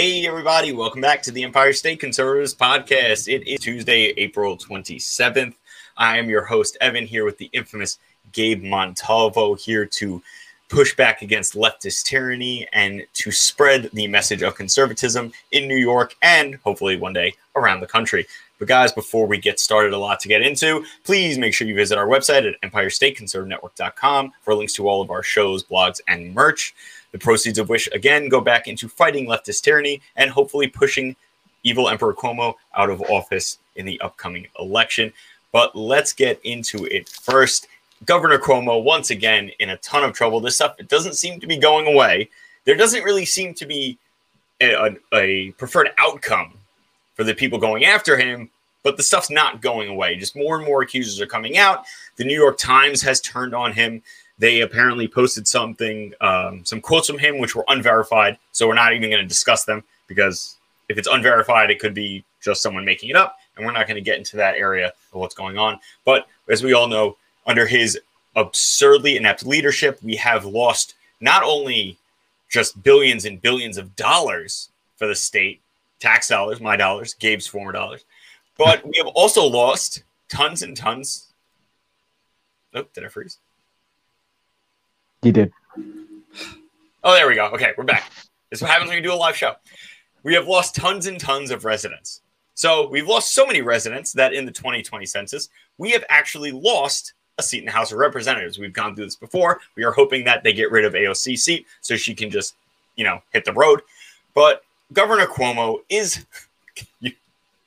Hey, 0.00 0.28
everybody, 0.28 0.70
welcome 0.70 1.00
back 1.00 1.22
to 1.22 1.32
the 1.32 1.42
Empire 1.42 1.72
State 1.72 1.98
Conservatives 1.98 2.54
podcast. 2.54 3.26
It 3.26 3.48
is 3.48 3.58
Tuesday, 3.58 4.14
April 4.16 4.56
27th. 4.56 5.54
I 5.96 6.18
am 6.18 6.30
your 6.30 6.44
host, 6.44 6.76
Evan, 6.80 7.04
here 7.04 7.24
with 7.24 7.36
the 7.36 7.50
infamous 7.52 7.98
Gabe 8.30 8.62
Montalvo, 8.62 9.54
here 9.54 9.86
to 9.86 10.22
push 10.68 10.94
back 10.94 11.22
against 11.22 11.54
leftist 11.54 12.04
tyranny 12.04 12.64
and 12.72 13.04
to 13.14 13.32
spread 13.32 13.90
the 13.92 14.06
message 14.06 14.42
of 14.42 14.54
conservatism 14.54 15.32
in 15.50 15.66
New 15.66 15.76
York 15.76 16.14
and 16.22 16.60
hopefully 16.62 16.96
one 16.96 17.12
day 17.12 17.34
around 17.56 17.80
the 17.80 17.88
country. 17.88 18.24
But 18.60 18.68
guys, 18.68 18.92
before 18.92 19.26
we 19.26 19.38
get 19.38 19.58
started, 19.58 19.94
a 19.94 19.98
lot 19.98 20.20
to 20.20 20.28
get 20.28 20.42
into. 20.42 20.84
Please 21.02 21.38
make 21.38 21.54
sure 21.54 21.66
you 21.66 21.74
visit 21.74 21.98
our 21.98 22.06
website 22.06 22.48
at 22.48 22.60
EmpireStateConservativeNetwork.com 22.70 24.32
for 24.42 24.54
links 24.54 24.74
to 24.74 24.88
all 24.88 25.02
of 25.02 25.10
our 25.10 25.24
shows, 25.24 25.64
blogs, 25.64 26.00
and 26.06 26.32
merch. 26.32 26.72
The 27.12 27.18
proceeds 27.18 27.58
of 27.58 27.68
which 27.68 27.88
again 27.92 28.28
go 28.28 28.40
back 28.40 28.68
into 28.68 28.88
fighting 28.88 29.26
leftist 29.26 29.62
tyranny 29.62 30.00
and 30.16 30.30
hopefully 30.30 30.66
pushing 30.66 31.16
evil 31.62 31.88
Emperor 31.88 32.14
Cuomo 32.14 32.54
out 32.76 32.90
of 32.90 33.00
office 33.02 33.58
in 33.76 33.86
the 33.86 34.00
upcoming 34.00 34.46
election. 34.58 35.12
But 35.52 35.74
let's 35.74 36.12
get 36.12 36.40
into 36.44 36.84
it 36.86 37.08
first. 37.08 37.66
Governor 38.04 38.38
Cuomo, 38.38 38.82
once 38.82 39.10
again, 39.10 39.50
in 39.58 39.70
a 39.70 39.76
ton 39.78 40.04
of 40.04 40.12
trouble. 40.12 40.40
This 40.40 40.56
stuff 40.56 40.76
it 40.78 40.88
doesn't 40.88 41.14
seem 41.14 41.40
to 41.40 41.46
be 41.46 41.56
going 41.56 41.86
away. 41.86 42.28
There 42.64 42.76
doesn't 42.76 43.02
really 43.02 43.24
seem 43.24 43.54
to 43.54 43.66
be 43.66 43.98
a, 44.60 44.74
a, 44.74 44.96
a 45.14 45.50
preferred 45.52 45.90
outcome 45.98 46.52
for 47.14 47.24
the 47.24 47.34
people 47.34 47.58
going 47.58 47.84
after 47.84 48.16
him, 48.16 48.50
but 48.82 48.96
the 48.96 49.02
stuff's 49.02 49.30
not 49.30 49.60
going 49.60 49.88
away. 49.88 50.16
Just 50.16 50.36
more 50.36 50.56
and 50.56 50.64
more 50.64 50.82
accusers 50.82 51.20
are 51.20 51.26
coming 51.26 51.58
out. 51.58 51.84
The 52.16 52.24
New 52.24 52.38
York 52.38 52.58
Times 52.58 53.02
has 53.02 53.20
turned 53.20 53.54
on 53.54 53.72
him. 53.72 54.02
They 54.38 54.60
apparently 54.60 55.08
posted 55.08 55.48
something, 55.48 56.14
um, 56.20 56.64
some 56.64 56.80
quotes 56.80 57.08
from 57.08 57.18
him, 57.18 57.38
which 57.38 57.56
were 57.56 57.64
unverified. 57.68 58.38
So 58.52 58.68
we're 58.68 58.74
not 58.74 58.92
even 58.92 59.10
going 59.10 59.22
to 59.22 59.28
discuss 59.28 59.64
them 59.64 59.82
because 60.06 60.56
if 60.88 60.96
it's 60.96 61.08
unverified, 61.08 61.70
it 61.70 61.80
could 61.80 61.94
be 61.94 62.24
just 62.40 62.62
someone 62.62 62.84
making 62.84 63.10
it 63.10 63.16
up. 63.16 63.36
And 63.56 63.66
we're 63.66 63.72
not 63.72 63.88
going 63.88 63.96
to 63.96 64.00
get 64.00 64.18
into 64.18 64.36
that 64.36 64.54
area 64.54 64.88
of 65.12 65.20
what's 65.20 65.34
going 65.34 65.58
on. 65.58 65.80
But 66.04 66.28
as 66.48 66.62
we 66.62 66.72
all 66.72 66.86
know, 66.86 67.16
under 67.46 67.66
his 67.66 67.98
absurdly 68.36 69.16
inept 69.16 69.44
leadership, 69.44 69.98
we 70.02 70.14
have 70.16 70.44
lost 70.44 70.94
not 71.20 71.42
only 71.42 71.98
just 72.48 72.82
billions 72.82 73.24
and 73.24 73.42
billions 73.42 73.76
of 73.76 73.96
dollars 73.96 74.68
for 74.96 75.06
the 75.08 75.14
state, 75.14 75.60
tax 75.98 76.28
dollars, 76.28 76.60
my 76.60 76.76
dollars, 76.76 77.14
Gabe's 77.14 77.46
former 77.46 77.72
dollars. 77.72 78.04
But 78.56 78.84
we 78.86 78.94
have 78.98 79.08
also 79.08 79.44
lost 79.44 80.04
tons 80.28 80.62
and 80.62 80.76
tons. 80.76 81.26
Oh, 82.74 82.84
did 82.94 83.04
I 83.04 83.08
freeze? 83.08 83.38
You 85.22 85.32
did. 85.32 85.52
Oh, 87.02 87.12
there 87.12 87.26
we 87.26 87.34
go. 87.34 87.46
Okay, 87.46 87.72
we're 87.76 87.84
back. 87.84 88.10
This 88.50 88.58
is 88.58 88.62
what 88.62 88.70
happens 88.70 88.88
when 88.88 88.98
you 88.98 89.02
do 89.02 89.12
a 89.12 89.14
live 89.14 89.36
show. 89.36 89.54
We 90.22 90.34
have 90.34 90.46
lost 90.46 90.76
tons 90.76 91.06
and 91.06 91.18
tons 91.18 91.50
of 91.50 91.64
residents. 91.64 92.22
So 92.54 92.88
we've 92.88 93.06
lost 93.06 93.34
so 93.34 93.46
many 93.46 93.60
residents 93.60 94.12
that 94.12 94.32
in 94.32 94.46
the 94.46 94.52
2020 94.52 95.06
census, 95.06 95.48
we 95.76 95.90
have 95.90 96.04
actually 96.08 96.52
lost 96.52 97.14
a 97.38 97.42
seat 97.42 97.58
in 97.60 97.64
the 97.64 97.72
House 97.72 97.92
of 97.92 97.98
Representatives. 97.98 98.58
We've 98.58 98.72
gone 98.72 98.94
through 98.94 99.06
this 99.06 99.16
before. 99.16 99.60
We 99.76 99.84
are 99.84 99.92
hoping 99.92 100.24
that 100.24 100.44
they 100.44 100.52
get 100.52 100.70
rid 100.70 100.84
of 100.84 100.92
AOC 100.92 101.38
seat 101.38 101.66
so 101.80 101.96
she 101.96 102.14
can 102.14 102.30
just, 102.30 102.54
you 102.96 103.04
know, 103.04 103.22
hit 103.32 103.44
the 103.44 103.52
road. 103.52 103.82
But 104.34 104.62
Governor 104.92 105.26
Cuomo 105.26 105.78
is. 105.88 106.24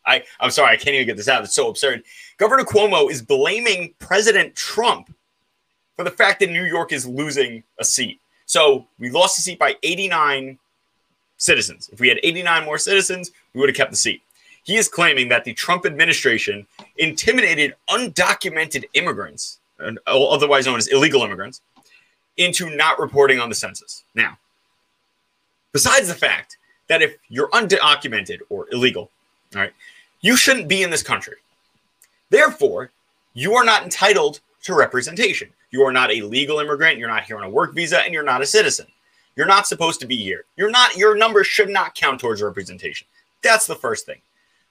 I, 0.05 0.23
I'm 0.39 0.49
sorry, 0.49 0.73
I 0.73 0.77
can't 0.77 0.95
even 0.95 1.05
get 1.05 1.15
this 1.15 1.27
out. 1.27 1.43
It's 1.43 1.53
so 1.53 1.69
absurd. 1.69 2.03
Governor 2.37 2.63
Cuomo 2.63 3.11
is 3.11 3.21
blaming 3.21 3.93
President 3.99 4.55
Trump 4.55 5.13
for 6.01 6.09
the 6.09 6.15
fact 6.15 6.39
that 6.39 6.49
New 6.49 6.63
York 6.63 6.91
is 6.91 7.05
losing 7.05 7.61
a 7.77 7.85
seat. 7.85 8.19
So 8.47 8.87
we 8.97 9.11
lost 9.11 9.35
the 9.35 9.43
seat 9.43 9.59
by 9.59 9.75
89 9.83 10.57
citizens. 11.37 11.91
If 11.93 11.99
we 11.99 12.07
had 12.07 12.19
89 12.23 12.65
more 12.65 12.79
citizens, 12.79 13.29
we 13.53 13.59
would 13.59 13.69
have 13.69 13.75
kept 13.75 13.91
the 13.91 13.97
seat. 13.97 14.23
He 14.63 14.77
is 14.77 14.87
claiming 14.87 15.29
that 15.29 15.43
the 15.43 15.53
Trump 15.53 15.85
administration 15.85 16.65
intimidated 16.97 17.75
undocumented 17.87 18.85
immigrants, 18.95 19.59
otherwise 20.07 20.65
known 20.65 20.77
as 20.77 20.87
illegal 20.87 21.21
immigrants, 21.21 21.61
into 22.37 22.75
not 22.75 22.97
reporting 22.97 23.39
on 23.39 23.47
the 23.47 23.53
census. 23.53 24.03
Now, 24.15 24.39
besides 25.73 26.07
the 26.07 26.15
fact 26.15 26.57
that 26.87 27.03
if 27.03 27.15
you're 27.29 27.49
undocumented 27.49 28.39
or 28.49 28.65
illegal, 28.71 29.11
all 29.53 29.61
right, 29.61 29.73
you 30.21 30.35
shouldn't 30.35 30.67
be 30.67 30.81
in 30.81 30.89
this 30.89 31.03
country. 31.03 31.35
Therefore, 32.31 32.89
you 33.35 33.53
are 33.53 33.63
not 33.63 33.83
entitled 33.83 34.39
to 34.63 34.75
representation. 34.75 35.49
You 35.71 35.83
are 35.83 35.93
not 35.93 36.11
a 36.11 36.21
legal 36.21 36.59
immigrant, 36.59 36.97
you're 36.97 37.07
not 37.07 37.23
here 37.23 37.37
on 37.37 37.43
a 37.43 37.49
work 37.49 37.73
visa, 37.73 38.01
and 38.01 38.13
you're 38.13 38.23
not 38.23 38.41
a 38.41 38.45
citizen. 38.45 38.87
You're 39.35 39.47
not 39.47 39.67
supposed 39.67 39.99
to 40.01 40.07
be 40.07 40.17
here. 40.17 40.45
You're 40.57 40.69
not 40.69 40.97
your 40.97 41.15
number 41.15 41.43
should 41.43 41.69
not 41.69 41.95
count 41.95 42.19
towards 42.19 42.41
representation. 42.41 43.07
That's 43.41 43.65
the 43.65 43.75
first 43.75 44.05
thing. 44.05 44.21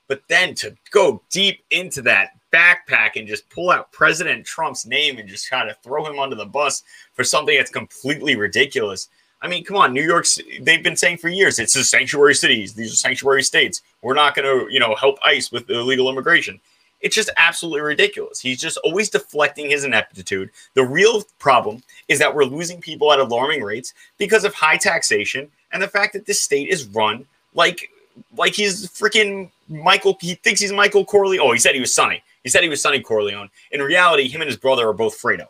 But 0.07 0.23
then 0.29 0.55
to 0.57 0.77
go 0.91 1.23
deep 1.31 1.61
into 1.71 2.03
that 2.03 2.31
backpack 2.53 3.13
and 3.17 3.29
just 3.29 3.49
pull 3.49 3.71
out 3.71 3.93
President 3.93 4.45
Trump's 4.45 4.85
name 4.85 5.19
and 5.19 5.29
just 5.29 5.47
try 5.47 5.65
to 5.65 5.77
throw 5.83 6.05
him 6.05 6.19
under 6.19 6.37
the 6.37 6.47
bus 6.47 6.83
for 7.15 7.25
something 7.25 7.57
that's 7.57 7.71
completely 7.71 8.37
ridiculous 8.37 9.09
I 9.43 9.49
mean, 9.49 9.65
come 9.65 9.77
on, 9.77 9.95
New 9.95 10.03
York's 10.03 10.39
they've 10.61 10.83
been 10.83 10.97
saying 10.97 11.19
for 11.19 11.29
years 11.29 11.59
it's 11.59 11.77
a 11.77 11.85
sanctuary 11.85 12.35
cities. 12.35 12.75
These 12.75 12.93
are 12.93 12.97
sanctuary 12.97 13.43
states. 13.43 13.83
We're 14.03 14.15
not 14.15 14.35
going 14.35 14.45
to, 14.45 14.73
you 14.73 14.81
know, 14.81 14.95
help 14.95 15.19
ICE 15.25 15.51
with 15.51 15.71
illegal 15.71 16.11
immigration. 16.11 16.61
It's 17.01 17.17
just 17.17 17.31
absolutely 17.37 17.81
ridiculous. 17.81 18.41
He's 18.41 18.61
just 18.61 18.77
always 18.79 19.09
deflecting 19.09 19.71
his 19.71 19.85
ineptitude. 19.85 20.51
The 20.75 20.85
real 20.85 21.23
problem 21.39 21.83
is 22.09 22.19
that 22.19 22.35
we're 22.35 22.45
losing 22.45 22.81
people 22.81 23.13
at 23.13 23.19
alarming 23.19 23.63
rates 23.63 23.95
because 24.19 24.45
of 24.45 24.55
high 24.55 24.77
taxation 24.77 25.51
and 25.73 25.83
the 25.83 25.89
fact 25.89 26.13
that 26.13 26.27
this 26.27 26.43
state 26.43 26.69
is 26.69 26.87
run 26.89 27.27
like 27.55 27.91
like 28.37 28.53
he's 28.53 28.89
freaking 28.89 29.51
Michael. 29.69 30.17
He 30.21 30.35
thinks 30.35 30.61
he's 30.61 30.73
Michael 30.73 31.05
Corleone. 31.05 31.47
Oh, 31.47 31.53
he 31.53 31.59
said 31.59 31.75
he 31.75 31.81
was 31.81 31.95
Sonny. 31.95 32.23
He 32.43 32.49
said 32.51 32.63
he 32.63 32.69
was 32.69 32.83
Sonny 32.83 33.01
Corleone. 33.01 33.51
In 33.71 33.81
reality, 33.81 34.29
him 34.29 34.41
and 34.41 34.49
his 34.49 34.59
brother 34.59 34.89
are 34.89 34.93
both 34.93 35.21
Fredo. 35.21 35.47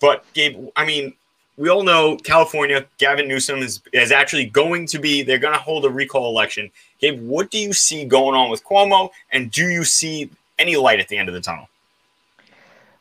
But 0.00 0.24
Gabe, 0.34 0.68
I 0.76 0.84
mean, 0.84 1.14
we 1.56 1.68
all 1.70 1.82
know 1.82 2.16
California, 2.18 2.86
Gavin 2.98 3.26
Newsom 3.26 3.58
is, 3.58 3.82
is 3.92 4.12
actually 4.12 4.46
going 4.46 4.86
to 4.86 4.98
be, 4.98 5.22
they're 5.22 5.38
going 5.38 5.54
to 5.54 5.60
hold 5.60 5.84
a 5.84 5.90
recall 5.90 6.30
election. 6.30 6.70
Gabe, 7.00 7.20
what 7.20 7.50
do 7.50 7.58
you 7.58 7.72
see 7.72 8.04
going 8.04 8.36
on 8.36 8.50
with 8.50 8.64
Cuomo? 8.64 9.10
And 9.32 9.50
do 9.50 9.68
you 9.68 9.84
see 9.84 10.30
any 10.58 10.76
light 10.76 11.00
at 11.00 11.08
the 11.08 11.16
end 11.16 11.28
of 11.28 11.34
the 11.34 11.40
tunnel? 11.40 11.68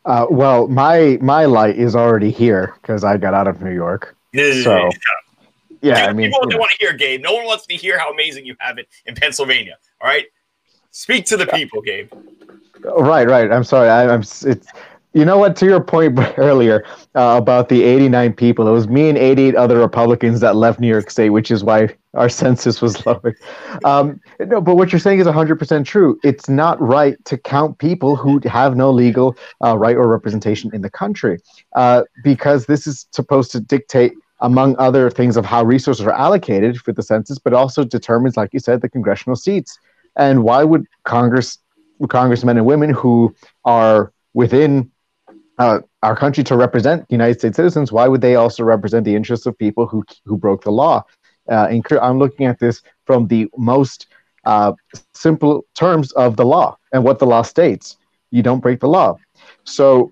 Uh, 0.06 0.26
well, 0.30 0.68
my 0.68 1.18
my 1.22 1.46
light 1.46 1.78
is 1.78 1.96
already 1.96 2.32
here 2.32 2.74
because 2.82 3.04
I 3.04 3.18
got 3.18 3.34
out 3.34 3.48
of 3.48 3.62
New 3.62 3.74
York. 3.74 4.16
So, 4.34 4.90
yeah, 5.82 6.06
I 6.06 6.14
mean, 6.14 6.32
people 6.32 6.48
want 6.58 6.72
to 6.72 6.78
hear, 6.80 6.94
Gabe. 6.94 7.22
No 7.22 7.34
one 7.34 7.46
wants 7.46 7.66
to 7.68 7.76
hear 7.76 8.00
how 8.00 8.12
amazing 8.12 8.46
you 8.46 8.56
have 8.60 8.78
it 8.78 8.88
in 9.06 9.16
Pennsylvania. 9.16 9.78
All 10.00 10.08
right, 10.08 10.26
speak 10.92 11.26
to 11.26 11.38
the 11.38 11.46
people, 11.48 11.82
Gabe. 11.82 12.10
Right, 12.84 13.28
right. 13.28 13.52
I'm 13.52 13.64
sorry. 13.64 13.90
I, 13.90 14.14
am 14.14 14.22
It's 14.22 14.68
you 15.14 15.26
know 15.26 15.38
what? 15.38 15.56
To 15.58 15.66
your 15.66 15.82
point 15.82 16.18
earlier 16.38 16.86
uh, 17.16 17.36
about 17.42 17.70
the 17.70 17.84
89 17.84 18.34
people, 18.34 18.68
it 18.68 18.72
was 18.72 18.88
me 18.88 19.10
and 19.10 19.18
88 19.18 19.56
other 19.56 19.78
Republicans 19.80 20.40
that 20.42 20.56
left 20.56 20.80
New 20.80 20.88
York 20.88 21.10
State, 21.10 21.32
which 21.32 21.52
is 21.52 21.64
why 21.64 21.90
our 22.18 22.30
census 22.42 22.82
was 22.82 23.06
lowered. 23.06 23.38
Um, 23.84 24.20
no, 24.40 24.62
but 24.62 24.76
what 24.76 24.92
you're 24.92 25.00
saying 25.00 25.20
is 25.20 25.28
100% 25.28 25.86
true. 25.86 26.20
It's 26.24 26.50
not 26.50 26.80
right 26.82 27.24
to 27.26 27.38
count 27.38 27.78
people 27.78 28.16
who 28.16 28.42
have 28.46 28.76
no 28.76 28.92
legal 28.92 29.38
uh, 29.64 29.78
right 29.78 29.96
or 29.96 30.08
representation 30.08 30.72
in 30.74 30.82
the 30.82 30.90
country 30.90 31.40
uh, 31.76 32.04
because 32.24 32.66
this 32.66 32.88
is 32.88 33.08
supposed 33.12 33.52
to 33.52 33.60
dictate 33.60 34.14
among 34.42 34.76
other 34.78 35.10
things 35.10 35.36
of 35.36 35.46
how 35.46 35.64
resources 35.64 36.06
are 36.06 36.12
allocated 36.12 36.80
for 36.80 36.92
the 36.92 37.02
census, 37.02 37.40
but 37.40 37.54
also 37.54 37.84
determines, 37.84 38.38
like 38.38 38.54
you 38.54 38.60
said, 38.60 38.82
the 38.82 38.90
congressional 38.90 39.36
seats. 39.36 39.80
And 40.16 40.44
why 40.44 40.64
would 40.64 40.86
Congress, 41.06 41.58
congressmen 42.10 42.58
and 42.58 42.66
women 42.66 42.92
who 42.92 43.36
are 43.66 44.12
within 44.34 44.92
uh, 45.58 45.80
our 46.04 46.16
country 46.16 46.44
to 46.44 46.56
represent 46.56 47.06
United 47.10 47.40
States 47.40 47.56
citizens, 47.56 47.92
why 47.92 48.08
would 48.08 48.22
they 48.22 48.36
also 48.36 48.64
represent 48.64 49.06
the 49.06 49.16
interests 49.16 49.46
of 49.46 49.58
people 49.58 49.88
who 49.88 50.04
who 50.26 50.38
broke 50.38 50.64
the 50.64 50.72
law? 50.72 51.04
Uh, 51.50 51.68
I'm 52.02 52.20
looking 52.20 52.46
at 52.46 52.60
this 52.60 52.82
from 53.06 53.28
the 53.28 53.48
most 53.58 54.08
uh, 54.46 54.74
simple 55.14 55.66
terms 55.76 56.12
of 56.14 56.36
the 56.36 56.46
law 56.46 56.78
and 56.94 57.04
what 57.04 57.20
the 57.20 57.26
law 57.26 57.42
states. 57.42 57.98
You 58.32 58.44
don't 58.44 58.60
break 58.60 58.80
the 58.80 58.88
law. 58.88 59.18
So 59.64 60.12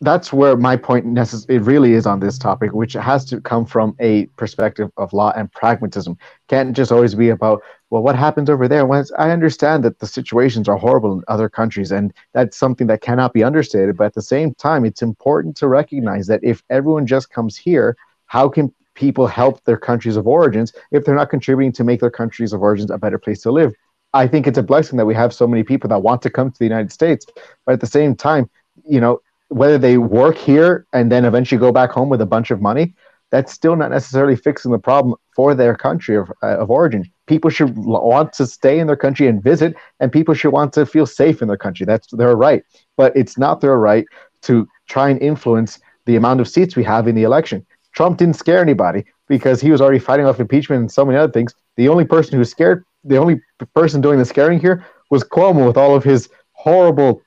that's 0.00 0.32
where 0.32 0.56
my 0.56 0.76
point 0.76 1.06
necess- 1.06 1.48
it 1.48 1.60
really 1.60 1.92
is 1.92 2.06
on 2.06 2.20
this 2.20 2.38
topic, 2.38 2.72
which 2.72 2.92
has 2.92 3.24
to 3.26 3.40
come 3.40 3.64
from 3.64 3.96
a 3.98 4.26
perspective 4.36 4.90
of 4.96 5.12
law 5.12 5.32
and 5.36 5.50
pragmatism. 5.52 6.16
Can't 6.48 6.74
just 6.76 6.92
always 6.92 7.14
be 7.14 7.30
about 7.30 7.62
well, 7.90 8.02
what 8.02 8.16
happens 8.16 8.50
over 8.50 8.68
there? 8.68 8.86
I 9.18 9.30
understand 9.30 9.82
that 9.84 9.98
the 9.98 10.06
situations 10.06 10.68
are 10.68 10.76
horrible 10.76 11.14
in 11.14 11.22
other 11.26 11.48
countries, 11.48 11.90
and 11.90 12.12
that's 12.34 12.56
something 12.56 12.86
that 12.88 13.00
cannot 13.00 13.32
be 13.32 13.42
understated. 13.42 13.96
But 13.96 14.04
at 14.04 14.14
the 14.14 14.22
same 14.22 14.54
time, 14.54 14.84
it's 14.84 15.00
important 15.00 15.56
to 15.56 15.68
recognize 15.68 16.26
that 16.26 16.40
if 16.42 16.62
everyone 16.68 17.06
just 17.06 17.30
comes 17.30 17.56
here, 17.56 17.96
how 18.26 18.48
can 18.50 18.74
people 18.98 19.26
help 19.26 19.64
their 19.64 19.76
countries 19.76 20.16
of 20.16 20.26
origins 20.26 20.72
if 20.90 21.04
they're 21.04 21.14
not 21.14 21.30
contributing 21.30 21.72
to 21.72 21.84
make 21.84 22.00
their 22.00 22.10
countries 22.10 22.52
of 22.52 22.60
origins 22.60 22.90
a 22.90 22.98
better 22.98 23.18
place 23.18 23.40
to 23.42 23.52
live? 23.52 23.72
I 24.12 24.26
think 24.26 24.46
it's 24.46 24.58
a 24.58 24.62
blessing 24.62 24.96
that 24.96 25.06
we 25.06 25.14
have 25.14 25.32
so 25.32 25.46
many 25.46 25.62
people 25.62 25.88
that 25.88 26.02
want 26.02 26.20
to 26.22 26.30
come 26.30 26.50
to 26.50 26.58
the 26.58 26.64
United 26.64 26.90
States, 26.92 27.24
but 27.64 27.72
at 27.74 27.80
the 27.80 27.86
same 27.86 28.16
time, 28.16 28.50
you 28.84 29.00
know, 29.00 29.20
whether 29.48 29.78
they 29.78 29.98
work 29.98 30.36
here 30.36 30.86
and 30.92 31.12
then 31.12 31.24
eventually 31.24 31.58
go 31.58 31.72
back 31.72 31.90
home 31.90 32.08
with 32.08 32.20
a 32.20 32.26
bunch 32.26 32.50
of 32.50 32.60
money, 32.60 32.94
that's 33.30 33.52
still 33.52 33.76
not 33.76 33.90
necessarily 33.90 34.36
fixing 34.36 34.72
the 34.72 34.78
problem 34.78 35.14
for 35.36 35.54
their 35.54 35.74
country 35.74 36.16
of, 36.16 36.30
uh, 36.42 36.58
of 36.58 36.70
origin. 36.70 37.04
People 37.26 37.50
should 37.50 37.76
want 37.76 38.32
to 38.32 38.46
stay 38.46 38.78
in 38.78 38.86
their 38.86 38.96
country 38.96 39.26
and 39.26 39.42
visit, 39.42 39.74
and 40.00 40.10
people 40.10 40.34
should 40.34 40.52
want 40.52 40.72
to 40.72 40.86
feel 40.86 41.06
safe 41.06 41.42
in 41.42 41.48
their 41.48 41.56
country. 41.56 41.84
That's 41.86 42.08
their 42.12 42.34
right. 42.34 42.62
But 42.96 43.16
it's 43.16 43.36
not 43.38 43.60
their 43.60 43.76
right 43.76 44.06
to 44.42 44.66
try 44.88 45.10
and 45.10 45.20
influence 45.20 45.78
the 46.06 46.16
amount 46.16 46.40
of 46.40 46.48
seats 46.48 46.74
we 46.74 46.84
have 46.84 47.06
in 47.06 47.14
the 47.14 47.24
election. 47.24 47.66
Trump 47.98 48.16
didn't 48.16 48.36
scare 48.36 48.60
anybody 48.60 49.04
because 49.26 49.60
he 49.60 49.72
was 49.72 49.80
already 49.80 49.98
fighting 49.98 50.24
off 50.24 50.38
impeachment 50.38 50.78
and 50.78 50.92
so 50.92 51.04
many 51.04 51.18
other 51.18 51.32
things. 51.32 51.52
The 51.74 51.88
only 51.88 52.04
person 52.04 52.38
who 52.38 52.44
scared, 52.44 52.84
the 53.02 53.16
only 53.16 53.40
person 53.74 54.00
doing 54.00 54.20
the 54.20 54.24
scaring 54.24 54.60
here 54.60 54.86
was 55.10 55.24
Cuomo 55.24 55.66
with 55.66 55.76
all 55.76 55.96
of 55.96 56.04
his 56.04 56.28
horrible, 56.52 57.22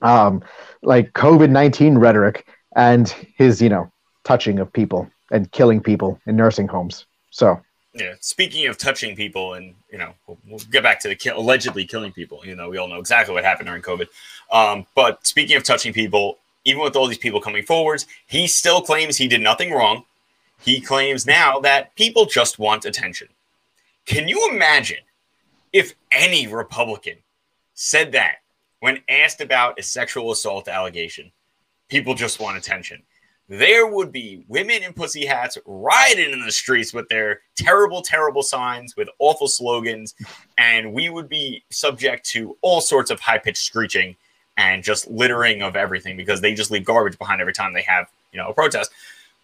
um, 0.00 0.42
like 0.82 1.12
COVID 1.12 1.50
19 1.50 1.98
rhetoric 1.98 2.46
and 2.74 3.10
his, 3.36 3.60
you 3.60 3.68
know, 3.68 3.92
touching 4.24 4.58
of 4.58 4.72
people 4.72 5.06
and 5.30 5.52
killing 5.52 5.82
people 5.82 6.18
in 6.26 6.34
nursing 6.34 6.66
homes. 6.66 7.04
So, 7.30 7.60
yeah. 7.92 8.14
Speaking 8.20 8.66
of 8.68 8.78
touching 8.78 9.16
people, 9.16 9.52
and 9.52 9.74
you 9.92 9.98
know, 9.98 10.14
we'll, 10.26 10.38
we'll 10.48 10.60
get 10.70 10.82
back 10.82 10.98
to 11.00 11.08
the 11.08 11.32
allegedly 11.36 11.84
killing 11.84 12.12
people. 12.12 12.40
You 12.42 12.56
know, 12.56 12.70
we 12.70 12.78
all 12.78 12.88
know 12.88 13.00
exactly 13.00 13.34
what 13.34 13.44
happened 13.44 13.66
during 13.66 13.82
COVID. 13.82 14.08
Um, 14.50 14.86
but 14.94 15.26
speaking 15.26 15.58
of 15.58 15.62
touching 15.62 15.92
people, 15.92 16.38
even 16.66 16.82
with 16.82 16.94
all 16.96 17.06
these 17.06 17.16
people 17.16 17.40
coming 17.40 17.64
forwards, 17.64 18.06
he 18.26 18.46
still 18.46 18.82
claims 18.82 19.16
he 19.16 19.28
did 19.28 19.40
nothing 19.40 19.72
wrong. 19.72 20.04
He 20.60 20.80
claims 20.80 21.26
now 21.26 21.58
that 21.60 21.94
people 21.96 22.26
just 22.26 22.58
want 22.58 22.84
attention. 22.84 23.28
Can 24.04 24.28
you 24.28 24.50
imagine 24.52 24.98
if 25.72 25.94
any 26.12 26.46
Republican 26.46 27.16
said 27.74 28.12
that 28.12 28.36
when 28.80 29.00
asked 29.08 29.40
about 29.40 29.78
a 29.78 29.82
sexual 29.82 30.30
assault 30.32 30.68
allegation? 30.68 31.32
People 31.88 32.14
just 32.14 32.40
want 32.40 32.58
attention 32.58 33.02
there 33.48 33.86
would 33.86 34.10
be 34.10 34.44
women 34.48 34.82
in 34.82 34.92
pussy 34.92 35.24
hats 35.24 35.56
rioting 35.66 36.32
in 36.32 36.44
the 36.44 36.50
streets 36.50 36.92
with 36.92 37.08
their 37.08 37.40
terrible, 37.54 38.02
terrible 38.02 38.42
signs 38.42 38.96
with 38.96 39.08
awful 39.18 39.46
slogans, 39.46 40.14
and 40.58 40.92
we 40.92 41.08
would 41.10 41.28
be 41.28 41.64
subject 41.70 42.26
to 42.26 42.56
all 42.60 42.80
sorts 42.80 43.10
of 43.10 43.20
high 43.20 43.38
pitched 43.38 43.62
screeching 43.62 44.16
and 44.56 44.82
just 44.82 45.08
littering 45.08 45.62
of 45.62 45.76
everything 45.76 46.16
because 46.16 46.40
they 46.40 46.54
just 46.54 46.70
leave 46.70 46.84
garbage 46.84 47.18
behind 47.18 47.40
every 47.40 47.52
time 47.52 47.72
they 47.72 47.82
have, 47.82 48.08
you 48.32 48.38
know, 48.38 48.48
a 48.48 48.54
protest. 48.54 48.90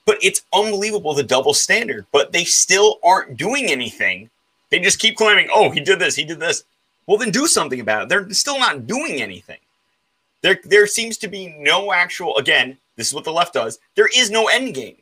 But 0.04 0.18
it's 0.22 0.42
unbelievable 0.52 1.14
the 1.14 1.22
double 1.22 1.54
standard, 1.54 2.06
but 2.12 2.32
they 2.32 2.44
still 2.44 2.98
aren't 3.04 3.36
doing 3.36 3.70
anything. 3.70 4.30
They 4.70 4.80
just 4.80 4.98
keep 4.98 5.16
claiming, 5.16 5.48
oh, 5.52 5.70
he 5.70 5.80
did 5.80 5.98
this, 5.98 6.16
he 6.16 6.24
did 6.24 6.40
this. 6.40 6.64
Well, 7.06 7.18
then 7.18 7.30
do 7.30 7.46
something 7.46 7.80
about 7.80 8.04
it. 8.04 8.08
They're 8.08 8.30
still 8.30 8.58
not 8.58 8.86
doing 8.86 9.20
anything. 9.20 9.58
There, 10.40 10.58
there 10.64 10.86
seems 10.86 11.18
to 11.18 11.28
be 11.28 11.54
no 11.58 11.92
actual, 11.92 12.36
again, 12.36 12.78
this 12.96 13.08
is 13.08 13.14
what 13.14 13.24
the 13.24 13.32
left 13.32 13.54
does. 13.54 13.78
There 13.94 14.08
is 14.14 14.30
no 14.30 14.48
end 14.48 14.74
game. 14.74 14.96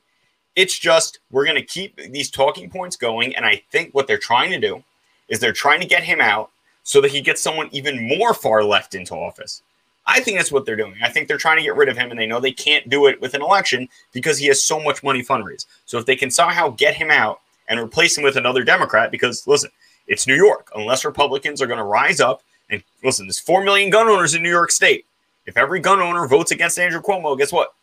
It's 0.56 0.78
just 0.78 1.20
we're 1.30 1.44
going 1.44 1.56
to 1.56 1.62
keep 1.62 1.96
these 1.96 2.30
talking 2.30 2.68
points 2.68 2.96
going. 2.96 3.34
And 3.36 3.46
I 3.46 3.62
think 3.70 3.94
what 3.94 4.06
they're 4.06 4.18
trying 4.18 4.50
to 4.50 4.58
do 4.58 4.82
is 5.28 5.38
they're 5.38 5.52
trying 5.52 5.80
to 5.80 5.86
get 5.86 6.02
him 6.02 6.20
out 6.20 6.50
so 6.82 7.00
that 7.00 7.10
he 7.12 7.20
gets 7.20 7.40
someone 7.40 7.68
even 7.72 8.08
more 8.08 8.34
far 8.34 8.64
left 8.64 8.94
into 8.94 9.14
office. 9.14 9.62
I 10.06 10.20
think 10.20 10.38
that's 10.38 10.50
what 10.50 10.66
they're 10.66 10.76
doing. 10.76 10.94
I 11.02 11.08
think 11.08 11.28
they're 11.28 11.38
trying 11.38 11.58
to 11.58 11.62
get 11.62 11.76
rid 11.76 11.88
of 11.88 11.96
him, 11.96 12.10
and 12.10 12.18
they 12.18 12.26
know 12.26 12.40
they 12.40 12.52
can't 12.52 12.88
do 12.88 13.06
it 13.06 13.20
with 13.20 13.34
an 13.34 13.42
election 13.42 13.88
because 14.12 14.38
he 14.38 14.46
has 14.46 14.62
so 14.62 14.80
much 14.80 15.02
money 15.02 15.22
fundraise. 15.22 15.66
So 15.86 15.98
if 15.98 16.06
they 16.06 16.16
can 16.16 16.30
somehow 16.30 16.70
get 16.70 16.94
him 16.94 17.10
out 17.10 17.40
and 17.68 17.78
replace 17.78 18.16
him 18.16 18.24
with 18.24 18.36
another 18.36 18.64
Democrat, 18.64 19.10
because 19.10 19.46
listen, 19.46 19.70
it's 20.06 20.26
New 20.26 20.34
York. 20.34 20.70
Unless 20.74 21.04
Republicans 21.04 21.62
are 21.62 21.66
going 21.66 21.78
to 21.78 21.84
rise 21.84 22.20
up 22.20 22.42
and 22.70 22.82
listen, 23.04 23.26
there's 23.26 23.38
four 23.38 23.62
million 23.62 23.90
gun 23.90 24.08
owners 24.08 24.34
in 24.34 24.42
New 24.42 24.50
York 24.50 24.70
State. 24.70 25.04
If 25.46 25.56
every 25.56 25.80
gun 25.80 26.00
owner 26.00 26.26
votes 26.26 26.50
against 26.50 26.78
Andrew 26.78 27.00
Cuomo, 27.00 27.36
guess 27.36 27.52
what? 27.52 27.74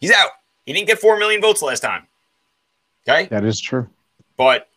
He's 0.00 0.12
out. 0.12 0.30
He 0.66 0.72
didn't 0.72 0.86
get 0.86 0.98
4 0.98 1.18
million 1.18 1.40
votes 1.40 1.62
last 1.62 1.80
time. 1.80 2.06
Okay? 3.06 3.26
That 3.26 3.44
is 3.44 3.60
true. 3.60 3.88
But 4.36 4.68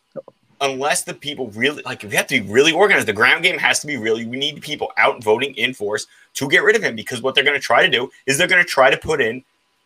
unless 0.61 1.03
the 1.03 1.13
people 1.13 1.49
really 1.49 1.81
like 1.83 2.03
we 2.03 2.15
have 2.15 2.27
to 2.27 2.41
be 2.41 2.49
really 2.49 2.71
organized. 2.71 3.07
The 3.07 3.13
ground 3.13 3.43
game 3.43 3.57
has 3.57 3.79
to 3.81 3.87
be 3.87 3.97
really 3.97 4.25
we 4.25 4.37
need 4.37 4.61
people 4.61 4.91
out 4.97 5.23
voting 5.23 5.53
in 5.55 5.73
force 5.73 6.07
to 6.35 6.47
get 6.47 6.63
rid 6.63 6.75
of 6.75 6.83
him 6.83 6.95
because 6.95 7.21
what 7.21 7.35
they're 7.35 7.43
going 7.43 7.59
to 7.59 7.65
try 7.65 7.85
to 7.85 7.91
do 7.91 8.09
is 8.25 8.37
they're 8.37 8.47
going 8.47 8.63
to 8.63 8.69
try 8.69 8.89
to 8.89 8.97
put 8.97 9.21
in 9.21 9.43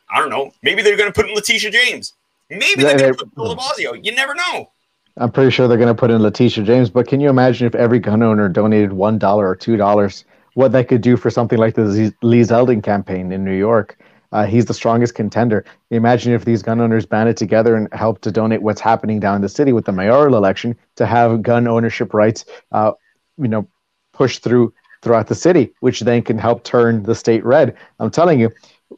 I 0.09 0.19
don't 0.19 0.29
know, 0.29 0.51
maybe 0.63 0.81
they're 0.81 0.97
going 0.97 1.11
to 1.11 1.13
put 1.13 1.29
in 1.29 1.35
Letitia 1.35 1.71
James. 1.71 2.13
Maybe 2.49 2.81
they're 2.81 2.97
going 2.97 3.13
to 3.13 3.17
put 3.17 3.27
in 3.27 3.31
Bill 3.35 3.55
Blasio. 3.55 4.03
You 4.03 4.13
never 4.13 4.33
know. 4.33 4.71
I'm 5.17 5.31
pretty 5.31 5.51
sure 5.51 5.67
they're 5.67 5.77
going 5.77 5.93
to 5.93 5.99
put 5.99 6.11
in 6.11 6.21
Letitia 6.21 6.63
James, 6.63 6.89
but 6.89 7.07
can 7.07 7.19
you 7.19 7.29
imagine 7.29 7.67
if 7.67 7.75
every 7.75 7.99
gun 7.99 8.23
owner 8.23 8.49
donated 8.49 8.91
$1 8.91 9.23
or 9.23 9.55
$2 9.55 10.23
what 10.55 10.71
that 10.71 10.87
could 10.87 11.01
do 11.01 11.15
for 11.15 11.29
something 11.29 11.59
like 11.59 11.75
the 11.75 12.13
Lee 12.21 12.41
Zeldin 12.41 12.83
campaign 12.83 13.31
in 13.31 13.43
New 13.45 13.55
York? 13.55 13.99
Uh, 14.31 14.45
he's 14.45 14.65
the 14.65 14.73
strongest 14.73 15.15
contender. 15.15 15.65
Imagine 15.91 16.33
if 16.33 16.45
these 16.45 16.61
gun 16.61 16.79
owners 16.79 17.05
banded 17.05 17.35
together 17.37 17.75
and 17.75 17.87
helped 17.93 18.21
to 18.23 18.31
donate 18.31 18.61
what's 18.61 18.81
happening 18.81 19.19
down 19.19 19.35
in 19.35 19.41
the 19.41 19.49
city 19.49 19.73
with 19.73 19.85
the 19.85 19.91
mayoral 19.91 20.35
election 20.35 20.75
to 20.95 21.05
have 21.05 21.41
gun 21.41 21.67
ownership 21.67 22.13
rights, 22.13 22.45
uh, 22.71 22.91
you 23.37 23.47
know, 23.47 23.67
pushed 24.13 24.43
through 24.43 24.73
throughout 25.01 25.27
the 25.27 25.35
city, 25.35 25.71
which 25.79 26.01
then 26.01 26.21
can 26.21 26.37
help 26.37 26.63
turn 26.63 27.03
the 27.03 27.15
state 27.15 27.43
red. 27.45 27.75
I'm 27.99 28.11
telling 28.11 28.39
you, 28.39 28.51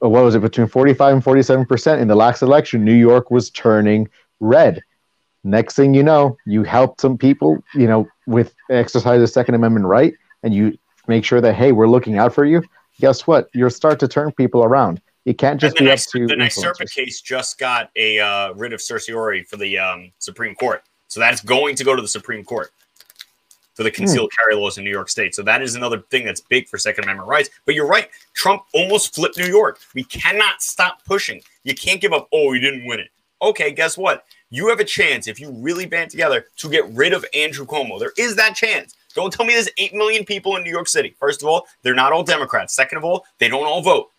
uh, 0.03 0.09
what 0.09 0.23
was 0.23 0.35
it 0.35 0.41
between 0.41 0.67
45 0.67 1.13
and 1.15 1.23
47 1.23 1.65
percent 1.65 2.01
in 2.01 2.07
the 2.07 2.15
last 2.15 2.41
election? 2.41 2.83
New 2.83 2.93
York 2.93 3.31
was 3.31 3.49
turning 3.49 4.09
red. 4.39 4.81
Next 5.43 5.75
thing 5.75 5.93
you 5.93 6.03
know, 6.03 6.37
you 6.45 6.63
help 6.63 7.01
some 7.01 7.17
people, 7.17 7.63
you 7.73 7.87
know, 7.87 8.07
with 8.27 8.53
exercise 8.69 9.19
the 9.19 9.27
Second 9.27 9.55
Amendment 9.55 9.85
right, 9.85 10.13
and 10.43 10.53
you 10.53 10.77
make 11.07 11.25
sure 11.25 11.41
that 11.41 11.55
hey, 11.55 11.71
we're 11.71 11.87
looking 11.87 12.17
out 12.17 12.33
for 12.33 12.45
you. 12.45 12.63
Guess 12.99 13.25
what? 13.25 13.49
You'll 13.53 13.71
start 13.71 13.99
to 14.01 14.07
turn 14.07 14.31
people 14.31 14.63
around. 14.63 15.01
It 15.25 15.37
can't 15.37 15.59
just 15.59 15.77
be 15.77 15.89
up 15.89 15.99
to 15.99 16.27
the 16.27 16.33
NYSERPA 16.33 16.91
case. 16.91 17.21
Just 17.21 17.59
got 17.59 17.91
a 17.95 18.19
uh, 18.19 18.53
writ 18.53 18.73
of 18.73 18.81
certiorari 18.81 19.43
for 19.43 19.57
the 19.57 19.77
um, 19.77 20.11
Supreme 20.19 20.55
Court, 20.55 20.83
so 21.07 21.19
that's 21.19 21.41
going 21.41 21.75
to 21.75 21.83
go 21.83 21.95
to 21.95 22.01
the 22.01 22.07
Supreme 22.07 22.43
Court 22.43 22.71
for 23.73 23.83
the 23.83 23.89
hmm. 23.89 23.95
concealed 23.95 24.31
carry 24.37 24.55
laws 24.55 24.77
in 24.77 24.83
New 24.83 24.91
York 24.91 25.09
State. 25.09 25.35
So 25.35 25.43
that 25.43 25.61
is 25.61 25.75
another 25.75 25.99
thing 26.09 26.25
that's 26.25 26.41
big 26.41 26.67
for 26.67 26.77
Second 26.77 27.05
Amendment 27.05 27.29
rights. 27.29 27.49
But 27.65 27.75
you're 27.75 27.87
right, 27.87 28.09
Trump 28.33 28.63
almost 28.73 29.15
flipped 29.15 29.37
New 29.37 29.45
York. 29.45 29.79
We 29.95 30.03
cannot 30.03 30.61
stop 30.61 31.03
pushing. 31.05 31.41
You 31.63 31.75
can't 31.75 32.01
give 32.01 32.13
up. 32.13 32.27
Oh, 32.33 32.53
you 32.53 32.59
didn't 32.59 32.85
win 32.85 32.99
it. 32.99 33.09
Okay, 33.41 33.71
guess 33.71 33.97
what? 33.97 34.25
You 34.49 34.67
have 34.67 34.79
a 34.79 34.85
chance 34.85 35.27
if 35.27 35.39
you 35.39 35.51
really 35.51 35.85
band 35.85 36.11
together 36.11 36.45
to 36.57 36.69
get 36.69 36.87
rid 36.89 37.13
of 37.13 37.25
Andrew 37.33 37.65
Cuomo. 37.65 37.99
There 37.99 38.13
is 38.17 38.35
that 38.35 38.55
chance. 38.55 38.95
Don't 39.13 39.33
tell 39.33 39.45
me 39.45 39.53
there's 39.53 39.69
8 39.77 39.93
million 39.93 40.25
people 40.25 40.55
in 40.55 40.63
New 40.63 40.71
York 40.71 40.87
City. 40.87 41.15
First 41.19 41.41
of 41.41 41.47
all, 41.47 41.65
they're 41.81 41.95
not 41.95 42.13
all 42.13 42.23
Democrats. 42.23 42.73
Second 42.73 42.97
of 42.97 43.03
all, 43.03 43.25
they 43.39 43.47
don't 43.47 43.65
all 43.65 43.81
vote 43.81 44.09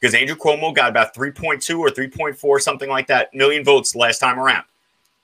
because 0.00 0.14
Andrew 0.14 0.36
Cuomo 0.36 0.74
got 0.74 0.88
about 0.88 1.14
3.2 1.14 1.78
or 1.78 1.90
3.4, 1.90 2.60
something 2.60 2.88
like 2.88 3.06
that, 3.08 3.34
million 3.34 3.64
votes 3.64 3.94
last 3.94 4.18
time 4.18 4.38
around. 4.38 4.64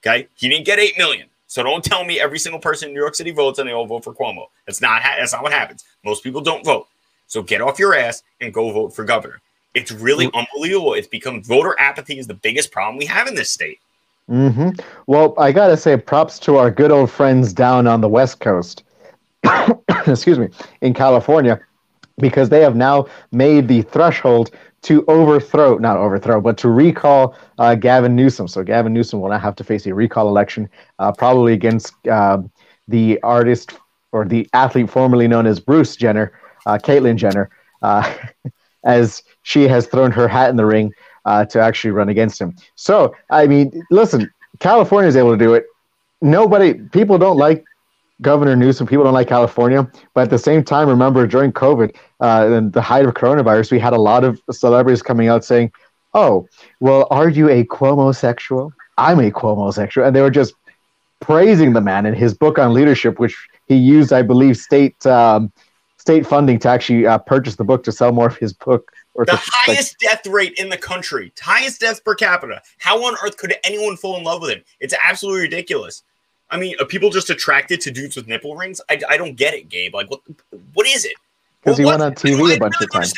Okay. 0.02 0.28
He 0.36 0.48
didn't 0.48 0.66
get 0.66 0.78
8 0.78 0.98
million. 0.98 1.28
So 1.56 1.62
don't 1.62 1.82
tell 1.82 2.04
me 2.04 2.20
every 2.20 2.38
single 2.38 2.60
person 2.60 2.88
in 2.88 2.94
New 2.94 3.00
York 3.00 3.14
City 3.14 3.30
votes 3.30 3.58
and 3.58 3.66
they 3.66 3.72
all 3.72 3.86
vote 3.86 4.04
for 4.04 4.12
Cuomo. 4.12 4.48
That's 4.66 4.82
not, 4.82 5.00
ha- 5.00 5.16
that's 5.18 5.32
not 5.32 5.42
what 5.42 5.52
happens. 5.52 5.86
Most 6.04 6.22
people 6.22 6.42
don't 6.42 6.62
vote. 6.62 6.86
So 7.28 7.42
get 7.42 7.62
off 7.62 7.78
your 7.78 7.94
ass 7.94 8.22
and 8.42 8.52
go 8.52 8.70
vote 8.72 8.94
for 8.94 9.06
governor. 9.06 9.40
It's 9.72 9.90
really 9.90 10.28
unbelievable. 10.34 10.92
It's 10.92 11.08
become 11.08 11.42
voter 11.42 11.74
apathy 11.78 12.18
is 12.18 12.26
the 12.26 12.34
biggest 12.34 12.70
problem 12.70 12.98
we 12.98 13.06
have 13.06 13.26
in 13.26 13.34
this 13.34 13.50
state. 13.50 13.80
Mm-hmm. 14.30 14.78
Well, 15.06 15.32
I 15.38 15.50
got 15.50 15.68
to 15.68 15.78
say 15.78 15.96
props 15.96 16.38
to 16.40 16.58
our 16.58 16.70
good 16.70 16.90
old 16.90 17.10
friends 17.10 17.54
down 17.54 17.86
on 17.86 18.02
the 18.02 18.08
West 18.08 18.40
Coast. 18.40 18.84
Excuse 20.06 20.38
me, 20.38 20.50
in 20.82 20.92
California 20.92 21.58
because 22.18 22.50
they 22.50 22.60
have 22.60 22.76
now 22.76 23.06
made 23.32 23.66
the 23.66 23.80
threshold 23.80 24.50
to 24.86 25.04
overthrow, 25.08 25.78
not 25.78 25.96
overthrow, 25.96 26.40
but 26.40 26.56
to 26.58 26.68
recall 26.68 27.36
uh, 27.58 27.74
Gavin 27.74 28.14
Newsom. 28.14 28.46
So 28.46 28.62
Gavin 28.62 28.92
Newsom 28.92 29.20
will 29.20 29.30
not 29.30 29.40
have 29.40 29.56
to 29.56 29.64
face 29.64 29.84
a 29.86 29.92
recall 29.92 30.28
election, 30.28 30.68
uh, 31.00 31.10
probably 31.10 31.54
against 31.54 31.92
uh, 32.06 32.38
the 32.86 33.20
artist 33.22 33.72
or 34.12 34.24
the 34.24 34.48
athlete 34.52 34.88
formerly 34.88 35.26
known 35.26 35.44
as 35.44 35.58
Bruce 35.58 35.96
Jenner, 35.96 36.38
uh, 36.66 36.78
Caitlyn 36.78 37.16
Jenner, 37.16 37.50
uh, 37.82 38.14
as 38.84 39.24
she 39.42 39.64
has 39.66 39.88
thrown 39.88 40.12
her 40.12 40.28
hat 40.28 40.50
in 40.50 40.56
the 40.56 40.64
ring 40.64 40.92
uh, 41.24 41.44
to 41.46 41.60
actually 41.60 41.90
run 41.90 42.08
against 42.08 42.40
him. 42.40 42.54
So, 42.76 43.12
I 43.28 43.48
mean, 43.48 43.82
listen, 43.90 44.30
California 44.60 45.08
is 45.08 45.16
able 45.16 45.32
to 45.32 45.36
do 45.36 45.54
it. 45.54 45.66
Nobody, 46.22 46.74
people 46.74 47.18
don't 47.18 47.36
like 47.36 47.64
Governor 48.22 48.56
Newsom. 48.56 48.86
People 48.86 49.04
don't 49.04 49.14
like 49.14 49.28
California, 49.28 49.90
but 50.14 50.22
at 50.22 50.30
the 50.30 50.38
same 50.38 50.64
time, 50.64 50.88
remember 50.88 51.26
during 51.26 51.52
COVID 51.52 51.94
uh, 52.20 52.48
and 52.50 52.72
the 52.72 52.80
height 52.80 53.04
of 53.04 53.14
coronavirus, 53.14 53.70
we 53.70 53.78
had 53.78 53.92
a 53.92 54.00
lot 54.00 54.24
of 54.24 54.40
celebrities 54.50 55.02
coming 55.02 55.28
out 55.28 55.44
saying, 55.44 55.72
"Oh, 56.14 56.48
well, 56.80 57.06
are 57.10 57.28
you 57.28 57.48
a 57.50 57.64
Cuomo 57.64 58.14
sexual? 58.14 58.72
I'm 58.96 59.20
a 59.20 59.30
Cuomo 59.30 59.72
sexual," 59.72 60.06
and 60.06 60.16
they 60.16 60.22
were 60.22 60.30
just 60.30 60.54
praising 61.20 61.72
the 61.72 61.80
man 61.80 62.06
in 62.06 62.14
his 62.14 62.34
book 62.34 62.58
on 62.58 62.72
leadership, 62.72 63.18
which 63.18 63.36
he 63.66 63.76
used, 63.76 64.12
I 64.12 64.22
believe, 64.22 64.56
state 64.56 65.04
um, 65.06 65.52
state 65.98 66.26
funding 66.26 66.58
to 66.60 66.68
actually 66.68 67.06
uh, 67.06 67.18
purchase 67.18 67.56
the 67.56 67.64
book 67.64 67.82
to 67.84 67.92
sell 67.92 68.12
more 68.12 68.28
of 68.28 68.36
his 68.36 68.52
book. 68.52 68.92
the 69.14 69.24
to, 69.24 69.36
highest 69.36 69.96
like, 70.02 70.10
death 70.10 70.32
rate 70.32 70.54
in 70.56 70.68
the 70.68 70.76
country, 70.78 71.32
highest 71.38 71.80
deaths 71.80 72.00
per 72.00 72.14
capita. 72.14 72.62
How 72.78 73.02
on 73.04 73.16
earth 73.24 73.36
could 73.36 73.54
anyone 73.64 73.96
fall 73.96 74.16
in 74.16 74.24
love 74.24 74.40
with 74.40 74.50
him? 74.50 74.62
It's 74.80 74.94
absolutely 75.02 75.42
ridiculous. 75.42 76.02
I 76.50 76.58
mean, 76.58 76.76
are 76.80 76.86
people 76.86 77.10
just 77.10 77.30
attracted 77.30 77.80
to 77.82 77.90
dudes 77.90 78.16
with 78.16 78.28
nipple 78.28 78.54
rings? 78.56 78.80
I, 78.88 79.00
I 79.08 79.16
don't 79.16 79.34
get 79.34 79.54
it, 79.54 79.68
Gabe. 79.68 79.94
Like, 79.94 80.10
what 80.10 80.20
what 80.74 80.86
is 80.86 81.04
it? 81.04 81.14
Because 81.62 81.78
he 81.78 81.84
went 81.84 82.02
on 82.02 82.14
TV 82.14 82.34
a 82.54 82.58
bunch 82.58 82.74
really 82.80 82.86
of 82.86 82.92
times. 82.92 83.12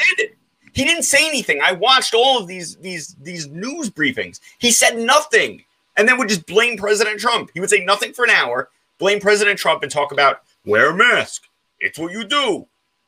He 0.73 0.85
didn't 0.85 1.03
say 1.03 1.27
anything. 1.29 1.61
I 1.63 1.73
watched 1.73 2.15
all 2.15 2.39
of 2.41 2.47
these 2.47 2.77
these 2.77 3.15
these 3.21 3.49
news 3.49 3.91
briefings. 3.91 4.41
He 4.59 4.71
said 4.71 4.97
nothing, 4.97 5.65
and 5.97 6.09
then 6.09 6.19
would 6.19 6.29
just 6.29 6.47
blame 6.47 6.77
President 6.79 7.21
Trump. 7.21 7.51
He 7.53 7.61
would 7.61 7.71
say 7.71 7.85
nothing 7.85 8.13
for 8.13 8.25
an 8.25 8.31
hour, 8.31 8.71
blame 8.99 9.21
President 9.21 9.59
Trump, 9.59 9.83
and 9.83 9.93
talk 9.93 10.13
about 10.13 10.43
wear 10.65 10.91
a 10.91 10.95
mask. 10.95 11.45
It's 11.81 11.99
what 11.99 12.13
you 12.13 12.25
do 12.25 12.67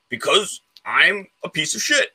because 0.09 0.61
I'm 0.85 1.29
a 1.43 1.49
piece 1.49 1.75
of 1.75 1.81
shit. 1.81 2.11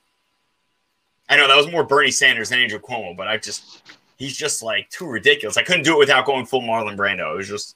I 1.28 1.38
know 1.38 1.48
that 1.48 1.58
was 1.58 1.72
more 1.72 1.84
Bernie 1.84 2.12
Sanders 2.12 2.50
than 2.50 2.60
Andrew 2.60 2.80
Cuomo, 2.80 3.18
but 3.18 3.28
I 3.28 3.38
just 3.38 3.82
he's 4.18 4.38
just 4.38 4.62
like 4.62 4.90
too 4.90 5.08
ridiculous. 5.08 5.58
I 5.58 5.64
couldn't 5.64 5.84
do 5.84 5.94
it 5.94 6.00
without 6.00 6.26
going 6.26 6.46
full 6.46 6.62
Marlon 6.62 6.96
Brando. 6.96 7.34
It 7.34 7.38
was 7.38 7.48
just, 7.48 7.76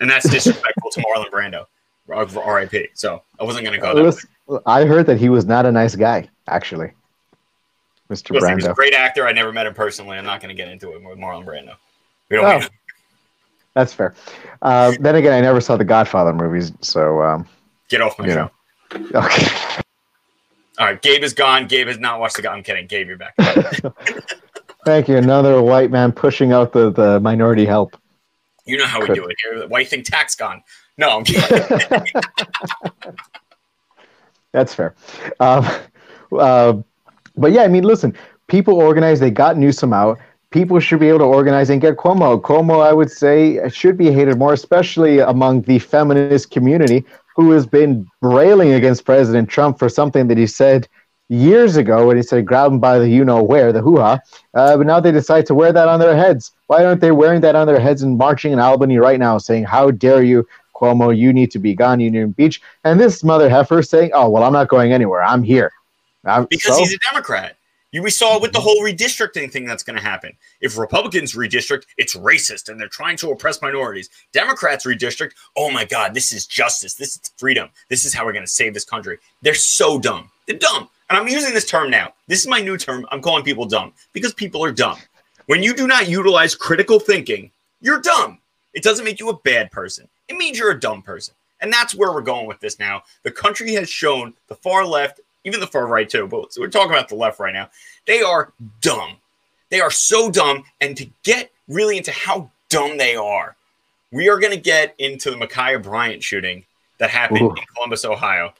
and 0.00 0.10
that's 0.10 0.28
disrespectful 0.28 0.90
to 0.90 1.00
Marlon 1.00 1.30
Brando, 1.30 1.66
R.I.P. 2.08 2.88
So 2.94 3.22
I 3.38 3.44
wasn't 3.44 3.64
gonna 3.64 3.78
go. 3.78 3.94
That 3.94 4.62
I 4.66 4.84
heard 4.84 5.06
that 5.06 5.18
he 5.18 5.28
was 5.28 5.44
not 5.44 5.66
a 5.66 5.72
nice 5.72 5.94
guy, 5.94 6.28
actually. 6.46 6.92
Mr. 8.10 8.30
Listen, 8.30 8.48
Brando. 8.48 8.54
He's 8.54 8.66
a 8.66 8.72
great 8.72 8.94
actor. 8.94 9.26
I 9.26 9.32
never 9.32 9.52
met 9.52 9.66
him 9.66 9.74
personally. 9.74 10.16
I'm 10.16 10.24
not 10.24 10.40
going 10.40 10.48
to 10.48 10.54
get 10.54 10.68
into 10.68 10.92
it 10.92 11.04
with 11.04 11.18
Marlon 11.18 11.44
Brando. 11.44 11.74
We 12.30 12.36
don't. 12.36 12.64
Oh, 12.64 12.68
that's 13.74 13.92
fair. 13.92 14.14
Uh, 14.62 14.94
then 15.00 15.16
again, 15.16 15.32
I 15.32 15.40
never 15.40 15.60
saw 15.60 15.76
the 15.76 15.84
Godfather 15.84 16.32
movies, 16.32 16.72
so 16.80 17.22
um, 17.22 17.46
get 17.88 18.00
off 18.00 18.18
my 18.18 18.26
show. 18.26 18.34
Know. 18.34 18.50
Okay. 19.14 19.46
All 20.78 20.86
right, 20.86 21.02
Gabe 21.02 21.22
is 21.22 21.34
gone. 21.34 21.66
Gabe 21.66 21.88
has 21.88 21.98
not 21.98 22.20
watched 22.20 22.36
the. 22.36 22.50
I'm 22.50 22.62
kidding. 22.62 22.86
Gabe, 22.86 23.08
you're 23.08 23.18
back. 23.18 23.34
Thank 24.84 25.08
you. 25.08 25.16
Another 25.16 25.60
white 25.60 25.90
man 25.90 26.12
pushing 26.12 26.52
out 26.52 26.72
the, 26.72 26.90
the 26.90 27.20
minority 27.20 27.66
help. 27.66 27.96
You 28.68 28.76
know 28.76 28.86
how 28.86 29.00
we 29.00 29.06
do 29.06 29.24
it 29.24 29.36
here. 29.42 29.66
White 29.66 29.88
thing 29.88 30.02
tax 30.02 30.34
gone. 30.34 30.62
No, 30.98 31.18
I'm 31.18 31.24
kidding. 31.24 32.04
That's 34.52 34.74
fair. 34.74 34.94
Um, 35.40 35.66
uh, 36.38 36.74
but 37.36 37.52
yeah, 37.52 37.62
I 37.62 37.68
mean, 37.68 37.84
listen, 37.84 38.14
people 38.46 38.74
organize. 38.74 39.20
They 39.20 39.30
got 39.30 39.56
Newsom 39.56 39.94
out. 39.94 40.18
People 40.50 40.80
should 40.80 41.00
be 41.00 41.08
able 41.08 41.20
to 41.20 41.24
organize 41.24 41.70
and 41.70 41.80
get 41.80 41.96
Cuomo. 41.96 42.40
Cuomo, 42.40 42.84
I 42.86 42.92
would 42.92 43.10
say, 43.10 43.66
should 43.70 43.96
be 43.96 44.10
hated 44.10 44.38
more, 44.38 44.52
especially 44.52 45.20
among 45.20 45.62
the 45.62 45.78
feminist 45.78 46.50
community 46.50 47.04
who 47.36 47.52
has 47.52 47.66
been 47.66 48.06
railing 48.20 48.72
against 48.72 49.04
President 49.04 49.48
Trump 49.48 49.78
for 49.78 49.88
something 49.88 50.28
that 50.28 50.36
he 50.36 50.46
said 50.46 50.88
years 51.28 51.76
ago 51.76 52.06
when 52.06 52.16
he 52.16 52.22
said 52.22 52.46
grab 52.46 52.70
them 52.70 52.80
by 52.80 52.98
the 52.98 53.08
you 53.08 53.24
know 53.24 53.42
where, 53.42 53.72
the 53.72 53.80
hoo 53.80 53.98
ha. 53.98 54.18
Uh, 54.54 54.76
but 54.76 54.86
now 54.86 55.00
they 55.00 55.12
decide 55.12 55.46
to 55.46 55.54
wear 55.54 55.72
that 55.72 55.88
on 55.88 56.00
their 56.00 56.16
heads. 56.16 56.52
Why 56.66 56.84
aren't 56.84 57.00
they 57.00 57.12
wearing 57.12 57.40
that 57.42 57.54
on 57.54 57.66
their 57.66 57.80
heads 57.80 58.02
and 58.02 58.16
marching 58.16 58.52
in 58.52 58.58
Albany 58.58 58.98
right 58.98 59.18
now 59.18 59.38
saying, 59.38 59.64
How 59.64 59.90
dare 59.90 60.22
you, 60.22 60.46
Cuomo, 60.74 61.16
you 61.16 61.32
need 61.32 61.50
to 61.52 61.58
be 61.58 61.74
gone, 61.74 62.00
Union 62.00 62.32
Beach? 62.32 62.60
And 62.84 62.98
this 62.98 63.22
mother 63.22 63.48
heifer 63.48 63.82
saying, 63.82 64.10
Oh, 64.14 64.28
well, 64.28 64.42
I'm 64.42 64.52
not 64.52 64.68
going 64.68 64.92
anywhere. 64.92 65.22
I'm 65.22 65.42
here. 65.42 65.72
I'm, 66.24 66.46
because 66.46 66.76
so? 66.76 66.80
he's 66.80 66.94
a 66.94 66.98
Democrat. 67.10 67.56
You, 67.90 68.02
we 68.02 68.10
saw 68.10 68.38
with 68.38 68.52
the 68.52 68.60
whole 68.60 68.82
redistricting 68.82 69.50
thing 69.50 69.64
that's 69.64 69.82
going 69.82 69.96
to 69.96 70.02
happen. 70.02 70.36
If 70.60 70.76
Republicans 70.76 71.34
redistrict, 71.34 71.84
it's 71.96 72.14
racist 72.14 72.68
and 72.68 72.78
they're 72.78 72.86
trying 72.86 73.16
to 73.18 73.30
oppress 73.30 73.62
minorities. 73.62 74.10
Democrats 74.32 74.84
redistrict, 74.84 75.32
oh 75.56 75.70
my 75.70 75.86
God, 75.86 76.12
this 76.12 76.30
is 76.30 76.46
justice. 76.46 76.94
This 76.94 77.16
is 77.16 77.32
freedom. 77.38 77.70
This 77.88 78.04
is 78.04 78.12
how 78.12 78.26
we're 78.26 78.34
going 78.34 78.44
to 78.44 78.50
save 78.50 78.74
this 78.74 78.84
country. 78.84 79.18
They're 79.40 79.54
so 79.54 79.98
dumb. 79.98 80.30
They're 80.46 80.58
dumb. 80.58 80.90
And 81.08 81.18
I'm 81.18 81.28
using 81.28 81.54
this 81.54 81.64
term 81.64 81.90
now. 81.90 82.12
This 82.26 82.40
is 82.40 82.46
my 82.46 82.60
new 82.60 82.76
term. 82.76 83.06
I'm 83.10 83.22
calling 83.22 83.44
people 83.44 83.64
dumb 83.64 83.92
because 84.12 84.34
people 84.34 84.64
are 84.64 84.72
dumb. 84.72 84.98
When 85.46 85.62
you 85.62 85.74
do 85.74 85.86
not 85.86 86.08
utilize 86.08 86.54
critical 86.54 87.00
thinking, 87.00 87.50
you're 87.80 88.00
dumb. 88.00 88.38
It 88.74 88.82
doesn't 88.82 89.04
make 89.04 89.18
you 89.18 89.30
a 89.30 89.38
bad 89.38 89.70
person, 89.70 90.08
it 90.28 90.36
means 90.36 90.58
you're 90.58 90.72
a 90.72 90.80
dumb 90.80 91.02
person. 91.02 91.34
And 91.60 91.72
that's 91.72 91.94
where 91.94 92.12
we're 92.12 92.20
going 92.20 92.46
with 92.46 92.60
this 92.60 92.78
now. 92.78 93.02
The 93.24 93.32
country 93.32 93.72
has 93.74 93.90
shown 93.90 94.32
the 94.46 94.54
far 94.54 94.86
left 94.86 95.20
even 95.44 95.60
the 95.60 95.66
far 95.66 95.86
right 95.86 96.08
too, 96.08 96.26
but 96.26 96.54
we're 96.58 96.68
talking 96.68 96.90
about 96.90 97.08
the 97.08 97.14
left 97.14 97.40
right 97.40 97.54
now. 97.54 97.70
They 98.06 98.20
are 98.20 98.52
dumb. 98.80 99.16
They 99.70 99.80
are 99.80 99.90
so 99.90 100.30
dumb. 100.30 100.64
And 100.80 100.96
to 100.96 101.08
get 101.24 101.50
really 101.68 101.96
into 101.96 102.12
how 102.12 102.50
dumb 102.68 102.98
they 102.98 103.16
are, 103.16 103.56
we 104.12 104.28
are 104.28 104.38
going 104.38 104.52
to 104.52 104.60
get 104.60 104.94
into 104.98 105.30
the 105.30 105.36
Ma'Khia 105.36 105.82
Bryant 105.82 106.22
shooting 106.22 106.64
that 106.98 107.10
happened 107.10 107.42
Ooh. 107.42 107.50
in 107.50 107.64
Columbus, 107.74 108.04
Ohio. 108.04 108.52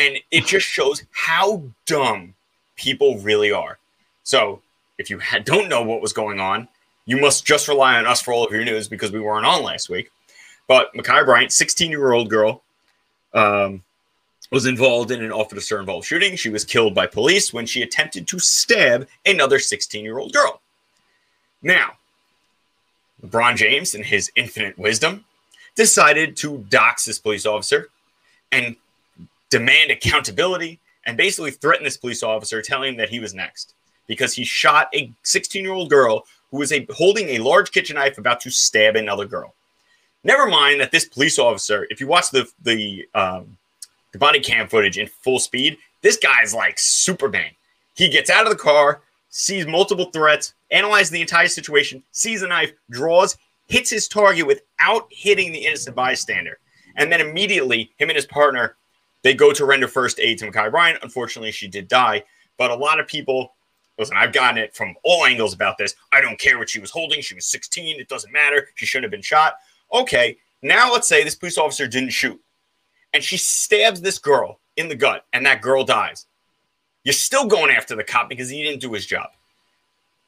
And 0.00 0.18
it 0.30 0.46
just 0.46 0.66
shows 0.66 1.04
how 1.10 1.62
dumb 1.84 2.32
people 2.74 3.18
really 3.18 3.52
are. 3.52 3.78
So 4.22 4.62
if 4.96 5.10
you 5.10 5.20
don't 5.44 5.68
know 5.68 5.82
what 5.82 6.00
was 6.00 6.14
going 6.14 6.40
on, 6.40 6.68
you 7.04 7.20
must 7.20 7.44
just 7.44 7.68
rely 7.68 7.98
on 7.98 8.06
us 8.06 8.22
for 8.22 8.32
all 8.32 8.46
of 8.46 8.50
your 8.50 8.64
news 8.64 8.88
because 8.88 9.12
we 9.12 9.20
weren't 9.20 9.44
on 9.44 9.62
last 9.62 9.90
week. 9.90 10.10
But 10.66 10.94
Ma'Khia 10.94 11.26
Bryant, 11.26 11.52
16 11.52 11.90
year 11.90 12.12
old 12.12 12.30
girl, 12.30 12.62
um, 13.34 13.82
was 14.50 14.64
involved 14.64 15.10
in 15.10 15.22
an 15.22 15.32
officer 15.32 15.78
involved 15.78 16.06
shooting. 16.06 16.34
She 16.34 16.48
was 16.48 16.64
killed 16.64 16.94
by 16.94 17.06
police 17.06 17.52
when 17.52 17.66
she 17.66 17.82
attempted 17.82 18.26
to 18.28 18.38
stab 18.38 19.06
another 19.26 19.58
16 19.58 20.02
year 20.02 20.18
old 20.18 20.32
girl. 20.32 20.62
Now, 21.62 21.92
LeBron 23.22 23.56
James, 23.56 23.94
in 23.94 24.02
his 24.02 24.32
infinite 24.34 24.78
wisdom, 24.78 25.26
decided 25.74 26.38
to 26.38 26.64
dox 26.70 27.04
this 27.04 27.18
police 27.18 27.44
officer 27.44 27.90
and 28.50 28.76
demand 29.50 29.90
accountability 29.90 30.80
and 31.06 31.16
basically 31.16 31.50
threaten 31.50 31.84
this 31.84 31.96
police 31.96 32.22
officer, 32.22 32.62
telling 32.62 32.90
him 32.90 32.96
that 32.98 33.08
he 33.08 33.20
was 33.20 33.34
next 33.34 33.74
because 34.06 34.34
he 34.34 34.44
shot 34.44 34.88
a 34.94 35.12
16 35.22 35.62
year 35.62 35.72
old 35.72 35.90
girl 35.90 36.24
who 36.50 36.58
was 36.58 36.72
a, 36.72 36.86
holding 36.90 37.28
a 37.30 37.38
large 37.38 37.70
kitchen 37.70 37.96
knife 37.96 38.18
about 38.18 38.40
to 38.40 38.50
stab 38.50 38.96
another 38.96 39.24
girl. 39.24 39.54
Never 40.24 40.46
mind 40.46 40.80
that 40.80 40.90
this 40.90 41.04
police 41.04 41.38
officer, 41.38 41.86
if 41.90 42.00
you 42.00 42.06
watch 42.06 42.30
the 42.30 42.48
the 42.62 43.06
um, 43.14 43.56
the 44.12 44.18
body 44.18 44.40
cam 44.40 44.68
footage 44.68 44.98
in 44.98 45.06
full 45.06 45.38
speed. 45.38 45.78
This 46.02 46.16
guy's 46.16 46.54
like 46.54 46.78
Superman. 46.78 47.50
He 47.94 48.08
gets 48.08 48.30
out 48.30 48.44
of 48.44 48.50
the 48.50 48.58
car, 48.58 49.02
sees 49.28 49.66
multiple 49.66 50.06
threats, 50.06 50.54
analyzes 50.70 51.10
the 51.10 51.20
entire 51.20 51.48
situation, 51.48 52.02
sees 52.10 52.42
a 52.42 52.48
knife, 52.48 52.72
draws, 52.90 53.36
hits 53.68 53.90
his 53.90 54.08
target 54.08 54.46
without 54.46 55.06
hitting 55.10 55.52
the 55.52 55.66
innocent 55.66 55.94
bystander. 55.94 56.58
And 56.96 57.12
then 57.12 57.20
immediately, 57.20 57.92
him 57.98 58.08
and 58.08 58.16
his 58.16 58.26
partner, 58.26 58.76
they 59.22 59.34
go 59.34 59.52
to 59.52 59.64
render 59.64 59.88
first 59.88 60.18
aid 60.18 60.38
to 60.38 60.50
Ma'Khia 60.50 60.70
Bryant. 60.70 61.02
Unfortunately, 61.02 61.52
she 61.52 61.68
did 61.68 61.88
die. 61.88 62.24
But 62.56 62.70
a 62.70 62.74
lot 62.74 63.00
of 63.00 63.06
people, 63.06 63.54
listen, 63.98 64.16
I've 64.16 64.32
gotten 64.32 64.58
it 64.58 64.74
from 64.74 64.94
all 65.04 65.24
angles 65.24 65.54
about 65.54 65.78
this. 65.78 65.94
I 66.12 66.20
don't 66.20 66.38
care 66.38 66.58
what 66.58 66.68
she 66.68 66.80
was 66.80 66.90
holding. 66.90 67.20
She 67.20 67.34
was 67.34 67.46
16. 67.46 68.00
It 68.00 68.08
doesn't 68.08 68.32
matter. 68.32 68.68
She 68.74 68.86
shouldn't 68.86 69.04
have 69.04 69.10
been 69.10 69.22
shot. 69.22 69.54
Okay, 69.92 70.38
now 70.62 70.92
let's 70.92 71.08
say 71.08 71.24
this 71.24 71.34
police 71.34 71.58
officer 71.58 71.86
didn't 71.86 72.10
shoot 72.10 72.40
and 73.12 73.22
she 73.22 73.36
stabs 73.36 74.00
this 74.00 74.18
girl 74.18 74.60
in 74.76 74.88
the 74.88 74.94
gut 74.94 75.26
and 75.32 75.44
that 75.46 75.62
girl 75.62 75.84
dies. 75.84 76.26
You're 77.04 77.12
still 77.12 77.46
going 77.46 77.70
after 77.74 77.96
the 77.96 78.04
cop 78.04 78.28
because 78.28 78.48
he 78.48 78.62
didn't 78.62 78.80
do 78.80 78.92
his 78.92 79.06
job. 79.06 79.30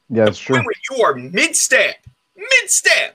Yeah, 0.09 0.25
that's 0.25 0.39
true. 0.39 0.63
you 0.91 1.03
are 1.05 1.15
mid 1.15 1.55
stab, 1.55 1.95
mid 2.37 2.71
stab. 2.71 3.15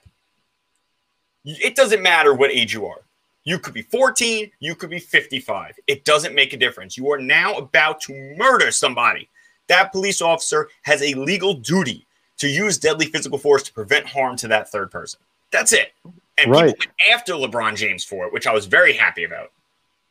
It 1.44 1.76
doesn't 1.76 2.02
matter 2.04 2.34
what 2.34 2.52
age 2.52 2.74
you 2.74 2.86
are. 2.86 3.02
You 3.48 3.58
could 3.58 3.74
be 3.74 3.82
14, 3.82 4.52
you 4.60 4.76
could 4.76 4.90
be 4.90 5.00
55. 5.00 5.80
It 5.88 6.04
doesn't 6.04 6.36
make 6.36 6.52
a 6.52 6.58
difference. 6.58 6.98
You 6.98 7.10
are 7.14 7.18
now 7.18 7.54
about 7.54 8.02
to 8.02 8.36
murder 8.38 8.72
somebody. 8.72 9.30
That 9.68 9.94
police 9.94 10.22
officer 10.22 10.68
has 10.82 11.02
a 11.02 11.14
legal 11.14 11.54
duty 11.54 12.06
to 12.40 12.50
use 12.50 12.78
deadly 12.78 13.06
physical 13.06 13.38
force 13.38 13.64
to 13.64 13.72
prevent 13.72 14.06
harm 14.06 14.36
to 14.36 14.50
that 14.50 14.70
third 14.70 14.92
person. 14.92 15.22
That's 15.50 15.72
it. 15.72 15.94
And 16.38 16.52
right. 16.52 16.76
people 16.76 16.88
went 16.90 17.14
after 17.14 17.34
LeBron 17.36 17.78
James 17.78 18.04
for 18.04 18.26
it, 18.26 18.34
which 18.34 18.48
I 18.48 18.54
was 18.54 18.66
very 18.66 18.92
happy 18.92 19.24
about. 19.24 19.54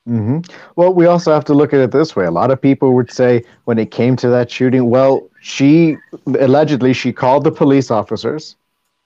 Mm-hmm. 0.08 0.50
Well, 0.76 0.94
we 0.94 1.04
also 1.04 1.30
have 1.34 1.44
to 1.44 1.52
look 1.52 1.74
at 1.74 1.80
it 1.80 1.90
this 1.90 2.16
way. 2.16 2.24
A 2.24 2.30
lot 2.30 2.50
of 2.50 2.58
people 2.58 2.94
would 2.94 3.12
say 3.12 3.44
when 3.64 3.78
it 3.78 3.90
came 3.90 4.16
to 4.16 4.30
that 4.30 4.50
shooting, 4.50 4.88
well, 4.88 5.28
she 5.42 5.98
allegedly 6.40 6.94
she 6.94 7.12
called 7.12 7.44
the 7.44 7.52
police 7.52 7.90
officers 7.90 8.56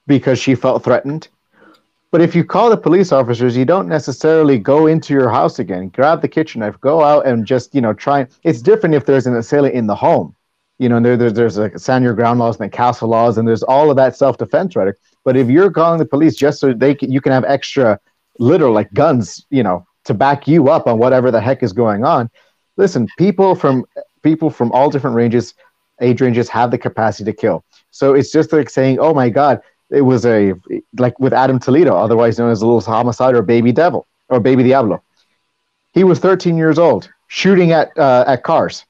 because 0.07 0.39
she 0.39 0.55
felt 0.55 0.85
threatened. 0.85 1.27
But 2.11 2.21
if 2.21 2.35
you 2.35 2.43
call 2.43 2.69
the 2.69 2.77
police 2.77 3.13
officers, 3.13 3.55
you 3.55 3.63
don't 3.63 3.87
necessarily 3.87 4.59
go 4.59 4.87
into 4.87 5.13
your 5.13 5.29
house 5.29 5.59
again, 5.59 5.87
grab 5.89 6.21
the 6.21 6.27
kitchen 6.27 6.59
knife, 6.59 6.79
go 6.81 7.01
out 7.01 7.25
and 7.25 7.45
just, 7.45 7.73
you 7.73 7.79
know, 7.79 7.93
try. 7.93 8.27
It's 8.43 8.61
different 8.61 8.95
if 8.95 9.05
there's 9.05 9.27
an 9.27 9.35
assailant 9.37 9.75
in 9.75 9.87
the 9.87 9.95
home. 9.95 10.35
You 10.77 10.89
know, 10.89 10.99
there, 10.99 11.15
there's 11.15 11.33
there's 11.33 11.57
a 11.57 11.77
stand 11.79 12.03
your 12.03 12.13
ground 12.13 12.39
laws 12.39 12.59
and 12.59 12.69
the 12.69 12.75
castle 12.75 13.07
laws, 13.07 13.37
and 13.37 13.47
there's 13.47 13.63
all 13.63 13.89
of 13.89 13.95
that 13.97 14.17
self 14.17 14.37
defense 14.37 14.75
rhetoric. 14.75 14.97
But 15.23 15.37
if 15.37 15.49
you're 15.49 15.71
calling 15.71 15.99
the 15.99 16.05
police 16.05 16.35
just 16.35 16.59
so 16.59 16.73
they 16.73 16.95
can, 16.95 17.11
you 17.11 17.21
can 17.21 17.31
have 17.31 17.45
extra 17.45 17.99
literal 18.39 18.73
like 18.73 18.91
guns, 18.93 19.45
you 19.49 19.63
know, 19.63 19.85
to 20.05 20.13
back 20.13 20.47
you 20.47 20.69
up 20.69 20.87
on 20.87 20.97
whatever 20.97 21.31
the 21.31 21.39
heck 21.39 21.63
is 21.63 21.71
going 21.71 22.03
on. 22.03 22.29
Listen, 22.77 23.07
people 23.17 23.55
from 23.55 23.85
people 24.23 24.49
from 24.49 24.71
all 24.71 24.89
different 24.89 25.15
ranges, 25.15 25.53
age 26.01 26.19
ranges 26.19 26.49
have 26.49 26.71
the 26.71 26.77
capacity 26.77 27.31
to 27.31 27.37
kill. 27.37 27.63
So 27.91 28.15
it's 28.15 28.31
just 28.31 28.51
like 28.51 28.69
saying, 28.69 28.99
"Oh 28.99 29.13
my 29.13 29.29
God, 29.29 29.61
it 29.91 30.01
was 30.01 30.25
a 30.25 30.53
like 30.97 31.19
with 31.19 31.33
Adam 31.33 31.59
Toledo, 31.59 31.95
otherwise 31.95 32.37
known 32.39 32.51
as 32.51 32.61
a 32.61 32.65
little 32.65 32.81
homicide 32.81 33.35
or 33.35 33.41
baby 33.41 33.71
devil 33.71 34.07
or 34.29 34.39
baby 34.39 34.63
diablo." 34.63 35.01
He 35.93 36.03
was 36.03 36.19
13 36.19 36.57
years 36.57 36.79
old, 36.79 37.09
shooting 37.27 37.71
at 37.71 37.97
uh, 37.97 38.23
at 38.27 38.43
cars. 38.43 38.85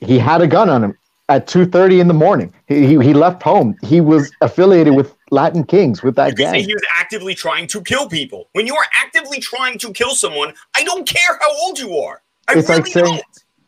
He 0.00 0.18
had 0.18 0.42
a 0.42 0.46
gun 0.46 0.68
on 0.68 0.84
him 0.84 0.98
at 1.28 1.46
2:30 1.46 2.00
in 2.00 2.08
the 2.08 2.14
morning. 2.14 2.52
He, 2.66 2.86
he, 2.86 2.98
he 2.98 3.14
left 3.14 3.42
home. 3.42 3.76
He 3.82 4.00
was 4.00 4.30
affiliated 4.40 4.94
with 4.94 5.14
Latin 5.30 5.64
Kings 5.64 6.02
with 6.02 6.16
that 6.16 6.36
gang. 6.36 6.64
He 6.64 6.74
was 6.74 6.82
actively 6.98 7.34
trying 7.34 7.66
to 7.68 7.80
kill 7.82 8.08
people. 8.08 8.48
When 8.52 8.66
you 8.66 8.76
are 8.76 8.86
actively 8.94 9.40
trying 9.40 9.78
to 9.78 9.92
kill 9.92 10.14
someone, 10.14 10.54
I 10.74 10.84
don't 10.84 11.06
care 11.06 11.38
how 11.40 11.66
old 11.66 11.78
you 11.78 11.96
are. 11.98 12.22
I 12.48 12.58
it's 12.58 12.68
really 12.68 12.82
like 12.82 12.92
saying, 12.92 13.06
don't. 13.06 13.22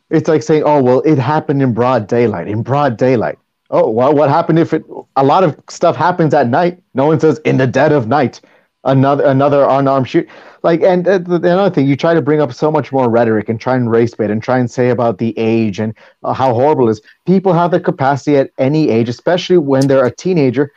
It's 0.09 0.27
like 0.27 0.43
saying, 0.43 0.63
"Oh 0.65 0.81
well, 0.81 1.01
it 1.01 1.17
happened 1.17 1.61
in 1.61 1.73
broad 1.73 2.07
daylight." 2.07 2.47
In 2.47 2.61
broad 2.61 2.97
daylight, 2.97 3.39
Oh, 3.69 3.89
well, 3.89 4.13
what 4.13 4.29
happened 4.29 4.59
if 4.59 4.73
it? 4.73 4.83
A 5.15 5.23
lot 5.23 5.43
of 5.43 5.59
stuff 5.69 5.95
happens 5.95 6.33
at 6.33 6.47
night. 6.47 6.81
No 6.93 7.05
one 7.05 7.19
says 7.19 7.39
in 7.39 7.57
the 7.57 7.67
dead 7.67 7.91
of 7.91 8.07
night. 8.07 8.41
Another 8.83 9.25
another 9.25 9.65
unarmed 9.67 10.07
shoot. 10.07 10.27
Like, 10.63 10.81
and 10.81 11.07
uh, 11.07 11.17
the, 11.17 11.35
another 11.35 11.73
thing, 11.73 11.87
you 11.87 11.95
try 11.95 12.13
to 12.13 12.21
bring 12.21 12.41
up 12.41 12.53
so 12.53 12.71
much 12.71 12.91
more 12.91 13.09
rhetoric 13.09 13.49
and 13.49 13.59
try 13.59 13.75
and 13.75 13.91
race 13.91 14.15
bait 14.15 14.29
and 14.29 14.41
try 14.41 14.57
and 14.57 14.71
say 14.71 14.89
about 14.89 15.17
the 15.17 15.37
age 15.37 15.79
and 15.79 15.93
uh, 16.23 16.33
how 16.33 16.53
horrible 16.53 16.87
it 16.87 16.91
is. 16.91 17.01
People 17.25 17.53
have 17.53 17.71
the 17.71 17.79
capacity 17.79 18.37
at 18.37 18.51
any 18.57 18.89
age, 18.89 19.09
especially 19.09 19.57
when 19.57 19.87
they're 19.87 20.05
a 20.05 20.15
teenager, 20.15 20.71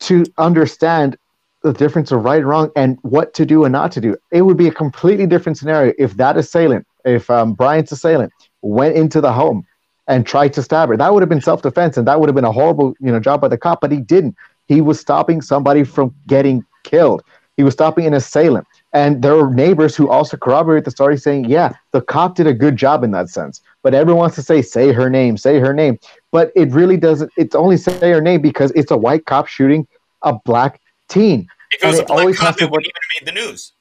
to 0.00 0.24
understand 0.38 1.16
the 1.62 1.72
difference 1.72 2.10
of 2.12 2.24
right 2.24 2.38
and 2.38 2.48
wrong 2.48 2.70
and 2.76 2.98
what 3.02 3.32
to 3.34 3.46
do 3.46 3.64
and 3.64 3.72
not 3.72 3.92
to 3.92 4.00
do. 4.00 4.16
It 4.30 4.42
would 4.42 4.56
be 4.56 4.68
a 4.68 4.72
completely 4.72 5.26
different 5.26 5.56
scenario 5.56 5.94
if 5.98 6.16
that 6.16 6.36
assailant, 6.36 6.86
if 7.04 7.30
um, 7.30 7.54
Bryant's 7.54 7.92
assailant, 7.92 8.32
went 8.62 8.96
into 8.96 9.20
the 9.20 9.32
home 9.32 9.64
and 10.06 10.26
tried 10.26 10.52
to 10.54 10.62
stab 10.62 10.88
her. 10.88 10.96
That 10.96 11.12
would 11.12 11.22
have 11.22 11.28
been 11.28 11.40
self-defense, 11.40 11.96
and 11.96 12.06
that 12.06 12.20
would 12.20 12.28
have 12.28 12.34
been 12.34 12.44
a 12.44 12.52
horrible, 12.52 12.94
you 13.00 13.10
know, 13.10 13.20
job 13.20 13.40
by 13.40 13.48
the 13.48 13.58
cop. 13.58 13.80
But 13.80 13.92
he 13.92 14.00
didn't. 14.00 14.36
He 14.66 14.80
was 14.80 15.00
stopping 15.00 15.40
somebody 15.42 15.84
from 15.84 16.14
getting 16.26 16.64
killed. 16.82 17.22
He 17.56 17.62
was 17.62 17.72
stopping 17.72 18.06
an 18.06 18.14
assailant. 18.14 18.66
And 18.92 19.22
there 19.22 19.34
were 19.34 19.50
neighbors 19.50 19.94
who 19.96 20.08
also 20.08 20.36
corroborate 20.36 20.84
the 20.84 20.90
story, 20.90 21.16
saying, 21.16 21.44
"Yeah, 21.46 21.72
the 21.92 22.00
cop 22.00 22.34
did 22.34 22.46
a 22.46 22.54
good 22.54 22.76
job 22.76 23.04
in 23.04 23.10
that 23.12 23.28
sense." 23.28 23.60
But 23.82 23.94
everyone 23.94 24.20
wants 24.20 24.36
to 24.36 24.42
say, 24.42 24.62
"Say 24.62 24.92
her 24.92 25.08
name, 25.08 25.36
say 25.36 25.58
her 25.58 25.72
name," 25.72 25.98
but 26.32 26.52
it 26.56 26.70
really 26.72 26.96
doesn't. 26.96 27.30
It's 27.36 27.54
only 27.54 27.76
say 27.76 28.10
her 28.10 28.20
name 28.20 28.40
because 28.40 28.72
it's 28.72 28.90
a 28.90 28.96
white 28.96 29.26
cop 29.26 29.46
shooting 29.46 29.86
a 30.22 30.32
black 30.32 30.80
teen. 31.08 31.46
If 31.72 31.82
it 31.82 31.86
was 31.86 31.98
a 32.00 32.04
black 32.04 32.34
cop, 32.36 32.60
it 32.60 32.70
wouldn't 32.70 32.86
even 32.86 33.02
made 33.20 33.26
the 33.26 33.48
news. 33.48 33.72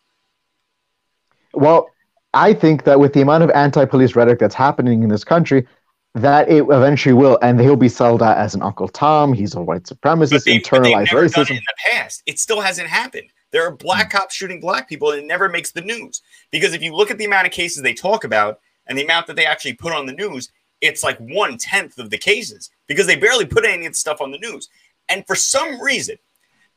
Well, 1.53 1.89
I 2.34 2.53
think 2.53 2.84
that 2.84 3.00
with 3.00 3.13
the 3.13 3.22
amount 3.22 3.44
of 3.44 3.51
anti-police 3.51 4.15
rhetoric 4.15 4.39
that's 4.39 4.56
happening 4.56 5.03
in 5.03 5.10
this 5.10 5.24
country, 5.24 5.68
that 6.15 6.50
it 6.50 6.63
eventually 6.63 7.13
will, 7.13 7.39
and 7.41 7.60
he'll 7.60 7.75
be 7.75 7.89
sold 7.89 8.22
out 8.22 8.38
as 8.38 8.53
an 8.53 8.62
Uncle 8.62 8.88
Tom. 8.88 9.34
He's 9.34 9.55
a 9.55 9.62
white 9.62 9.84
supremacist, 9.84 10.43
they, 10.43 10.60
internalized 10.60 11.08
racism. 11.08 11.51
in 11.51 11.55
the 11.55 11.91
past, 11.91 12.22
it 12.25 12.39
still 12.39 12.62
hasn't 12.62 12.88
happened. 12.88 13.29
There 13.51 13.65
are 13.65 13.72
black 13.72 14.10
mm. 14.10 14.20
cops 14.20 14.36
shooting 14.36 14.60
black 14.60 14.88
people, 14.88 15.12
and 15.12 15.22
it 15.22 15.25
never 15.25 15.50
makes 15.50 15.72
the 15.72 15.82
news 15.82 16.22
because 16.51 16.74
if 16.74 16.82
you 16.82 16.96
look 16.96 17.12
at 17.12 17.17
the 17.17 17.25
amount 17.25 17.48
of 17.48 17.53
cases 17.53 17.82
they 17.82 17.93
talk 17.93 18.24
about 18.24 18.60
and 18.88 18.98
the 18.98 19.03
amount 19.03 19.27
that 19.27 19.36
they 19.36 19.46
actually 19.46 19.74
put 19.74 19.93
on 19.93 20.05
the 20.05 20.13
news, 20.13 20.50
it's 20.82 21.03
like 21.03 21.17
one 21.20 21.58
tenth 21.58 21.98
of 21.98 22.10
the 22.10 22.17
cases 22.17 22.70
because 22.88 23.08
they 23.08 23.15
barely 23.15 23.46
put 23.46 23.65
any 23.65 23.86
of 23.86 23.93
the 23.93 23.98
stuff 23.98 24.22
on 24.22 24.32
the 24.32 24.38
news. 24.38 24.70
And 25.10 25.25
for 25.25 25.36
some 25.36 25.82
reason, 25.82 26.17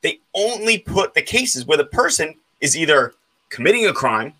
they 0.01 0.19
only 0.33 0.79
put 0.79 1.13
the 1.13 1.21
cases 1.21 1.65
where 1.65 1.77
the 1.77 1.85
person 1.85 2.35
is 2.61 2.77
either 2.77 3.13
committing 3.49 3.85
a 3.87 3.93
crime 3.93 4.33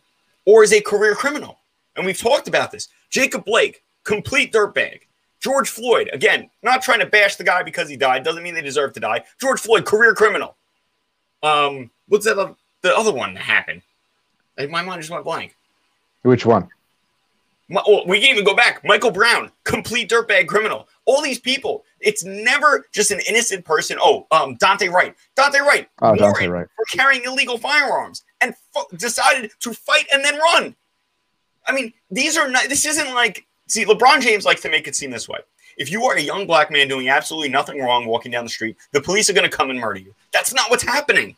or 0.46 0.63
is 0.63 0.74
a 0.74 0.82
career 0.82 1.16
criminal. 1.16 1.60
And 1.96 2.06
we've 2.06 2.18
talked 2.18 2.48
about 2.48 2.72
this. 2.72 2.88
Jacob 3.10 3.46
Blake, 3.46 3.84
complete 4.08 4.52
dirtbag. 4.54 5.02
George 5.40 5.70
Floyd, 5.70 6.10
again, 6.14 6.50
not 6.64 6.82
trying 6.82 7.00
to 7.00 7.06
bash 7.06 7.36
the 7.36 7.44
guy 7.44 7.62
because 7.62 7.88
he 7.88 7.96
died, 7.96 8.24
doesn't 8.24 8.42
mean 8.42 8.56
they 8.56 8.62
deserve 8.62 8.94
to 8.94 9.00
die. 9.00 9.24
George 9.40 9.60
Floyd, 9.60 9.86
career 9.86 10.16
criminal. 10.16 10.56
Um, 11.44 11.92
what's 12.08 12.26
that? 12.26 12.56
The 12.82 12.98
other 12.98 13.14
one 13.14 13.36
that 13.36 13.44
happened? 13.44 13.84
Like, 14.58 14.72
my 14.72 14.82
mind 14.82 15.02
just 15.02 15.12
went 15.12 15.24
blank. 15.24 15.56
Which 16.24 16.46
one? 16.46 16.70
My, 17.70 17.84
well, 17.86 18.08
we 18.08 18.20
can 18.22 18.30
even 18.32 18.46
go 18.46 18.56
back. 18.56 18.84
Michael 18.84 19.12
Brown, 19.12 19.52
complete 19.64 20.10
dirtbag 20.10 20.48
criminal. 20.48 20.88
All 21.06 21.22
these 21.22 21.40
people. 21.40 21.84
It's 22.00 22.24
never 22.24 22.88
just 22.94 23.12
an 23.12 23.20
innocent 23.28 23.66
person. 23.66 23.98
Oh, 24.02 24.26
um, 24.32 24.58
Daunte 24.58 24.90
Wright. 24.90 25.16
Daunte 25.36 25.60
Wright. 25.60 25.88
Oh, 26.02 26.14
Daunte 26.14 26.50
Wright. 26.50 26.68
For 26.76 26.98
carrying 26.98 27.24
illegal 27.26 27.58
firearms 27.58 28.24
and 28.42 28.56
decided 28.96 29.52
to 29.60 29.74
fight 29.74 30.08
and 30.13 30.24
then 30.24 30.38
run. 30.38 30.76
I 31.67 31.74
mean, 31.74 31.93
these 32.10 32.38
are 32.38 32.48
not. 32.48 32.70
This 32.70 32.86
isn't 32.86 33.13
like 33.13 33.46
See, 33.67 33.86
LeBron 33.86 34.21
James 34.21 34.45
likes 34.45 34.62
to 34.62 34.69
make 34.69 34.88
it 34.88 34.95
seem 34.95 35.12
this 35.12 35.30
way. 35.30 35.39
If 35.77 35.91
you 35.91 36.03
are 36.06 36.15
a 36.15 36.21
young 36.21 36.47
black 36.47 36.71
man 36.71 36.88
doing 36.88 37.10
absolutely 37.10 37.49
nothing 37.49 37.80
wrong 37.80 38.06
walking 38.06 38.32
down 38.32 38.43
the 38.43 38.49
street, 38.49 38.77
the 38.93 39.01
police 39.01 39.30
are 39.30 39.34
going 39.34 39.49
to 39.49 39.56
come 39.56 39.69
and 39.69 39.80
murder 39.80 39.99
you. 39.99 40.13
That's 40.34 40.53
not 40.53 40.71
what's 40.71 40.84
happening. 40.84 41.36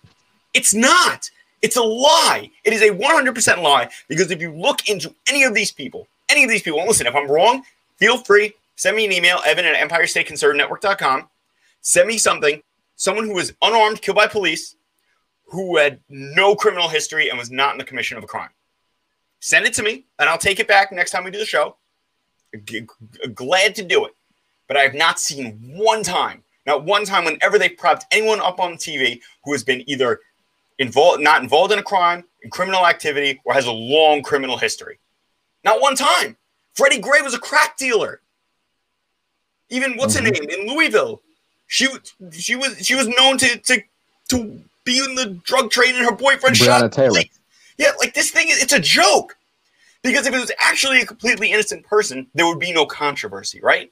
It's 0.53 0.73
not. 0.73 1.29
It's 1.61 1.75
a 1.75 1.81
lie. 1.81 2.49
It 2.63 2.71
is 2.71 2.81
a 2.81 2.91
100% 2.91 3.61
lie 3.61 3.89
because 4.07 4.31
if 4.31 4.41
you 4.41 4.53
look 4.53 4.87
into 4.87 5.13
any 5.27 5.43
of 5.43 5.53
these 5.53 5.71
people, 5.71 6.07
any 6.29 6.43
of 6.43 6.49
these 6.49 6.61
people, 6.61 6.79
and 6.79 6.87
listen, 6.87 7.07
if 7.07 7.15
I'm 7.15 7.29
wrong, 7.29 7.63
feel 7.97 8.17
free, 8.17 8.53
send 8.75 8.95
me 8.95 9.05
an 9.05 9.11
email, 9.11 9.41
evan 9.45 9.65
at 9.65 9.75
empirestateconservative 9.75 11.27
Send 11.81 12.07
me 12.07 12.17
something, 12.17 12.61
someone 12.95 13.25
who 13.25 13.33
was 13.33 13.53
unarmed, 13.61 14.01
killed 14.01 14.17
by 14.17 14.27
police, 14.27 14.75
who 15.45 15.77
had 15.77 15.99
no 16.09 16.55
criminal 16.55 16.87
history 16.87 17.29
and 17.29 17.37
was 17.37 17.51
not 17.51 17.73
in 17.73 17.77
the 17.77 17.83
commission 17.83 18.17
of 18.17 18.23
a 18.23 18.27
crime. 18.27 18.49
Send 19.39 19.65
it 19.65 19.73
to 19.73 19.83
me, 19.83 20.05
and 20.19 20.29
I'll 20.29 20.37
take 20.37 20.59
it 20.59 20.67
back 20.67 20.91
next 20.91 21.11
time 21.11 21.23
we 21.23 21.31
do 21.31 21.39
the 21.39 21.45
show. 21.45 21.75
G- 22.65 22.87
glad 23.33 23.75
to 23.75 23.83
do 23.83 24.05
it. 24.05 24.13
But 24.67 24.77
I 24.77 24.81
have 24.81 24.93
not 24.93 25.19
seen 25.19 25.57
one 25.75 26.03
time, 26.03 26.43
not 26.65 26.83
one 26.83 27.05
time, 27.05 27.25
whenever 27.25 27.57
they 27.57 27.69
propped 27.69 28.05
anyone 28.11 28.39
up 28.39 28.59
on 28.59 28.73
TV 28.73 29.19
who 29.43 29.51
has 29.51 29.63
been 29.63 29.83
either 29.89 30.19
involved, 30.77 31.21
not 31.21 31.41
involved 31.41 31.73
in 31.73 31.79
a 31.79 31.83
crime, 31.83 32.23
in 32.43 32.49
criminal 32.49 32.85
activity, 32.85 33.39
or 33.45 33.53
has 33.53 33.65
a 33.65 33.71
long 33.71 34.21
criminal 34.21 34.57
history. 34.57 34.99
Not 35.63 35.81
one 35.81 35.95
time. 35.95 36.37
Freddie 36.73 36.99
Gray 36.99 37.21
was 37.21 37.33
a 37.33 37.39
crack 37.39 37.77
dealer. 37.77 38.21
Even 39.69 39.97
what's 39.97 40.15
mm-hmm. 40.15 40.25
her 40.25 40.31
name 40.31 40.49
in 40.49 40.73
Louisville? 40.73 41.21
She 41.67 41.87
she 42.31 42.55
was 42.55 42.85
she 42.85 42.95
was 42.95 43.07
known 43.07 43.37
to 43.37 43.57
to 43.57 43.81
to 44.29 44.59
be 44.83 45.03
in 45.03 45.15
the 45.15 45.39
drug 45.43 45.69
trade, 45.69 45.95
and 45.95 46.03
her 46.05 46.15
boyfriend 46.15 46.55
Breonna 46.55 46.79
shot. 46.79 46.91
Taylor. 46.91 47.19
Yeah, 47.77 47.91
like 47.99 48.13
this 48.13 48.31
thing 48.31 48.49
is 48.49 48.61
it's 48.61 48.73
a 48.73 48.79
joke. 48.79 49.37
Because 50.03 50.25
if 50.27 50.33
it 50.33 50.39
was 50.39 50.51
actually 50.59 51.01
a 51.01 51.05
completely 51.05 51.51
innocent 51.51 51.85
person, 51.85 52.27
there 52.33 52.47
would 52.47 52.59
be 52.59 52.73
no 52.73 52.85
controversy, 52.85 53.59
right? 53.61 53.91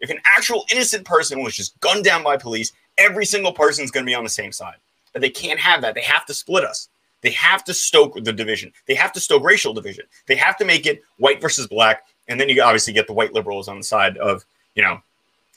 If 0.00 0.10
an 0.10 0.18
actual 0.24 0.64
innocent 0.70 1.04
person 1.04 1.42
was 1.42 1.56
just 1.56 1.78
gunned 1.80 2.04
down 2.04 2.22
by 2.22 2.36
police, 2.36 2.72
every 2.98 3.24
single 3.24 3.52
person 3.52 3.84
is 3.84 3.90
going 3.90 4.04
to 4.04 4.10
be 4.10 4.14
on 4.14 4.24
the 4.24 4.30
same 4.30 4.52
side. 4.52 4.76
But 5.12 5.22
they 5.22 5.30
can't 5.30 5.58
have 5.58 5.80
that. 5.82 5.94
They 5.94 6.02
have 6.02 6.26
to 6.26 6.34
split 6.34 6.64
us. 6.64 6.88
They 7.20 7.30
have 7.30 7.64
to 7.64 7.74
stoke 7.74 8.22
the 8.22 8.32
division. 8.32 8.72
They 8.86 8.94
have 8.94 9.12
to 9.14 9.20
stoke 9.20 9.42
racial 9.42 9.72
division. 9.72 10.04
They 10.26 10.36
have 10.36 10.56
to 10.58 10.64
make 10.64 10.86
it 10.86 11.02
white 11.18 11.40
versus 11.40 11.66
black. 11.66 12.04
And 12.28 12.40
then 12.40 12.48
you 12.48 12.62
obviously 12.62 12.92
get 12.92 13.06
the 13.06 13.12
white 13.12 13.32
liberals 13.32 13.68
on 13.68 13.78
the 13.78 13.84
side 13.84 14.16
of, 14.18 14.44
you 14.74 14.82
know, 14.82 15.00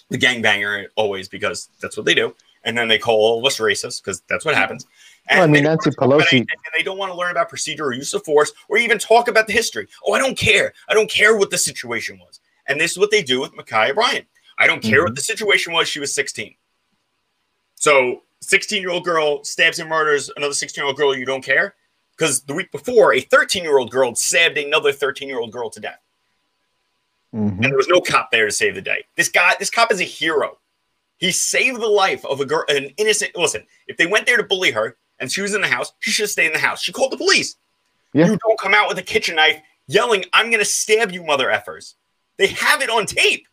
the 0.10 0.18
gangbanger 0.18 0.88
always 0.96 1.28
because 1.28 1.70
that's 1.82 1.98
what 1.98 2.06
they 2.06 2.16
do. 2.16 2.36
And 2.64 2.78
then 2.78 2.88
they 2.88 3.00
call 3.00 3.16
all 3.16 3.40
of 3.40 3.46
us 3.46 3.58
racist 3.58 4.04
because 4.04 4.22
that's 4.30 4.46
what 4.46 4.56
happens. 4.56 4.86
And 5.28 5.40
well, 5.40 5.48
I 5.48 5.52
mean, 5.52 5.64
Nancy 5.64 5.90
Pelosi. 5.92 6.40
And 6.40 6.48
they 6.76 6.84
don't 6.84 6.98
want 6.98 7.12
to 7.12 7.18
learn 7.18 7.32
about 7.32 7.50
procedure 7.50 7.86
or 7.86 7.94
use 7.94 8.14
of 8.14 8.24
force 8.24 8.52
or 8.70 8.78
even 8.78 9.00
talk 9.00 9.28
about 9.28 9.48
the 9.48 9.54
history. 9.54 9.88
Oh, 10.06 10.14
I 10.14 10.20
don't 10.20 10.38
care. 10.38 10.74
I 10.90 10.94
don't 10.94 11.10
care 11.10 11.38
what 11.38 11.50
the 11.50 11.58
situation 11.58 12.20
was. 12.20 12.40
And 12.68 12.80
this 12.80 12.92
is 12.92 13.00
what 13.00 13.12
they 13.12 13.24
do 13.24 13.42
with 13.42 13.54
Ma'Khia 13.54 13.96
Bryant. 13.96 14.28
I 14.58 14.68
don't 14.68 14.82
care 14.82 15.00
mm-hmm. 15.00 15.06
what 15.06 15.16
the 15.16 15.22
situation 15.22 15.74
was. 15.74 15.88
She 15.88 16.00
was 16.00 16.14
16. 16.14 16.56
So, 17.76 18.24
16 18.42 18.82
year 18.82 18.92
old 18.92 19.06
girl 19.06 19.44
stabs 19.44 19.80
and 19.80 19.90
murders 19.90 20.30
another 20.36 20.54
16 20.54 20.82
year 20.82 20.88
old 20.88 20.98
girl. 20.98 21.16
You 21.16 21.26
don't 21.26 21.44
care? 21.44 21.76
Because 22.16 22.42
the 22.42 22.54
week 22.54 22.72
before, 22.72 23.14
a 23.14 23.22
13 23.22 23.64
year 23.64 23.80
old 23.80 23.90
girl 23.90 24.14
stabbed 24.14 24.58
another 24.58 24.92
13 24.92 25.28
year 25.28 25.40
old 25.40 25.52
girl 25.52 25.70
to 25.72 25.80
death. 25.80 26.00
Mm-hmm. 27.34 27.64
And 27.64 27.64
there 27.64 27.78
was 27.78 27.88
no 27.88 28.02
cop 28.02 28.30
there 28.32 28.46
to 28.46 28.52
save 28.52 28.76
the 28.76 28.82
day. 28.82 29.06
This 29.16 29.30
guy, 29.30 29.56
this 29.58 29.70
cop 29.70 29.92
is 29.92 30.02
a 30.02 30.06
hero. 30.06 30.58
He 31.22 31.32
saved 31.32 31.80
the 31.80 31.88
life 31.88 32.26
of 32.26 32.42
a 32.42 32.46
girl, 32.46 32.66
an 32.68 32.90
innocent. 32.98 33.36
Listen, 33.36 33.66
if 33.88 33.96
they 33.96 34.08
went 34.08 34.26
there 34.26 34.38
to 34.38 34.44
bully 34.44 34.72
her, 34.72 34.98
and 35.20 35.32
she 35.32 35.42
was 35.42 35.54
in 35.54 35.62
the 35.62 35.68
house, 35.68 35.94
she 36.00 36.12
should 36.12 36.30
stay 36.30 36.48
in 36.48 36.52
the 36.52 36.60
house. 36.60 36.82
She 36.82 36.92
called 36.92 37.14
the 37.14 37.18
police. 37.18 37.56
Yeah. 38.14 38.26
You 38.26 38.38
don't 38.38 38.60
come 38.60 38.74
out 38.74 38.90
with 38.90 38.98
a 38.98 39.04
kitchen 39.04 39.36
knife 39.38 39.62
yelling, 39.88 40.26
I'm 40.34 40.48
going 40.48 40.60
to 40.60 40.66
stab 40.66 41.12
you, 41.12 41.24
mother 41.24 41.48
effers. 41.48 41.96
They 42.38 42.48
have 42.48 42.82
it 42.82 42.90
on 42.90 43.06
tape. 43.06 43.48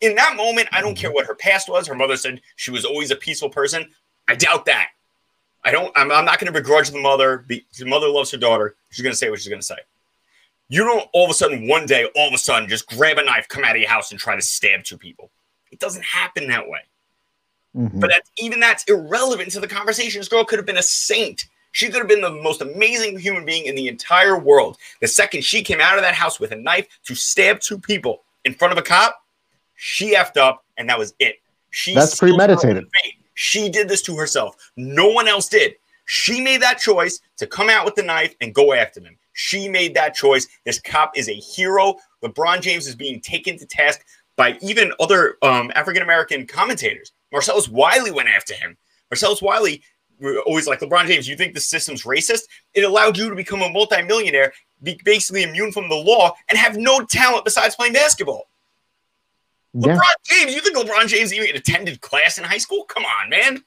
In 0.00 0.14
that 0.16 0.36
moment, 0.36 0.68
I 0.72 0.80
don't 0.80 0.96
care 0.96 1.12
what 1.12 1.26
her 1.26 1.34
past 1.34 1.68
was. 1.68 1.86
Her 1.86 1.94
mother 1.94 2.16
said 2.16 2.40
she 2.56 2.70
was 2.70 2.84
always 2.84 3.10
a 3.10 3.16
peaceful 3.16 3.50
person. 3.50 3.88
I 4.28 4.34
doubt 4.34 4.66
that. 4.66 4.88
I 5.64 5.72
don't, 5.72 5.92
I'm, 5.96 6.10
I'm 6.10 6.24
not 6.24 6.38
going 6.38 6.52
to 6.52 6.58
begrudge 6.58 6.90
the 6.90 7.00
mother. 7.00 7.44
The 7.48 7.64
mother 7.86 8.08
loves 8.08 8.30
her 8.30 8.38
daughter. 8.38 8.76
She's 8.90 9.02
going 9.02 9.12
to 9.12 9.16
say 9.16 9.28
what 9.28 9.40
she's 9.40 9.48
going 9.48 9.60
to 9.60 9.66
say. 9.66 9.76
You 10.68 10.84
don't 10.84 11.08
all 11.12 11.24
of 11.24 11.30
a 11.30 11.34
sudden, 11.34 11.68
one 11.68 11.84
day, 11.84 12.08
all 12.16 12.28
of 12.28 12.34
a 12.34 12.38
sudden, 12.38 12.68
just 12.68 12.88
grab 12.88 13.18
a 13.18 13.24
knife, 13.24 13.48
come 13.48 13.64
out 13.64 13.74
of 13.74 13.80
your 13.80 13.90
house, 13.90 14.10
and 14.10 14.20
try 14.20 14.36
to 14.36 14.42
stab 14.42 14.84
two 14.84 14.96
people. 14.96 15.30
It 15.70 15.80
doesn't 15.80 16.04
happen 16.04 16.48
that 16.48 16.68
way. 16.68 16.80
Mm-hmm. 17.76 18.00
But 18.00 18.10
that's, 18.10 18.30
even 18.38 18.60
that's 18.60 18.84
irrelevant 18.84 19.52
to 19.52 19.60
the 19.60 19.68
conversation. 19.68 20.20
This 20.20 20.28
girl 20.28 20.44
could 20.44 20.58
have 20.58 20.66
been 20.66 20.78
a 20.78 20.82
saint. 20.82 21.46
She 21.72 21.86
could 21.86 21.98
have 21.98 22.08
been 22.08 22.20
the 22.20 22.30
most 22.42 22.62
amazing 22.62 23.18
human 23.18 23.44
being 23.44 23.66
in 23.66 23.74
the 23.76 23.88
entire 23.88 24.36
world. 24.38 24.76
The 25.00 25.06
second 25.06 25.44
she 25.44 25.62
came 25.62 25.80
out 25.80 25.96
of 25.96 26.02
that 26.02 26.14
house 26.14 26.40
with 26.40 26.50
a 26.50 26.56
knife 26.56 26.88
to 27.04 27.14
stab 27.14 27.60
two 27.60 27.78
people 27.78 28.22
in 28.44 28.54
front 28.54 28.72
of 28.72 28.78
a 28.78 28.82
cop, 28.82 29.22
she 29.76 30.14
effed 30.14 30.36
up, 30.36 30.64
and 30.76 30.88
that 30.88 30.98
was 30.98 31.14
it. 31.18 31.36
She 31.70 31.94
that's 31.94 32.18
premeditated. 32.18 32.88
She 33.34 33.70
did 33.70 33.88
this 33.88 34.02
to 34.02 34.16
herself. 34.16 34.56
No 34.76 35.08
one 35.08 35.28
else 35.28 35.48
did. 35.48 35.74
She 36.04 36.40
made 36.40 36.60
that 36.62 36.78
choice 36.78 37.20
to 37.36 37.46
come 37.46 37.70
out 37.70 37.84
with 37.84 37.94
the 37.94 38.02
knife 38.02 38.34
and 38.40 38.54
go 38.54 38.72
after 38.72 39.00
them. 39.00 39.16
She 39.32 39.68
made 39.68 39.94
that 39.94 40.14
choice. 40.14 40.46
This 40.64 40.80
cop 40.80 41.16
is 41.16 41.28
a 41.28 41.34
hero. 41.34 41.94
LeBron 42.22 42.60
James 42.60 42.86
is 42.86 42.96
being 42.96 43.20
taken 43.20 43.56
to 43.58 43.64
task 43.64 44.04
by 44.36 44.58
even 44.60 44.92
other 44.98 45.36
um, 45.42 45.70
African 45.74 46.02
American 46.02 46.46
commentators. 46.46 47.12
Marcellus 47.32 47.68
Wiley 47.68 48.10
went 48.10 48.28
after 48.28 48.54
him. 48.54 48.76
Marcellus 49.10 49.42
Wiley, 49.42 49.82
always 50.46 50.66
like 50.66 50.80
LeBron 50.80 51.06
James, 51.06 51.28
you 51.28 51.36
think 51.36 51.54
the 51.54 51.60
system's 51.60 52.04
racist? 52.04 52.42
It 52.74 52.84
allowed 52.84 53.16
you 53.16 53.28
to 53.28 53.36
become 53.36 53.62
a 53.62 53.70
multimillionaire, 53.70 54.52
be 54.82 55.00
basically 55.04 55.42
immune 55.42 55.72
from 55.72 55.88
the 55.88 55.94
law, 55.94 56.34
and 56.48 56.58
have 56.58 56.76
no 56.76 57.04
talent 57.04 57.44
besides 57.44 57.74
playing 57.74 57.92
basketball. 57.92 58.48
LeBron. 59.74 60.00
James, 60.24 60.54
you 60.54 60.60
think 60.60 60.76
LeBron 60.76 61.06
James 61.06 61.32
even 61.32 61.54
attended 61.56 62.00
class 62.00 62.38
in 62.38 62.44
high 62.44 62.58
school? 62.58 62.84
Come 62.84 63.04
on, 63.04 63.30
man. 63.30 63.62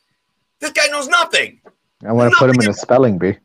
This 0.60 0.72
guy 0.72 0.88
knows 0.88 1.08
nothing. 1.08 1.62
I 2.06 2.12
want 2.12 2.32
to 2.32 2.38
put 2.38 2.50
him 2.50 2.62
in 2.62 2.70
a 2.70 2.74
spelling 2.74 3.18
bee. 3.18 3.38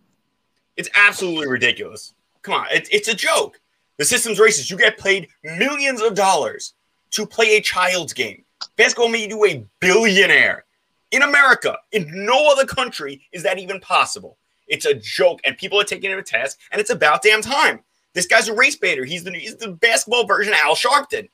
It's 0.77 0.89
absolutely 0.95 1.49
ridiculous. 1.49 2.15
Come 2.43 2.55
on, 2.55 2.67
it, 2.71 2.89
it's 2.91 3.09
a 3.09 3.15
joke. 3.15 3.61
The 3.97 4.05
system's 4.05 4.39
racist. 4.39 4.71
You 4.71 4.77
get 4.77 4.99
paid 4.99 5.29
millions 5.43 6.01
of 6.01 6.15
dollars 6.15 6.75
to 7.11 7.27
play 7.27 7.57
a 7.57 7.61
child's 7.61 8.13
game. 8.13 8.45
Basketball 8.77 9.09
made 9.09 9.31
you 9.31 9.45
a 9.47 9.65
billionaire. 9.81 10.65
In 11.11 11.23
America, 11.23 11.79
in 11.93 12.07
no 12.27 12.51
other 12.53 12.67
country 12.67 13.23
is 13.33 13.43
that 13.43 13.59
even 13.59 13.81
possible. 13.81 14.37
It's 14.67 14.85
a 14.85 14.95
joke, 14.95 15.41
and 15.45 15.57
people 15.57 15.81
are 15.81 15.85
taking 15.85 16.11
it 16.11 16.19
a 16.19 16.23
task, 16.23 16.59
and 16.71 16.81
it's 16.81 16.91
about 16.91 17.23
damn 17.23 17.41
time. 17.41 17.81
This 18.13 18.27
guy's 18.27 18.49
a 18.49 18.55
race 18.55 18.77
baiter. 18.77 19.05
He's 19.05 19.25
the 19.25 19.33
he's 19.33 19.57
the 19.57 19.69
basketball 19.69 20.27
version 20.27 20.53
of 20.53 20.59
Al 20.63 20.75
Sharpton. 20.75 21.29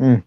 Mm. 0.00 0.22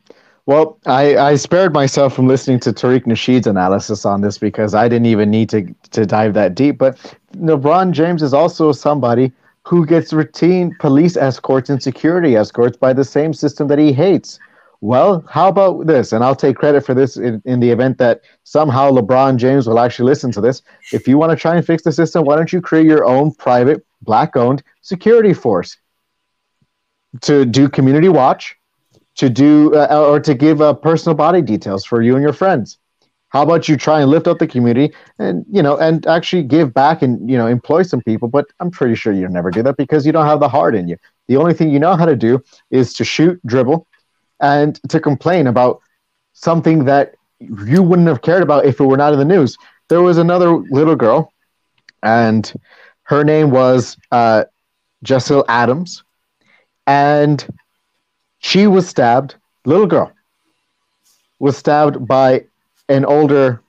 Well, 0.48 0.80
I, 0.86 1.16
I 1.16 1.36
spared 1.36 1.72
myself 1.72 2.16
from 2.16 2.28
listening 2.28 2.60
to 2.62 2.74
Tariq 2.74 3.06
Nasheed's 3.06 3.48
analysis 3.48 4.06
on 4.06 4.22
this 4.22 4.38
because 4.38 4.74
I 4.74 4.90
didn't 4.90 5.06
even 5.06 5.30
need 5.30 5.50
to 5.50 5.74
to 5.92 6.06
dive 6.06 6.34
that 6.34 6.56
deep. 6.56 6.78
But 6.78 6.98
LeBron 7.36 7.92
James 7.92 8.24
is 8.24 8.34
also 8.34 8.72
somebody 8.72 9.32
who 9.64 9.86
gets 9.86 10.12
routine 10.12 10.76
police 10.80 11.16
escorts 11.16 11.70
and 11.70 11.82
security 11.82 12.36
escorts 12.36 12.76
by 12.76 12.94
the 12.94 13.06
same 13.06 13.34
system 13.34 13.68
that 13.68 13.80
he 13.80 13.94
hates. 13.94 14.40
Well, 14.82 15.24
how 15.30 15.48
about 15.48 15.86
this? 15.86 16.12
And 16.12 16.24
I'll 16.24 16.36
take 16.36 16.58
credit 16.58 16.84
for 16.84 16.96
this 16.96 17.16
in, 17.16 17.40
in 17.46 17.60
the 17.60 17.70
event 17.70 18.00
that 18.00 18.22
somehow 18.44 18.90
LeBron 18.90 19.38
James 19.38 19.68
will 19.68 19.80
actually 19.80 20.10
listen 20.10 20.32
to 20.32 20.42
this. 20.42 20.64
If 20.92 21.08
you 21.08 21.20
want 21.20 21.30
to 21.30 21.36
try 21.36 21.56
and 21.56 21.66
fix 21.66 21.84
the 21.84 21.92
system, 21.92 22.26
why 22.26 22.36
don't 22.36 22.52
you 22.52 22.62
create 22.62 22.88
your 22.88 23.06
own 23.06 23.32
private, 23.36 23.86
black 24.02 24.36
owned 24.36 24.64
security 24.82 25.34
force 25.34 25.78
to 27.22 27.46
do 27.46 27.70
community 27.70 28.10
watch, 28.10 28.56
to 29.18 29.30
do, 29.30 29.76
uh, 29.76 30.10
or 30.10 30.20
to 30.20 30.34
give 30.34 30.62
uh, 30.62 30.74
personal 30.74 31.16
body 31.16 31.44
details 31.44 31.86
for 31.86 32.02
you 32.02 32.16
and 32.16 32.24
your 32.24 32.34
friends? 32.34 32.80
How 33.30 33.44
about 33.44 33.70
you 33.70 33.78
try 33.78 34.02
and 34.02 34.10
lift 34.10 34.28
up 34.28 34.40
the 34.40 34.48
community 34.48 34.94
and 35.18 35.46
you 35.50 35.64
know 35.64 35.78
and 35.78 36.06
actually 36.06 36.44
give 36.44 36.74
back 36.74 37.02
and 37.02 37.30
you 37.30 37.38
know 37.38 37.48
employ 37.48 37.84
some 37.84 38.02
people? 38.02 38.28
But 38.28 38.48
I'm 38.60 38.72
pretty 38.72 38.96
sure 38.96 39.14
you'll 39.14 39.32
never 39.32 39.52
do 39.52 39.64
that 39.64 39.78
because 39.78 40.06
you 40.06 40.12
don't 40.12 40.26
have 40.26 40.42
the 40.42 40.50
heart 40.50 40.76
in 40.76 40.90
you. 40.90 40.98
The 41.30 41.38
only 41.38 41.54
thing 41.54 41.70
you 41.70 41.80
know 41.80 41.96
how 41.96 42.06
to 42.06 42.16
do 42.18 42.44
is 42.72 42.92
to 42.96 43.06
shoot, 43.06 43.40
dribble, 43.46 43.88
and 44.42 44.80
to 44.90 45.00
complain 45.00 45.48
about 45.48 45.82
something 46.34 46.86
that 46.86 47.16
you 47.40 47.82
wouldn't 47.82 48.08
have 48.08 48.22
cared 48.22 48.44
about 48.44 48.66
if 48.66 48.80
it 48.80 48.84
were 48.84 48.98
not 48.98 49.14
in 49.14 49.20
the 49.20 49.26
news. 49.26 49.58
There 49.88 50.02
was 50.02 50.18
another 50.18 50.52
little 50.52 50.96
girl, 50.96 51.34
and 52.04 52.52
her 53.04 53.24
name 53.24 53.52
was 53.52 53.98
uh, 54.12 54.46
Jessel 55.04 55.46
Adams, 55.48 56.04
and 56.88 57.46
she 58.40 58.68
was 58.68 58.88
stabbed. 58.88 59.36
Little 59.66 59.88
girl 59.88 60.12
was 61.40 61.58
stabbed 61.58 62.08
by 62.08 62.46
an 62.90 63.06
older 63.06 63.62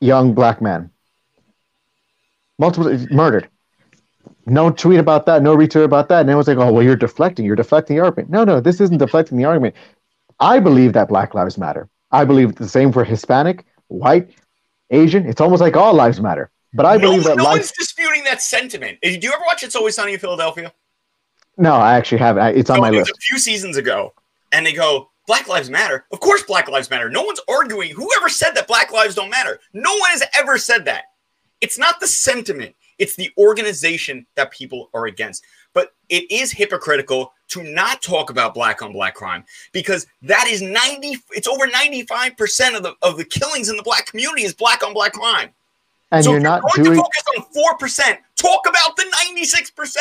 young 0.00 0.34
black 0.34 0.60
man. 0.60 0.90
Multiple 2.58 2.96
murdered. 3.10 3.48
No 4.46 4.70
tweet 4.70 4.98
about 4.98 5.26
that, 5.26 5.42
no 5.42 5.56
retweet 5.56 5.84
about 5.84 6.08
that. 6.08 6.26
And 6.28 6.36
was 6.36 6.48
like, 6.48 6.58
oh, 6.58 6.72
well, 6.72 6.82
you're 6.82 6.96
deflecting. 6.96 7.44
You're 7.46 7.56
deflecting 7.56 7.96
the 7.96 8.02
argument. 8.02 8.30
No, 8.30 8.44
no, 8.44 8.60
this 8.60 8.80
isn't 8.80 8.98
deflecting 8.98 9.38
the 9.38 9.44
argument. 9.44 9.74
I 10.40 10.60
believe 10.60 10.92
that 10.92 11.08
Black 11.08 11.34
Lives 11.34 11.56
Matter. 11.56 11.88
I 12.10 12.24
believe 12.24 12.54
the 12.56 12.68
same 12.68 12.92
for 12.92 13.04
Hispanic, 13.04 13.64
white, 13.88 14.30
Asian. 14.90 15.26
It's 15.26 15.40
almost 15.40 15.60
like 15.60 15.76
all 15.76 15.94
lives 15.94 16.20
matter. 16.20 16.50
But 16.74 16.86
I 16.86 16.94
no, 16.96 17.00
believe 17.00 17.24
that 17.24 17.36
no 17.36 17.44
life- 17.44 17.58
one's 17.58 17.72
disputing 17.72 18.24
that 18.24 18.42
sentiment. 18.42 18.98
Did 19.02 19.22
you 19.22 19.32
ever 19.32 19.42
watch 19.46 19.62
It's 19.62 19.74
Always 19.76 19.94
Sunny 19.94 20.12
in 20.14 20.18
Philadelphia? 20.18 20.72
No, 21.56 21.74
I 21.74 21.94
actually 21.94 22.18
haven't. 22.18 22.56
It's 22.56 22.68
on 22.70 22.76
so 22.76 22.80
my 22.82 22.90
list. 22.90 23.10
a 23.10 23.14
few 23.20 23.38
seasons 23.38 23.76
ago, 23.76 24.12
and 24.52 24.66
they 24.66 24.72
go, 24.72 25.10
Black 25.26 25.48
Lives 25.48 25.70
Matter. 25.70 26.04
Of 26.12 26.20
course, 26.20 26.42
Black 26.42 26.68
Lives 26.68 26.90
Matter. 26.90 27.08
No 27.08 27.22
one's 27.22 27.40
arguing. 27.48 27.90
Whoever 27.92 28.28
said 28.28 28.52
that 28.54 28.66
Black 28.66 28.92
Lives 28.92 29.14
don't 29.14 29.30
matter? 29.30 29.60
No 29.72 29.94
one 29.96 30.10
has 30.10 30.24
ever 30.36 30.58
said 30.58 30.84
that. 30.86 31.04
It's 31.60 31.78
not 31.78 32.00
the 32.00 32.06
sentiment. 32.06 32.74
It's 32.98 33.16
the 33.16 33.30
organization 33.38 34.26
that 34.34 34.50
people 34.50 34.90
are 34.94 35.06
against. 35.06 35.44
But 35.72 35.92
it 36.08 36.30
is 36.30 36.52
hypocritical 36.52 37.32
to 37.48 37.62
not 37.62 38.02
talk 38.02 38.30
about 38.30 38.54
black 38.54 38.82
on 38.82 38.92
black 38.92 39.14
crime 39.14 39.44
because 39.72 40.06
that 40.22 40.46
is 40.46 40.62
90 40.62 41.18
it's 41.30 41.48
over 41.48 41.66
95% 41.66 42.76
of 42.76 42.82
the 42.82 42.94
of 43.02 43.16
the 43.16 43.24
killings 43.24 43.68
in 43.68 43.76
the 43.76 43.82
black 43.82 44.06
community 44.06 44.44
is 44.44 44.54
black 44.54 44.82
on 44.84 44.94
black 44.94 45.12
crime. 45.12 45.50
And 46.10 46.24
so 46.24 46.30
you're 46.30 46.38
if 46.38 46.44
not 46.44 46.62
you're 46.76 46.84
going 46.84 46.96
doing 46.96 46.98
to 46.98 47.02
focus 47.02 47.56
on 47.56 47.78
4%, 47.78 48.18
talk 48.36 48.68
about 48.68 48.96
the 48.96 49.04
96%. 49.34 49.96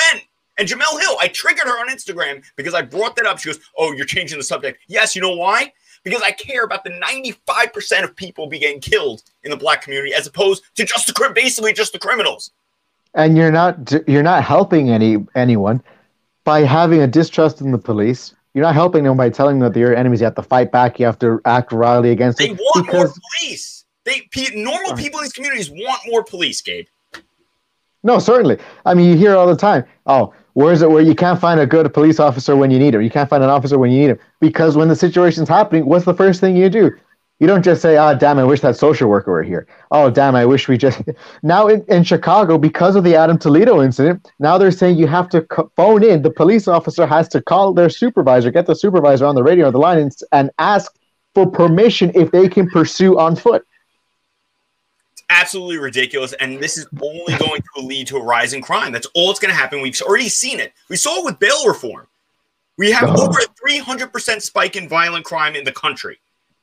And 0.58 0.68
Jemele 0.68 1.00
Hill, 1.02 1.18
I 1.20 1.30
triggered 1.30 1.66
her 1.66 1.80
on 1.80 1.90
Instagram 1.90 2.44
because 2.56 2.76
I 2.76 2.84
brought 2.84 3.16
that 3.16 3.26
up. 3.26 3.40
She 3.40 3.50
goes, 3.50 3.60
"Oh, 3.78 3.92
you're 3.92 4.06
changing 4.06 4.38
the 4.38 4.44
subject." 4.44 4.80
Yes, 4.88 5.16
you 5.16 5.22
know 5.22 5.36
why? 5.36 5.74
Because 6.04 6.22
I 6.22 6.32
care 6.32 6.64
about 6.64 6.84
the 6.84 6.92
95% 6.92 8.04
of 8.04 8.16
people 8.16 8.46
being 8.46 8.80
killed 8.80 9.24
in 9.44 9.50
the 9.50 9.58
black 9.58 9.82
community 9.82 10.14
as 10.14 10.28
opposed 10.28 10.64
to 10.76 10.86
just 10.86 11.08
the 11.08 11.32
basically 11.34 11.74
just 11.74 11.94
the 11.94 11.98
criminals 11.98 12.52
and 13.14 13.38
you're 13.38 13.52
not 13.52 13.94
you're 14.08 14.24
not 14.24 14.44
helping 14.44 14.90
any 14.90 15.18
anyone 15.36 15.82
by 16.44 16.62
having 16.62 17.02
a 17.02 17.08
distrust 17.08 17.62
in 17.62 17.72
the 17.72 17.78
police. 17.78 18.34
You're 18.54 18.64
not 18.64 18.76
helping 18.76 19.04
them 19.04 19.18
by 19.18 19.30
telling 19.30 19.60
them 19.60 19.70
that 19.70 19.74
they're 19.74 19.96
enemies. 19.96 20.22
You 20.22 20.26
have 20.26 20.36
to 20.36 20.44
fight 20.44 20.72
back. 20.72 21.00
You 21.00 21.06
have 21.06 21.18
to 21.20 21.42
act 21.46 21.72
rowdy 21.72 22.10
against 22.10 22.38
them. 22.38 22.50
they 22.50 22.54
want 22.54 22.94
more 22.94 23.12
police. 23.42 23.86
They 24.06 24.28
normal 24.54 24.96
people 24.96 25.20
in 25.20 25.26
these 25.26 25.34
communities 25.34 25.72
want 25.72 26.02
more 26.08 26.24
police, 26.24 26.62
Gabe. 26.62 26.88
No, 28.04 28.20
certainly. 28.20 28.58
I 28.86 28.94
mean, 28.94 29.10
you 29.10 29.18
hear 29.18 29.36
all 29.36 29.48
the 29.48 29.56
time. 29.56 29.86
Oh, 30.06 30.34
where 30.54 30.74
is 30.74 30.82
it 30.82 30.92
where 30.92 31.02
you 31.02 31.16
can't 31.16 31.40
find 31.40 31.60
a 31.60 31.66
good 31.66 31.92
police 31.94 32.20
officer 32.20 32.56
when 32.56 32.70
you 32.70 32.78
need 32.78 32.94
him? 32.94 33.02
You 33.02 33.10
can't 33.10 33.30
find 33.30 33.44
an 33.44 33.50
officer 33.50 33.80
when 33.80 33.92
you 33.92 34.00
need 34.00 34.10
him 34.12 34.20
because 34.40 34.76
when 34.76 34.90
the 34.90 34.96
situation's 34.96 35.50
happening, 35.50 35.86
what's 35.86 36.06
the 36.06 36.14
first 36.14 36.42
thing 36.42 36.56
you 36.56 36.70
do? 36.70 36.92
You 37.44 37.48
don't 37.48 37.62
just 37.62 37.82
say, 37.82 37.98
"Oh, 37.98 38.16
damn! 38.16 38.40
I 38.40 38.46
wish 38.46 38.62
that 38.62 38.78
social 38.78 39.10
worker 39.10 39.30
were 39.30 39.44
here." 39.44 39.68
Oh, 39.92 40.10
damn! 40.10 40.34
I 40.34 40.46
wish 40.46 40.70
we 40.70 40.78
just. 40.78 41.02
Now 41.44 41.68
in, 41.68 41.84
in 41.90 42.06
Chicago, 42.06 42.58
because 42.58 42.96
of 42.96 43.04
the 43.04 43.18
Adam 43.18 43.38
Toledo 43.38 43.84
incident, 43.84 44.32
now 44.40 44.58
they're 44.58 44.72
saying 44.72 44.98
you 44.98 45.08
have 45.08 45.28
to 45.32 45.46
phone 45.76 46.06
in. 46.06 46.22
The 46.22 46.32
police 46.32 46.70
officer 46.70 47.06
has 47.06 47.28
to 47.30 47.42
call 47.42 47.74
their 47.74 47.90
supervisor, 47.90 48.50
get 48.50 48.66
the 48.66 48.76
supervisor 48.76 49.26
on 49.26 49.36
the 49.36 49.44
radio 49.44 49.68
or 49.68 49.72
the 49.72 49.78
line, 49.78 49.98
and, 49.98 50.16
and 50.32 50.52
ask 50.58 50.98
for 51.34 51.46
permission 51.46 52.14
if 52.16 52.32
they 52.32 52.48
can 52.48 52.70
pursue 52.70 53.20
on 53.20 53.36
foot. 53.36 53.68
It's 55.12 55.24
absolutely 55.30 55.80
ridiculous, 55.80 56.32
and 56.40 56.64
this 56.64 56.78
is 56.78 56.88
only 57.02 57.38
going 57.38 57.62
to 57.76 57.82
lead 57.82 58.08
to 58.08 58.16
a 58.16 58.24
rise 58.24 58.54
in 58.54 58.62
crime. 58.62 58.94
That's 58.94 59.08
all 59.16 59.32
it's 59.32 59.42
going 59.42 59.54
to 59.54 59.60
happen. 59.60 59.82
We've 59.82 60.02
already 60.02 60.30
seen 60.30 60.62
it. 60.62 60.72
We 60.88 60.96
saw 60.96 61.20
it 61.20 61.26
with 61.26 61.40
bail 61.40 61.68
reform. 61.68 62.08
We 62.78 62.92
have 62.92 63.10
oh. 63.10 63.28
over 63.28 63.40
a 63.40 63.48
three 63.60 63.80
hundred 63.80 64.14
percent 64.14 64.44
spike 64.44 64.78
in 64.78 64.88
violent 64.88 65.26
crime 65.26 65.58
in 65.58 65.66
the 65.66 65.74
country. 65.74 66.20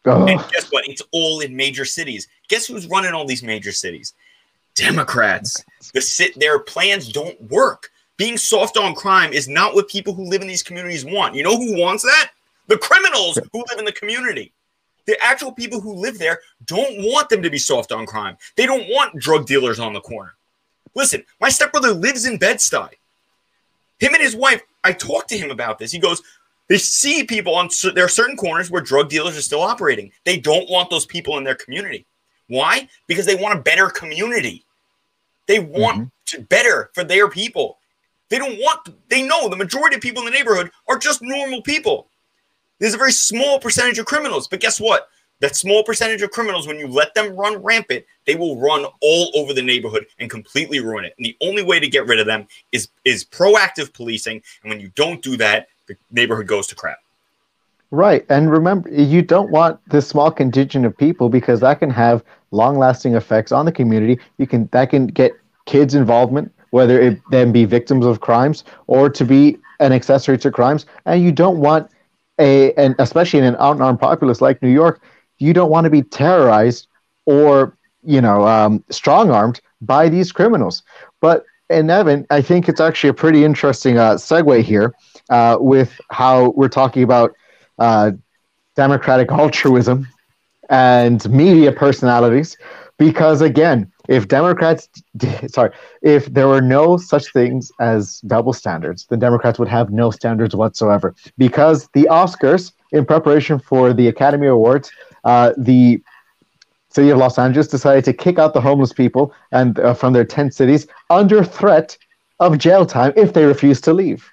Oh. 0.07 0.27
And 0.27 0.41
guess 0.51 0.71
what? 0.71 0.89
It's 0.89 1.03
all 1.13 1.41
in 1.41 1.55
major 1.55 1.85
cities. 1.85 2.29
Guess 2.49 2.67
who's 2.67 2.87
running 2.87 3.13
all 3.13 3.27
these 3.27 3.43
major 3.43 3.73
cities? 3.73 4.15
Democrats. 4.75 5.63
The 5.93 6.01
sit 6.01 6.39
their 6.39 6.59
plans 6.59 7.09
don't 7.09 7.41
work. 7.51 7.91
Being 8.17 8.37
soft 8.37 8.77
on 8.77 8.95
crime 8.95 9.33
is 9.33 9.49
not 9.49 9.75
what 9.75 9.89
people 9.89 10.15
who 10.15 10.25
live 10.25 10.43
in 10.43 10.49
these 10.49 10.63
communities 10.63 11.05
want. 11.05 11.35
You 11.35 11.43
know 11.43 11.57
who 11.57 11.81
wants 11.81 12.03
that? 12.03 12.31
The 12.67 12.79
criminals 12.79 13.39
who 13.53 13.65
live 13.71 13.79
in 13.79 13.85
the 13.85 13.93
community. 13.93 14.53
The 15.07 15.23
actual 15.23 15.53
people 15.53 15.81
who 15.81 15.95
live 15.95 16.19
there 16.19 16.41
don't 16.67 16.99
want 16.99 17.29
them 17.29 17.43
to 17.43 17.51
be 17.51 17.59
soft 17.59 17.93
on 17.93 18.07
crime. 18.07 18.37
They 18.57 18.67
don't 18.67 18.89
want 18.89 19.19
drug 19.19 19.47
dealers 19.47 19.81
on 19.81 19.93
the 19.93 20.01
corner. 20.01 20.35
Listen, 20.95 21.25
my 21.41 21.49
stepbrother 21.49 21.93
lives 21.93 22.27
in 22.27 22.37
Bed-Stuy. 22.37 22.91
Him 23.99 24.15
and 24.15 24.23
his 24.23 24.37
wife, 24.37 24.63
I 24.85 24.93
talked 24.93 25.29
to 25.31 25.39
him 25.39 25.51
about 25.51 25.79
this. 25.79 25.93
He 25.93 25.99
goes, 25.99 26.23
they 26.71 26.79
see 26.79 27.25
people 27.25 27.57
on 27.57 27.69
there 27.95 28.05
are 28.05 28.09
certain 28.09 28.37
corners 28.37 28.71
where 28.71 28.81
drug 28.81 29.09
dealers 29.09 29.37
are 29.37 29.43
still 29.43 29.61
operating. 29.61 30.13
They 30.25 30.39
don't 30.39 30.71
want 30.71 30.89
those 30.89 31.05
people 31.05 31.37
in 31.37 31.43
their 31.43 31.57
community. 31.57 32.07
Why? 32.47 32.89
Because 33.09 33.27
they 33.27 33.35
want 33.35 33.59
a 33.59 33.63
better 33.63 33.89
community. 33.89 34.65
They 35.49 35.59
want 35.59 35.99
mm-hmm. 35.99 36.07
to 36.27 36.43
better 36.43 36.91
for 36.95 37.03
their 37.03 37.29
people. 37.29 37.79
They 38.29 38.39
don't 38.39 38.57
want 38.59 38.89
they 39.09 39.21
know 39.21 39.49
the 39.49 39.57
majority 39.57 39.97
of 39.97 40.03
people 40.03 40.21
in 40.21 40.27
the 40.27 40.39
neighborhood 40.39 40.71
are 40.87 40.97
just 40.97 41.23
normal 41.23 41.61
people. 41.61 42.07
There's 42.79 42.95
a 42.95 42.99
very 42.99 43.13
small 43.13 43.59
percentage 43.59 43.99
of 43.99 44.07
criminals, 44.07 44.47
but 44.47 44.61
guess 44.61 44.81
what? 44.81 45.09
That 45.41 45.57
small 45.57 45.83
percentage 45.83 46.23
of 46.23 46.31
criminals, 46.31 46.69
when 46.69 46.79
you 46.79 46.87
let 46.87 47.15
them 47.15 47.35
run 47.35 47.61
rampant, 47.61 48.05
they 48.27 48.37
will 48.37 48.61
run 48.61 48.85
all 49.01 49.33
over 49.35 49.53
the 49.55 49.63
neighborhood 49.63 50.07
and 50.21 50.31
completely 50.31 50.79
ruin 50.79 51.05
it. 51.05 51.15
And 51.17 51.27
the 51.27 51.37
only 51.41 51.65
way 51.65 51.81
to 51.81 51.89
get 51.89 52.07
rid 52.07 52.21
of 52.21 52.27
them 52.27 52.47
is 52.71 52.91
is 53.05 53.25
proactive 53.25 53.93
policing. 53.93 54.41
And 54.63 54.71
when 54.71 54.79
you 54.79 54.93
don't 54.95 55.21
do 55.21 55.37
that, 55.39 55.67
the 55.95 56.15
neighborhood 56.15 56.47
goes 56.47 56.67
to 56.69 56.75
crap. 56.75 56.99
Right. 57.91 58.25
And 58.29 58.51
remember, 58.51 58.89
you 58.89 59.21
don't 59.21 59.51
want 59.51 59.81
this 59.89 60.07
small 60.07 60.31
contingent 60.31 60.87
of 60.87 60.97
people 60.97 61.29
because 61.29 61.61
that 61.61 61.81
can 61.81 61.91
have 61.91 62.23
long 62.53 62.79
lasting 62.79 63.15
effects 63.15 63.51
on 63.51 63.65
the 63.67 63.73
community. 63.73 64.19
You 64.39 64.47
can 64.47 64.69
that 64.73 64.91
can 64.91 65.09
get 65.09 65.33
kids' 65.67 65.95
involvement, 65.95 66.53
whether 66.71 67.01
it 67.01 67.21
then 67.31 67.51
be 67.51 67.65
victims 67.65 68.07
of 68.07 68.21
crimes 68.21 68.65
or 68.87 69.11
to 69.11 69.25
be 69.25 69.59
an 69.81 69.93
accessory 69.93 70.39
to 70.39 70.51
crimes. 70.53 70.87
And 71.05 71.23
you 71.23 71.33
don't 71.33 71.59
want 71.59 71.91
a 72.39 72.73
and 72.75 72.95
especially 73.01 73.41
in 73.41 73.45
an 73.45 73.57
unarmed 73.59 73.99
populace 73.99 74.41
like 74.41 74.63
New 74.63 74.71
York, 74.71 75.03
you 75.39 75.53
don't 75.53 75.71
want 75.71 75.85
to 75.85 75.91
be 75.91 76.03
terrorized 76.03 76.87
or 77.27 77.77
you 78.05 78.21
know 78.21 78.47
um, 78.47 78.85
strong 78.91 79.31
armed 79.31 79.61
by 79.81 80.09
these 80.09 80.31
criminals. 80.31 80.85
But 81.21 81.45
and 81.71 81.91
Evan, 81.91 82.27
I 82.31 82.41
think 82.41 82.69
it's 82.69 82.81
actually 82.81 83.11
a 83.11 83.15
pretty 83.15 83.45
interesting 83.45 83.99
uh, 83.99 84.15
segue 84.15 84.63
here 84.63 84.95
uh, 85.31 85.57
with 85.61 86.01
how 86.11 86.51
we're 86.51 86.69
talking 86.69 87.03
about 87.03 87.33
uh, 87.79 88.13
democratic 88.77 89.31
altruism 89.33 90.07
and 90.69 91.29
media 91.31 91.73
personalities. 91.73 92.57
Because 92.99 93.41
again 93.41 93.91
if 94.09 94.29
democrats 94.29 94.89
sorry 95.47 95.71
if 96.03 96.27
there 96.35 96.49
were 96.49 96.61
no 96.61 96.97
such 96.97 97.33
things 97.33 97.71
as 97.81 98.21
double 98.27 98.53
standards 98.53 99.07
then 99.09 99.19
democrats 99.19 99.59
would 99.59 99.69
have 99.69 99.91
no 99.91 100.11
standards 100.11 100.55
whatsoever. 100.55 101.15
Because 101.39 101.89
the 101.95 102.07
oscars 102.11 102.73
in 102.93 103.05
preparation 103.07 103.59
for 103.59 103.93
the 103.93 104.09
academy 104.09 104.47
awards 104.49 104.91
uh, 105.25 105.53
the 105.57 106.01
city 106.91 107.11
of 107.11 107.19
los 107.19 107.39
angeles 107.39 107.69
decided 107.69 108.05
to 108.05 108.13
kick 108.13 108.39
out 108.39 108.53
the 108.53 108.61
homeless 108.61 108.93
people 108.93 109.33
and 109.53 109.79
uh, 109.81 109.95
from 109.95 110.13
their 110.13 110.25
tent 110.25 110.53
cities 110.55 110.87
under 111.09 111.43
threat 111.43 111.97
of 112.41 112.59
jail 112.59 112.85
time 112.85 113.13
if 113.17 113.33
they 113.33 113.45
refused 113.45 113.85
to 113.85 113.93
leave 113.93 114.31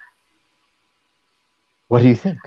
what 1.88 2.02
do 2.02 2.10
you 2.10 2.15
think 2.15 2.39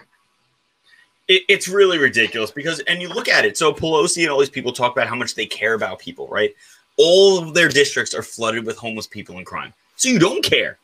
it, 1.30 1.44
it's 1.48 1.68
really 1.68 1.96
ridiculous 1.96 2.50
because, 2.50 2.80
and 2.80 3.00
you 3.00 3.08
look 3.08 3.28
at 3.28 3.44
it. 3.44 3.56
So 3.56 3.72
Pelosi 3.72 4.22
and 4.22 4.30
all 4.30 4.40
these 4.40 4.50
people 4.50 4.72
talk 4.72 4.92
about 4.92 5.06
how 5.06 5.14
much 5.14 5.36
they 5.36 5.46
care 5.46 5.74
about 5.74 6.00
people, 6.00 6.26
right? 6.28 6.52
All 6.98 7.38
of 7.38 7.54
their 7.54 7.68
districts 7.68 8.14
are 8.14 8.22
flooded 8.22 8.66
with 8.66 8.76
homeless 8.76 9.06
people 9.06 9.36
and 9.38 9.46
crime. 9.46 9.72
So 9.94 10.08
you 10.08 10.18
don't 10.18 10.42
care 10.42 10.78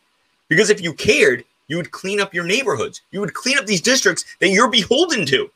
because 0.49 0.71
if 0.71 0.81
you 0.81 0.95
cared, 0.95 1.45
you 1.67 1.77
would 1.77 1.91
clean 1.91 2.21
up 2.21 2.33
your 2.33 2.45
neighborhoods. 2.45 3.03
You 3.11 3.21
would 3.21 3.35
clean 3.35 3.59
up 3.59 3.67
these 3.67 3.81
districts 3.81 4.25
that 4.39 4.51
you're 4.51 4.71
beholden 4.71 5.27
to. 5.27 5.51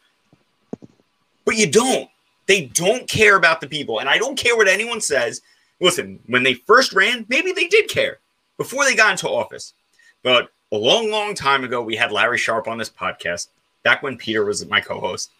But 1.44 1.56
you 1.56 1.70
don't. 1.70 2.10
They 2.46 2.66
don't 2.66 3.08
care 3.08 3.36
about 3.36 3.60
the 3.60 3.68
people. 3.68 4.00
And 4.00 4.08
I 4.08 4.18
don't 4.18 4.36
care 4.36 4.56
what 4.56 4.66
anyone 4.66 5.00
says. 5.00 5.40
Listen, 5.80 6.18
when 6.26 6.42
they 6.42 6.54
first 6.54 6.92
ran, 6.92 7.26
maybe 7.28 7.52
they 7.52 7.68
did 7.68 7.88
care 7.88 8.18
before 8.58 8.84
they 8.84 8.96
got 8.96 9.12
into 9.12 9.28
office. 9.28 9.72
But 10.24 10.50
a 10.72 10.76
long, 10.76 11.10
long 11.10 11.34
time 11.34 11.64
ago, 11.64 11.82
we 11.82 11.96
had 11.96 12.12
Larry 12.12 12.38
Sharpe 12.38 12.68
on 12.68 12.78
this 12.78 12.90
podcast 12.90 13.48
back 13.82 14.02
when 14.02 14.16
Peter 14.16 14.44
was 14.44 14.66
my 14.66 14.80
co-host. 14.80 15.30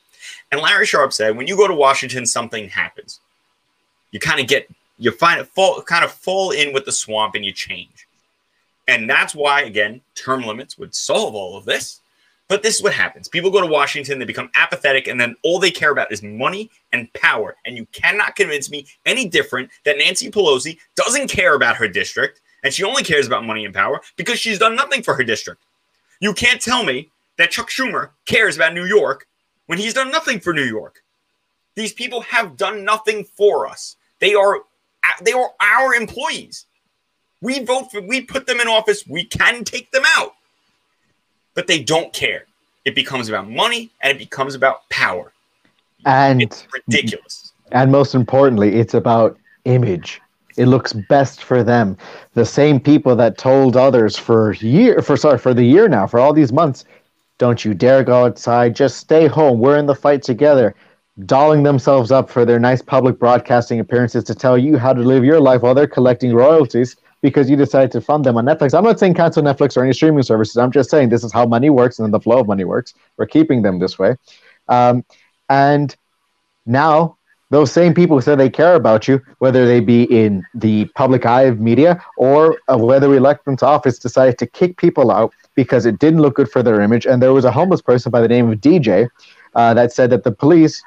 And 0.51 0.61
Larry 0.61 0.87
Sharpe 0.87 1.13
said, 1.13 1.37
when 1.37 1.47
you 1.47 1.57
go 1.57 1.69
to 1.69 1.75
Washington, 1.75 2.27
something 2.27 2.69
happens. 2.69 3.21
You 4.11 4.21
kind 4.21 4.41
of 4.41 4.47
get 4.47 4.69
you 4.99 5.11
find 5.11 5.41
it 5.41 5.47
fall 5.47 5.81
kind 5.83 6.05
of 6.05 6.13
fall 6.13 6.51
in 6.51 6.73
with 6.73 6.85
the 6.85 6.93
swamp 6.93 7.35
and 7.35 7.45
you 7.45 7.53
change. 7.53 8.07
And 8.87 9.09
that's 9.09 9.35
why, 9.35 9.63
again, 9.63 10.01
term 10.15 10.43
limits 10.43 10.77
would 10.77 10.95
solve 10.95 11.35
all 11.35 11.57
of 11.57 11.65
this. 11.65 12.01
But 12.49 12.63
this 12.65 12.77
is 12.77 12.83
what 12.83 12.93
happens. 12.93 13.29
People 13.29 13.51
go 13.51 13.61
to 13.61 13.67
Washington, 13.67 14.19
they 14.19 14.25
become 14.25 14.51
apathetic, 14.57 15.07
and 15.07 15.21
then 15.21 15.37
all 15.45 15.61
they 15.61 15.71
care 15.71 15.93
about 15.93 16.11
is 16.11 16.23
money 16.23 16.69
and 16.93 17.11
power. 17.13 17.57
And 17.65 17.77
you 17.77 17.87
cannot 17.93 18.35
convince 18.35 18.69
me 18.69 18.87
any 19.07 19.29
different 19.29 19.71
that 19.85 19.99
Nancy 19.99 20.31
Pelosi 20.31 20.77
doesn't 20.97 21.29
care 21.29 21.55
about 21.55 21.77
her 21.77 21.87
district 21.87 22.41
and 22.63 22.73
she 22.73 22.85
only 22.85 23.03
cares 23.03 23.27
about 23.27 23.45
money 23.45 23.65
and 23.65 23.75
power 23.75 24.01
because 24.17 24.39
she's 24.39 24.59
done 24.59 24.77
nothing 24.77 25.03
for 25.03 25.15
her 25.15 25.25
district. 25.25 25.63
You 26.21 26.35
can't 26.35 26.61
tell 26.61 26.85
me 26.85 27.11
that 27.39 27.51
Chuck 27.51 27.71
Schumer 27.71 28.11
cares 28.27 28.57
about 28.57 28.75
New 28.75 28.85
York 28.85 29.27
when 29.67 29.79
he's 29.79 29.95
done 29.95 30.11
nothing 30.11 30.41
for 30.41 30.53
New 30.53 30.65
York. 30.65 31.03
These 31.75 31.93
people 31.93 32.21
have 32.23 32.57
done 32.57 32.85
nothing 32.85 33.25
for 33.25 33.67
us. 33.67 33.97
They 34.19 34.35
are 34.35 34.59
they 35.23 35.33
are 35.33 35.51
our 35.61 35.95
employees. 35.95 36.67
We 37.41 37.65
vote 37.65 37.91
for 37.91 38.03
we 38.03 38.21
put 38.21 38.47
them 38.47 38.61
in 38.61 38.69
office, 38.69 39.07
we 39.07 39.25
can 39.25 39.65
take 39.65 39.91
them 39.91 40.03
out. 40.17 40.35
But 41.55 41.67
they 41.67 41.83
don't 41.83 42.13
care. 42.13 42.45
It 42.85 42.95
becomes 42.95 43.29
about 43.29 43.49
money 43.49 43.91
and 44.03 44.11
it 44.11 44.19
becomes 44.19 44.55
about 44.55 44.89
power. 44.91 45.33
And 46.05 46.43
it's 46.43 46.67
ridiculous. 46.73 47.53
And 47.73 47.93
most 47.93 48.15
importantly, 48.15 48.77
it's 48.77 48.95
about 48.95 49.39
image. 49.65 50.21
It 50.57 50.67
looks 50.67 50.93
best 50.93 51.45
for 51.45 51.63
them. 51.63 51.97
The 52.35 52.45
same 52.45 52.81
people 52.81 53.17
that 53.17 53.39
told 53.39 53.77
others 53.77 54.17
for 54.17 54.53
year 54.55 55.03
for 55.03 55.17
sorry 55.17 55.39
for 55.39 55.55
the 55.55 55.65
year 55.65 55.89
now, 55.89 56.07
for 56.07 56.21
all 56.21 56.33
these 56.33 56.53
months, 56.53 56.85
don't 57.39 57.65
you 57.65 57.73
dare 57.75 58.05
go 58.05 58.27
outside. 58.27 58.77
Just 58.77 58.99
stay 58.99 59.27
home. 59.27 59.61
We're 59.61 59.79
in 59.79 59.87
the 59.87 59.95
fight 59.95 60.23
together. 60.23 60.75
Dolling 61.27 61.63
themselves 61.63 62.11
up 62.11 62.31
for 62.31 62.45
their 62.45 62.59
nice 62.59 62.83
public 62.83 63.19
broadcasting 63.19 63.81
appearances 63.81 64.25
to 64.25 64.35
tell 64.35 64.57
you 64.57 64.77
how 64.79 64.93
to 64.93 65.01
live 65.01 65.25
your 65.25 65.41
life 65.41 65.63
while 65.63 65.75
they're 65.75 65.87
collecting 65.87 66.35
royalties 66.35 66.97
because 67.23 67.51
you 67.51 67.57
decided 67.57 67.93
to 67.93 68.01
fund 68.01 68.25
them 68.25 68.37
on 68.37 68.45
Netflix. 68.45 68.77
I'm 68.77 68.85
not 68.85 68.99
saying 68.99 69.15
cancel 69.15 69.43
Netflix 69.43 69.77
or 69.77 69.85
any 69.85 69.93
streaming 69.93 70.23
services. 70.23 70.57
I'm 70.57 70.71
just 70.71 70.91
saying 70.91 71.11
this 71.11 71.25
is 71.25 71.33
how 71.33 71.47
money 71.47 71.71
works 71.71 71.99
and 71.99 72.13
the 72.13 72.21
flow 72.21 72.41
of 72.41 72.47
money 72.47 72.65
works. 72.65 72.95
We're 73.17 73.27
keeping 73.27 73.63
them 73.63 73.79
this 73.79 73.99
way. 73.99 74.17
Um, 74.69 75.05
and 75.49 75.95
now 76.65 77.19
those 77.51 77.73
same 77.73 77.95
people 77.95 78.17
who 78.17 78.23
say 78.23 78.37
they 78.37 78.49
care 78.49 78.75
about 78.75 79.09
you, 79.09 79.21
whether 79.39 79.67
they 79.67 79.81
be 79.81 80.05
in 80.05 80.45
the 80.55 80.85
public 80.95 81.27
eye 81.27 81.43
of 81.43 81.61
media 81.61 82.03
or 82.17 82.59
uh, 82.69 82.79
whether 82.79 83.09
we 83.09 83.17
elect 83.17 83.45
them 83.45 83.57
to 83.59 83.67
office, 83.67 83.99
decided 83.99 84.39
to 84.39 84.47
kick 84.47 84.77
people 84.77 85.11
out 85.11 85.33
because 85.57 85.85
it 85.85 85.99
didn't 85.99 86.23
look 86.23 86.37
good 86.37 86.51
for 86.51 86.63
their 86.63 86.81
image. 86.81 87.07
And 87.07 87.21
there 87.21 87.33
was 87.33 87.45
a 87.45 87.51
homeless 87.51 87.83
person 87.83 88.11
by 88.11 88.21
the 88.21 88.29
name 88.29 88.51
of 88.51 88.61
DJ 88.61 89.09
uh, 89.55 89.75
that 89.75 89.93
said 89.93 90.11
that 90.11 90.23
the 90.23 90.31
police, 90.31 90.81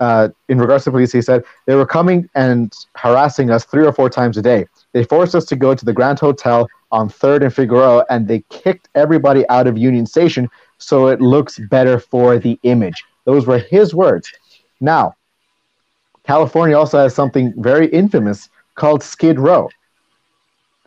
uh, 0.00 0.28
in 0.48 0.58
regards 0.58 0.84
to 0.84 0.90
police, 0.90 1.12
he 1.12 1.20
said 1.20 1.44
they 1.66 1.74
were 1.74 1.86
coming 1.86 2.28
and 2.34 2.72
harassing 2.94 3.50
us 3.50 3.64
three 3.64 3.84
or 3.84 3.92
four 3.92 4.08
times 4.08 4.38
a 4.38 4.42
day. 4.42 4.66
They 4.92 5.04
forced 5.04 5.34
us 5.34 5.44
to 5.46 5.56
go 5.56 5.74
to 5.74 5.84
the 5.84 5.92
Grand 5.92 6.18
Hotel 6.18 6.66
on 6.92 7.08
Third 7.10 7.42
and 7.42 7.52
Figueroa, 7.52 8.06
and 8.08 8.26
they 8.26 8.42
kicked 8.48 8.88
everybody 8.94 9.46
out 9.48 9.66
of 9.66 9.76
Union 9.76 10.06
Station 10.06 10.48
so 10.78 11.08
it 11.08 11.20
looks 11.20 11.58
better 11.58 11.98
for 11.98 12.38
the 12.38 12.58
image. 12.62 13.04
Those 13.24 13.46
were 13.46 13.58
his 13.58 13.94
words. 13.94 14.32
Now, 14.80 15.15
California 16.26 16.76
also 16.76 16.98
has 16.98 17.14
something 17.14 17.54
very 17.56 17.86
infamous 17.88 18.48
called 18.74 19.02
Skid 19.02 19.38
Row. 19.38 19.68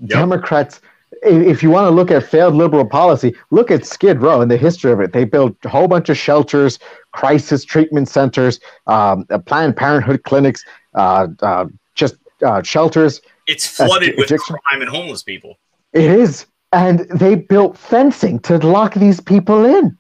Yep. 0.02 0.10
Democrats, 0.10 0.82
if 1.24 1.64
you 1.64 1.70
want 1.70 1.86
to 1.86 1.92
look 1.92 2.12
at 2.12 2.24
failed 2.24 2.56
liberal 2.56 2.86
policy, 2.86 3.34
look 3.50 3.72
at 3.72 3.86
Skid 3.86 4.22
Row 4.22 4.42
and 4.42 4.52
the 4.52 4.58
history 4.58 4.92
of 4.92 5.00
it. 5.00 5.14
They 5.14 5.26
built 5.26 5.56
a 5.64 5.70
whole 5.70 5.88
bunch 5.88 6.10
of 6.10 6.18
shelters, 6.18 6.80
crisis 7.12 7.66
treatment 7.66 8.10
centers, 8.10 8.60
um, 8.88 9.26
Planned 9.46 9.76
Parenthood 9.76 10.24
clinics, 10.24 10.64
uh, 10.94 11.28
uh, 11.42 11.66
just 11.96 12.16
uh, 12.46 12.62
shelters. 12.62 13.22
It's 13.48 13.66
flooded 13.66 14.16
with 14.18 14.30
crime 14.30 14.82
and 14.82 14.90
homeless 14.90 15.24
people. 15.24 15.58
It 15.94 16.04
is. 16.06 16.46
And 16.72 17.00
they 17.10 17.36
built 17.36 17.78
fencing 17.78 18.40
to 18.42 18.58
lock 18.58 18.94
these 18.94 19.20
people 19.20 19.66
in. 19.66 19.98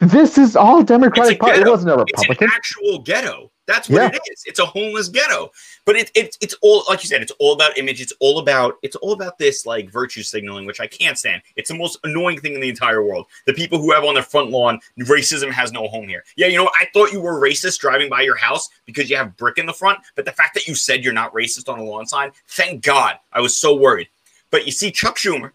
This 0.00 0.36
is 0.36 0.54
all 0.54 0.82
Democratic 0.82 1.40
Party. 1.40 1.60
It 1.60 1.66
wasn't 1.66 1.92
a 1.92 1.96
Republican. 1.96 2.32
It's 2.32 2.42
an 2.42 2.50
actual 2.54 2.98
ghetto. 2.98 3.50
That's 3.68 3.90
what 3.90 4.00
yeah. 4.00 4.08
it 4.14 4.22
is. 4.32 4.44
It's 4.46 4.60
a 4.60 4.64
homeless 4.64 5.10
ghetto. 5.10 5.52
But 5.84 5.96
it, 5.96 6.10
it, 6.14 6.38
it's 6.40 6.54
all 6.62 6.84
like 6.88 7.04
you 7.04 7.08
said. 7.08 7.20
It's 7.20 7.32
all 7.38 7.52
about 7.52 7.76
image. 7.76 8.00
It's 8.00 8.14
all 8.18 8.38
about 8.38 8.78
it's 8.82 8.96
all 8.96 9.12
about 9.12 9.38
this 9.38 9.66
like 9.66 9.90
virtue 9.90 10.22
signaling, 10.22 10.64
which 10.64 10.80
I 10.80 10.86
can't 10.86 11.18
stand. 11.18 11.42
It's 11.54 11.68
the 11.68 11.76
most 11.76 11.98
annoying 12.02 12.40
thing 12.40 12.54
in 12.54 12.62
the 12.62 12.70
entire 12.70 13.02
world. 13.02 13.26
The 13.46 13.52
people 13.52 13.78
who 13.78 13.92
have 13.92 14.04
on 14.04 14.14
their 14.14 14.22
front 14.22 14.50
lawn, 14.50 14.80
racism 15.00 15.50
has 15.52 15.70
no 15.70 15.86
home 15.86 16.08
here. 16.08 16.24
Yeah, 16.36 16.46
you 16.46 16.56
know, 16.56 16.70
I 16.80 16.86
thought 16.94 17.12
you 17.12 17.20
were 17.20 17.38
racist 17.38 17.78
driving 17.78 18.08
by 18.08 18.22
your 18.22 18.36
house 18.36 18.70
because 18.86 19.10
you 19.10 19.16
have 19.16 19.36
brick 19.36 19.58
in 19.58 19.66
the 19.66 19.74
front. 19.74 19.98
But 20.16 20.24
the 20.24 20.32
fact 20.32 20.54
that 20.54 20.66
you 20.66 20.74
said 20.74 21.04
you're 21.04 21.12
not 21.12 21.34
racist 21.34 21.70
on 21.70 21.78
a 21.78 21.84
lawn 21.84 22.06
sign, 22.06 22.32
thank 22.48 22.82
God. 22.82 23.16
I 23.34 23.42
was 23.42 23.56
so 23.56 23.76
worried. 23.76 24.08
But 24.50 24.64
you 24.64 24.72
see, 24.72 24.90
Chuck 24.90 25.16
Schumer, 25.18 25.52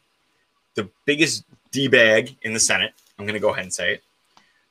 the 0.76 0.88
biggest 1.06 1.46
d 1.72 1.88
bag 1.88 2.38
in 2.44 2.54
the 2.54 2.60
Senate. 2.60 2.94
I'm 3.18 3.26
going 3.26 3.34
to 3.34 3.40
go 3.40 3.50
ahead 3.50 3.64
and 3.64 3.74
say 3.74 3.94
it 3.94 4.04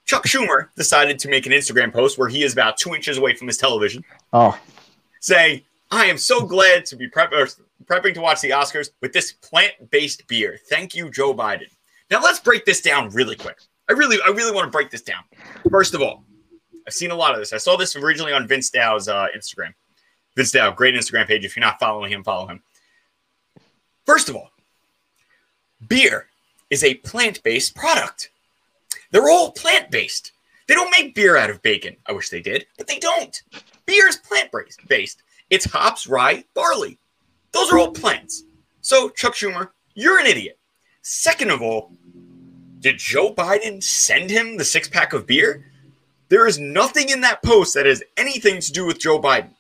Chuck 0.05 0.25
Schumer 0.25 0.69
decided 0.77 1.19
to 1.21 1.29
make 1.29 1.47
an 1.47 1.53
Instagram 1.53 1.93
post 1.93 2.19
where 2.19 2.29
he 2.29 2.43
is 2.43 2.53
about 2.53 2.77
two 2.77 2.95
inches 2.95 3.19
away 3.19 3.35
from 3.35 3.47
his 3.47 3.57
television. 3.57 4.05
Oh. 4.33 4.59
Saying, 5.21 5.63
I 5.91 6.07
am 6.07 6.19
so 6.19 6.45
glad 6.45 6.85
to 6.87 6.97
be 6.97 7.09
prep- 7.09 7.33
prepping 7.85 8.15
to 8.15 8.21
watch 8.21 8.41
the 8.41 8.51
Oscars 8.51 8.91
with 9.01 9.13
this 9.13 9.33
plant 9.33 9.73
based 9.91 10.27
beer. 10.27 10.59
Thank 10.69 10.95
you, 10.95 11.11
Joe 11.11 11.35
Biden. 11.35 11.69
Now 12.11 12.23
let's 12.23 12.41
break 12.41 12.65
this 12.65 12.81
down 12.81 13.11
really 13.11 13.37
quick. 13.37 13.59
I 13.89 13.93
really, 13.93 14.19
I 14.25 14.29
really 14.29 14.53
want 14.53 14.67
to 14.67 14.71
break 14.71 14.91
this 14.91 15.03
down. 15.03 15.23
First 15.71 15.95
of 15.95 16.03
all, 16.03 16.25
I've 16.87 16.93
seen 16.93 17.11
a 17.11 17.15
lot 17.15 17.33
of 17.33 17.39
this. 17.39 17.53
I 17.53 17.59
saw 17.59 17.77
this 17.77 17.95
originally 17.97 18.33
on 18.33 18.49
Vince 18.49 18.71
Dao's 18.71 19.09
uh, 19.09 19.27
Instagram. 19.37 19.75
Vince 20.37 20.53
Dao, 20.53 20.75
great 20.75 20.95
Instagram 20.95 21.27
page. 21.27 21.45
If 21.45 21.57
you're 21.57 21.65
not 21.65 21.79
following 21.79 22.11
him, 22.11 22.25
follow 22.25 22.47
him. 22.47 22.63
First 24.07 24.29
of 24.29 24.37
all, 24.37 24.51
beer 25.87 26.29
is 26.71 26.83
a 26.83 26.95
plant 26.95 27.43
based 27.43 27.77
product. 27.77 28.31
They're 29.13 29.31
all 29.31 29.53
plant 29.53 29.91
based. 29.91 30.33
They 30.67 30.75
don't 30.75 30.91
make 30.91 31.15
beer 31.15 31.37
out 31.37 31.51
of 31.51 31.63
bacon. 31.63 31.97
I 32.07 32.13
wish 32.13 32.31
they 32.31 32.41
did, 32.41 32.67
but 32.77 32.87
they 32.87 32.99
don't. 32.99 33.43
Beer 33.87 34.09
is 34.09 34.17
plant 34.17 34.51
based. 34.89 35.23
It's 35.51 35.67
hops, 35.67 36.07
rye, 36.07 36.45
barley. 36.55 36.99
Those 37.53 37.71
are 37.71 37.79
all 37.79 37.93
plants. 37.93 38.45
So, 38.81 39.11
Chuck 39.11 39.35
Schumer, 39.35 39.69
you're 39.95 40.19
an 40.19 40.27
idiot. 40.27 40.59
Second 41.03 41.51
of 41.51 41.61
all, 41.63 41.93
did 42.81 42.99
Joe 42.99 43.33
Biden 43.35 43.83
send 43.83 44.31
him 44.31 44.57
the 44.57 44.65
six 44.65 44.89
pack 44.89 45.13
of 45.13 45.27
beer? 45.27 45.65
There 46.31 46.47
is 46.47 46.59
nothing 46.59 47.11
in 47.11 47.21
that 47.21 47.43
post 47.43 47.75
that 47.75 47.85
has 47.85 48.03
anything 48.17 48.61
to 48.61 48.73
do 48.73 48.87
with 48.87 48.99
Joe 48.99 49.21
Biden. 49.21 49.51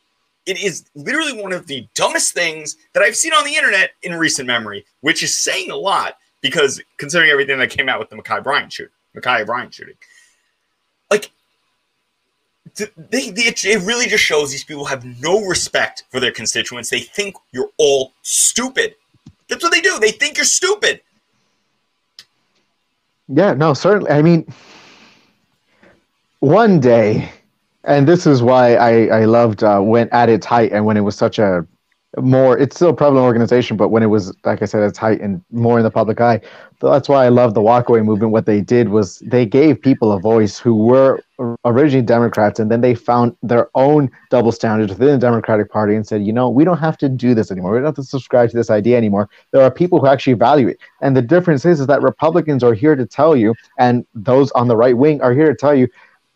It 0.46 0.60
is 0.60 0.86
literally 0.94 1.40
one 1.40 1.52
of 1.52 1.66
the 1.66 1.86
dumbest 1.94 2.32
things 2.32 2.76
that 2.94 3.02
I've 3.02 3.14
seen 3.16 3.32
on 3.32 3.44
the 3.44 3.54
internet 3.54 3.90
in 4.02 4.14
recent 4.14 4.46
memory, 4.46 4.86
which 5.02 5.22
is 5.22 5.36
saying 5.36 5.70
a 5.70 5.76
lot 5.76 6.16
because 6.40 6.82
considering 6.96 7.30
everything 7.30 7.58
that 7.58 7.70
came 7.70 7.88
out 7.88 8.00
with 8.00 8.08
the 8.08 8.16
Ma'Khia 8.16 8.42
Bryant 8.42 8.72
shoot. 8.72 8.90
Ma'Khia 9.16 9.46
Bryant 9.46 9.74
shooting. 9.74 9.96
Like, 11.10 11.30
they, 12.74 13.30
they, 13.30 13.42
it 13.42 13.82
really 13.82 14.06
just 14.06 14.24
shows 14.24 14.50
these 14.50 14.64
people 14.64 14.86
have 14.86 15.04
no 15.20 15.44
respect 15.44 16.04
for 16.10 16.20
their 16.20 16.32
constituents. 16.32 16.88
They 16.90 17.00
think 17.00 17.36
you're 17.52 17.70
all 17.76 18.12
stupid. 18.22 18.94
That's 19.48 19.62
what 19.62 19.72
they 19.72 19.80
do. 19.80 19.98
They 19.98 20.12
think 20.12 20.38
you're 20.38 20.44
stupid. 20.44 21.02
Yeah, 23.28 23.54
no, 23.54 23.74
certainly. 23.74 24.10
I 24.10 24.22
mean, 24.22 24.46
one 26.40 26.80
day, 26.80 27.30
and 27.84 28.06
this 28.06 28.26
is 28.26 28.42
why 28.42 28.74
I 28.76 29.06
I 29.20 29.24
loved 29.24 29.62
uh, 29.62 29.80
when 29.80 30.08
at 30.10 30.28
its 30.28 30.46
height 30.46 30.72
and 30.72 30.84
when 30.84 30.96
it 30.96 31.00
was 31.00 31.16
such 31.16 31.38
a 31.38 31.66
more 32.20 32.58
it's 32.58 32.76
still 32.76 32.90
a 32.90 32.94
prevalent 32.94 33.24
organization 33.24 33.76
but 33.76 33.88
when 33.88 34.02
it 34.02 34.06
was 34.06 34.34
like 34.44 34.60
i 34.60 34.66
said 34.66 34.82
its 34.82 34.98
height 34.98 35.20
and 35.20 35.42
more 35.50 35.78
in 35.78 35.82
the 35.84 35.90
public 35.90 36.20
eye 36.20 36.38
that's 36.80 37.08
why 37.08 37.24
i 37.24 37.28
love 37.28 37.54
the 37.54 37.60
walkaway 37.60 38.04
movement. 38.04 38.32
What 38.32 38.44
they 38.44 38.60
did 38.60 38.88
was 38.90 39.20
they 39.20 39.46
gave 39.46 39.80
people 39.80 40.12
a 40.12 40.20
voice 40.20 40.58
who 40.58 40.74
were 40.74 41.22
originally 41.64 42.04
democrats 42.04 42.60
and 42.60 42.70
then 42.70 42.82
they 42.82 42.94
found 42.94 43.34
their 43.42 43.70
own 43.74 44.10
double 44.30 44.52
standards 44.52 44.92
within 44.92 45.08
the 45.08 45.18
democratic 45.18 45.70
party 45.70 45.94
and 45.94 46.06
said 46.06 46.22
you 46.22 46.32
know 46.32 46.50
we 46.50 46.64
don't 46.64 46.78
have 46.78 46.98
to 46.98 47.08
do 47.08 47.34
this 47.34 47.50
anymore. 47.50 47.72
We 47.72 47.78
don't 47.78 47.86
have 47.86 47.94
to 47.94 48.02
subscribe 48.04 48.50
to 48.50 48.56
this 48.56 48.70
idea 48.70 48.96
anymore. 48.96 49.30
There 49.52 49.62
are 49.62 49.70
people 49.70 50.00
who 50.00 50.06
actually 50.06 50.34
value 50.34 50.68
it. 50.68 50.78
And 51.00 51.16
the 51.16 51.22
difference 51.22 51.64
is, 51.64 51.80
is 51.80 51.86
that 51.86 52.02
republicans 52.02 52.62
are 52.62 52.74
here 52.74 52.94
to 52.94 53.06
tell 53.06 53.36
you 53.36 53.54
and 53.78 54.04
those 54.14 54.50
on 54.52 54.68
the 54.68 54.76
right 54.76 54.96
wing 54.96 55.22
are 55.22 55.32
here 55.32 55.48
to 55.48 55.54
tell 55.54 55.74
you 55.74 55.88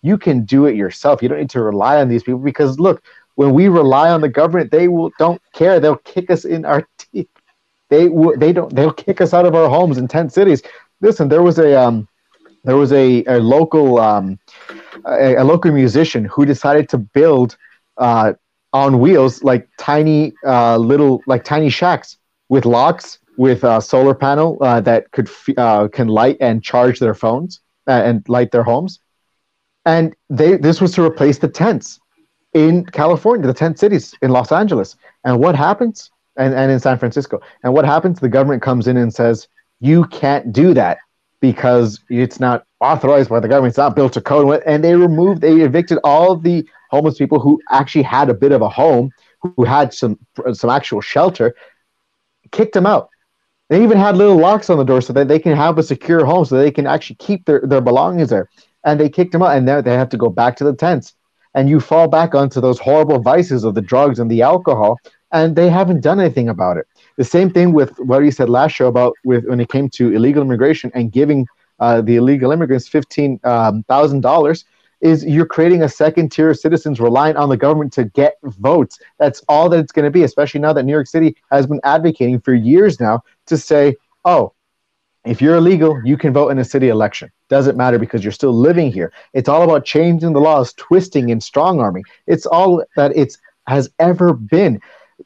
you 0.03 0.17
can 0.17 0.45
do 0.45 0.67
it 0.67 0.77
yourself. 0.77 1.23
You 1.23 1.29
don't 1.29 1.39
need 1.39 1.51
to 1.51 1.62
rely 1.62 2.01
on 2.01 2.09
these 2.09 2.23
people 2.23 2.39
because 2.39 2.79
look 2.79 3.03
when 3.37 3.53
we 3.55 3.68
rely 3.68 4.11
on 4.11 4.20
the 4.20 4.29
government, 4.29 4.70
they 4.70 4.88
will 4.88 5.12
don't 5.18 5.40
care. 5.55 5.79
They'll 5.79 5.96
kick 5.99 6.31
us 6.31 6.44
in 6.44 6.64
our 6.64 6.87
teeth. 6.99 7.29
They 7.88 8.09
will. 8.09 8.37
They 8.37 8.53
don't. 8.53 8.75
They'll 8.75 8.92
kick 8.92 9.20
us 9.20 9.33
out 9.33 9.46
of 9.46 9.55
our 9.55 9.68
homes 9.68 9.96
in 9.96 10.09
tent 10.09 10.33
cities. 10.33 10.62
Listen, 11.01 11.29
there 11.29 11.42
was 11.42 11.59
a 11.59 11.81
um, 11.81 12.09
there 12.64 12.77
was 12.77 12.92
a, 12.92 13.25
a 13.27 13.38
local 13.38 14.01
um, 14.01 14.38
a, 15.07 15.37
a 15.37 15.44
local 15.44 15.70
musician 15.70 16.25
who 16.25 16.44
decided 16.44 16.88
to 16.88 16.99
build 16.99 17.57
uh, 17.99 18.33
on 18.72 18.99
wheels 18.99 19.44
like 19.44 19.68
tiny 19.79 20.35
uh, 20.44 20.77
little 20.77 21.22
like 21.27 21.44
tiny 21.44 21.70
shacks 21.70 22.18
with 22.49 22.64
locks 22.64 23.18
with 23.37 23.64
a 23.64 23.81
solar 23.81 24.14
panel 24.14 24.59
uh, 24.62 24.81
that 24.81 25.11
could 25.12 25.31
uh, 25.57 25.87
can 25.88 26.09
light 26.09 26.37
and 26.40 26.64
charge 26.64 26.99
their 26.99 27.14
phones 27.14 27.61
uh, 27.87 28.03
and 28.05 28.29
light 28.29 28.51
their 28.51 28.64
homes 28.64 28.99
and 29.85 30.16
they 30.29 30.57
this 30.57 30.81
was 30.81 30.92
to 30.92 31.03
replace 31.05 31.38
the 31.38 31.49
tents 31.49 32.01
in 32.57 32.87
California, 32.87 33.47
the 33.47 33.53
10 33.53 33.77
cities 33.77 34.14
in 34.23 34.31
Los 34.31 34.51
Angeles. 34.51 34.97
And 35.25 35.38
what 35.38 35.55
happens? 35.55 36.11
And, 36.38 36.55
and 36.55 36.73
in 36.73 36.81
San 36.81 36.99
Francisco. 36.99 37.40
And 37.62 37.75
what 37.75 37.85
happens? 37.85 38.19
The 38.19 38.31
government 38.31 38.62
comes 38.62 38.87
in 38.87 38.97
and 38.97 39.12
says, 39.12 39.49
you 39.81 40.05
can't 40.07 40.53
do 40.53 40.73
that 40.73 40.99
because 41.40 42.01
it's 42.09 42.40
not 42.40 42.64
authorized 42.81 43.29
by 43.29 43.40
the 43.40 43.49
government. 43.49 43.73
It's 43.73 43.79
not 43.79 43.95
built 43.95 44.14
to 44.14 44.23
code. 44.23 44.62
And 44.64 44.83
they 44.83 44.95
removed, 44.95 45.42
they 45.42 45.61
evicted 45.61 45.99
all 46.03 46.35
the 46.35 46.66
homeless 46.90 47.19
people 47.19 47.40
who 47.40 47.61
actually 47.71 48.05
had 48.05 48.31
a 48.31 48.35
bit 48.35 48.53
of 48.53 48.62
a 48.62 48.69
home, 48.71 49.11
who 49.40 49.64
had 49.64 49.92
some 49.92 50.19
some 50.53 50.71
actual 50.71 51.01
shelter, 51.01 51.55
kicked 52.53 52.73
them 52.75 52.87
out. 52.87 53.11
They 53.69 53.83
even 53.83 53.99
had 53.99 54.16
little 54.16 54.37
locks 54.37 54.71
on 54.71 54.79
the 54.79 54.85
door 54.85 55.01
so 55.01 55.12
that 55.12 55.29
they 55.29 55.38
can 55.38 55.57
have 55.57 55.77
a 55.79 55.83
secure 55.83 56.25
home, 56.25 56.45
so 56.45 56.57
they 56.57 56.71
can 56.71 56.87
actually 56.87 57.16
keep 57.16 57.45
their, 57.45 57.61
their 57.64 57.81
belongings 57.81 58.31
there. 58.31 58.49
And 58.85 59.01
they 59.01 59.09
kicked 59.09 59.33
them 59.33 59.42
out, 59.42 59.57
and 59.57 59.66
now 59.66 59.81
they 59.81 59.95
have 59.95 60.11
to 60.11 60.16
go 60.16 60.31
back 60.31 60.57
to 60.57 60.64
the 60.64 60.75
tents 60.75 61.15
and 61.57 61.69
you 61.69 61.81
fall 61.81 62.07
back 62.07 62.35
onto 62.40 62.61
those 62.61 62.79
horrible 62.79 63.19
vices 63.19 63.64
of 63.64 63.75
the 63.75 63.81
drugs 63.92 64.21
and 64.21 64.31
the 64.31 64.42
alcohol, 64.42 64.99
and 65.33 65.57
they 65.57 65.69
haven't 65.69 66.03
done 66.03 66.21
anything 66.21 66.49
about 66.49 66.77
it. 66.77 66.87
The 67.16 67.25
same 67.25 67.51
thing 67.51 67.73
with 67.73 67.99
what 67.99 68.23
you 68.23 68.31
said 68.31 68.49
last 68.49 68.73
show 68.73 68.88
about 68.95 69.14
with 69.25 69.45
when 69.47 69.59
it 69.59 69.71
came 69.71 69.88
to 69.99 70.12
illegal 70.12 70.42
immigration 70.42 70.92
and 70.95 71.11
giving 71.11 71.47
uh, 71.81 72.03
the 72.03 72.16
illegal 72.16 72.53
immigrants 72.53 72.87
fifteen 72.87 73.40
um, 73.42 73.85
dollars 73.88 74.64
is 75.01 75.25
you're 75.25 75.47
creating 75.47 75.83
a 75.83 75.88
second 75.88 76.33
tier 76.33 76.51
of 76.51 76.59
citizens 76.59 77.01
relying 77.01 77.37
on 77.37 77.49
the 77.49 77.57
government 77.57 77.92
to 77.92 78.05
get 78.05 78.37
votes. 78.42 78.99
That's 79.19 79.42
all 79.49 79.69
that 79.71 79.79
it's 79.79 79.92
going 79.92 80.07
to 80.07 80.11
be, 80.11 80.23
especially 80.23 80.61
now 80.61 80.73
that 80.73 80.85
New 80.85 80.92
York 80.92 81.07
City 81.07 81.37
has 81.51 81.66
been 81.66 81.81
advocating 81.85 82.40
for 82.40 82.55
years 82.55 82.99
now 82.99 83.23
to 83.47 83.59
say, 83.59 83.97
oh, 84.25 84.53
if 85.27 85.43
you're 85.43 85.57
illegal, 85.57 86.01
you 86.05 86.17
can 86.17 86.33
vote 86.33 86.49
in 86.51 86.59
a 86.59 86.65
city 86.65 86.89
election. 86.89 87.31
Doesn't 87.49 87.77
matter 87.77 87.99
because 87.99 88.23
you're 88.23 88.33
still 88.33 88.53
living 88.53 88.93
here. 88.93 89.12
It's 89.33 89.49
all 89.49 89.62
about 89.62 89.85
changing 89.85 90.33
the 90.33 90.41
laws, 90.41 90.73
twisting 90.75 91.31
and 91.31 91.43
strong 91.43 91.81
arming. 91.81 92.05
It's 92.27 92.47
all 92.47 92.85
that 92.97 93.12
it's 93.17 93.39
has 93.67 93.91
ever 93.99 94.33
been. 94.33 94.81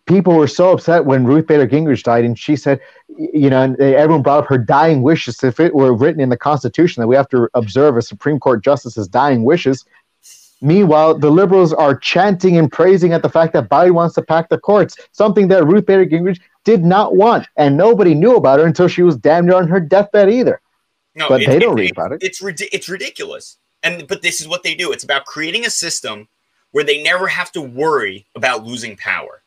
People 0.07 0.35
were 0.35 0.47
so 0.47 0.73
upset 0.73 1.05
when 1.05 1.25
Ruth 1.25 1.47
Bader 1.47 1.67
Gingrich 1.67 2.03
died, 2.03 2.25
and 2.25 2.39
she 2.39 2.57
said, 2.57 2.81
you 3.19 3.51
know, 3.51 3.75
everyone 3.81 4.23
brought 4.23 4.45
up 4.45 4.49
her 4.49 4.57
dying 4.57 5.03
wishes. 5.03 5.43
If 5.43 5.61
it 5.61 5.75
were 5.75 5.93
written 5.93 6.21
in 6.21 6.31
the 6.31 6.37
Constitution 6.37 7.01
that 7.01 7.09
we 7.09 7.17
have 7.17 7.29
to 7.31 7.49
observe 7.55 7.97
a 7.97 8.03
Supreme 8.03 8.39
Court 8.39 8.65
justice's 8.65 9.09
dying 9.09 9.45
wishes, 9.45 9.85
Meanwhile, 10.63 11.19
the 11.19 11.31
liberals 11.31 11.73
are 11.73 11.97
chanting 11.97 12.59
and 12.59 12.71
praising 12.71 13.13
at 13.13 13.23
the 13.23 13.31
fact 13.31 13.55
that 13.55 13.71
Biden 13.71 13.93
wants 13.93 14.15
to 14.17 14.23
pack 14.23 14.51
the 14.51 14.59
courts, 14.59 14.97
something 15.13 15.49
that 15.49 15.65
Ruth 15.65 15.87
Bader 15.87 16.05
Gingrich 16.05 16.39
did 16.65 16.85
not 16.85 17.17
want, 17.17 17.47
and 17.57 17.77
nobody 17.77 18.15
knew 18.15 18.37
about 18.37 18.59
her 18.59 18.67
until 18.67 18.89
she 18.89 19.03
was 19.03 19.17
damn 19.17 19.47
near 19.47 19.57
on 19.57 19.69
her 19.69 19.81
deathbed 19.81 20.31
either. 20.31 20.61
No, 21.15 21.29
but 21.29 21.43
it, 21.43 21.49
they 21.49 21.59
don't 21.59 21.79
it, 21.79 21.83
read 21.83 21.93
about 21.93 22.13
it. 22.13 22.23
It's 22.23 22.41
it's 22.43 22.89
ridiculous, 22.89 23.57
and 23.83 24.07
but 24.07 24.23
this 24.23 24.41
is 24.41 24.49
what 24.49 24.63
they 24.63 24.75
do. 24.75 24.93
It's 24.93 25.05
about 25.05 25.25
creating 25.25 25.67
a 25.67 25.71
system 25.71 26.29
where 26.73 26.85
they 26.85 27.03
never 27.03 27.27
have 27.27 27.51
to 27.53 27.61
worry 27.63 28.27
about 28.35 28.65
losing 28.65 28.97
power. 28.97 29.43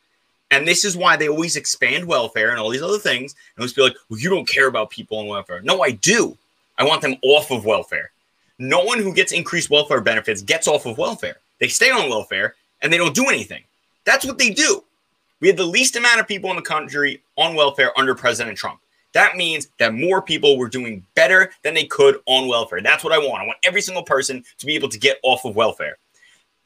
And 0.50 0.68
this 0.68 0.84
is 0.84 0.96
why 0.96 1.16
they 1.16 1.28
always 1.28 1.56
expand 1.56 2.04
welfare 2.04 2.50
and 2.50 2.60
all 2.60 2.68
these 2.68 2.82
other 2.82 2.98
things. 2.98 3.32
And 3.32 3.62
always 3.62 3.72
be 3.72 3.82
like, 3.82 3.96
well, 4.08 4.20
you 4.20 4.28
don't 4.28 4.46
care 4.46 4.68
about 4.68 4.90
people 4.90 5.18
on 5.18 5.26
welfare. 5.26 5.60
No, 5.62 5.82
I 5.82 5.92
do. 5.92 6.36
I 6.78 6.84
want 6.84 7.02
them 7.02 7.16
off 7.22 7.50
of 7.50 7.64
welfare. 7.64 8.10
No 8.58 8.84
one 8.84 8.98
who 8.98 9.14
gets 9.14 9.32
increased 9.32 9.70
welfare 9.70 10.00
benefits 10.00 10.42
gets 10.42 10.68
off 10.68 10.86
of 10.86 10.98
welfare. 10.98 11.38
They 11.58 11.68
stay 11.68 11.90
on 11.90 12.08
welfare 12.08 12.54
and 12.82 12.92
they 12.92 12.98
don't 12.98 13.14
do 13.14 13.26
anything. 13.26 13.64
That's 14.04 14.24
what 14.24 14.38
they 14.38 14.50
do. 14.50 14.84
We 15.44 15.48
had 15.48 15.58
the 15.58 15.66
least 15.66 15.94
amount 15.94 16.20
of 16.20 16.26
people 16.26 16.48
in 16.48 16.56
the 16.56 16.62
country 16.62 17.22
on 17.36 17.54
welfare 17.54 17.92
under 17.98 18.14
President 18.14 18.56
Trump. 18.56 18.80
That 19.12 19.36
means 19.36 19.68
that 19.78 19.92
more 19.92 20.22
people 20.22 20.56
were 20.56 20.70
doing 20.70 21.04
better 21.14 21.52
than 21.62 21.74
they 21.74 21.84
could 21.84 22.18
on 22.24 22.48
welfare. 22.48 22.80
That's 22.80 23.04
what 23.04 23.12
I 23.12 23.18
want. 23.18 23.42
I 23.42 23.46
want 23.46 23.58
every 23.62 23.82
single 23.82 24.04
person 24.04 24.42
to 24.56 24.64
be 24.64 24.74
able 24.74 24.88
to 24.88 24.98
get 24.98 25.18
off 25.22 25.44
of 25.44 25.54
welfare. 25.54 25.98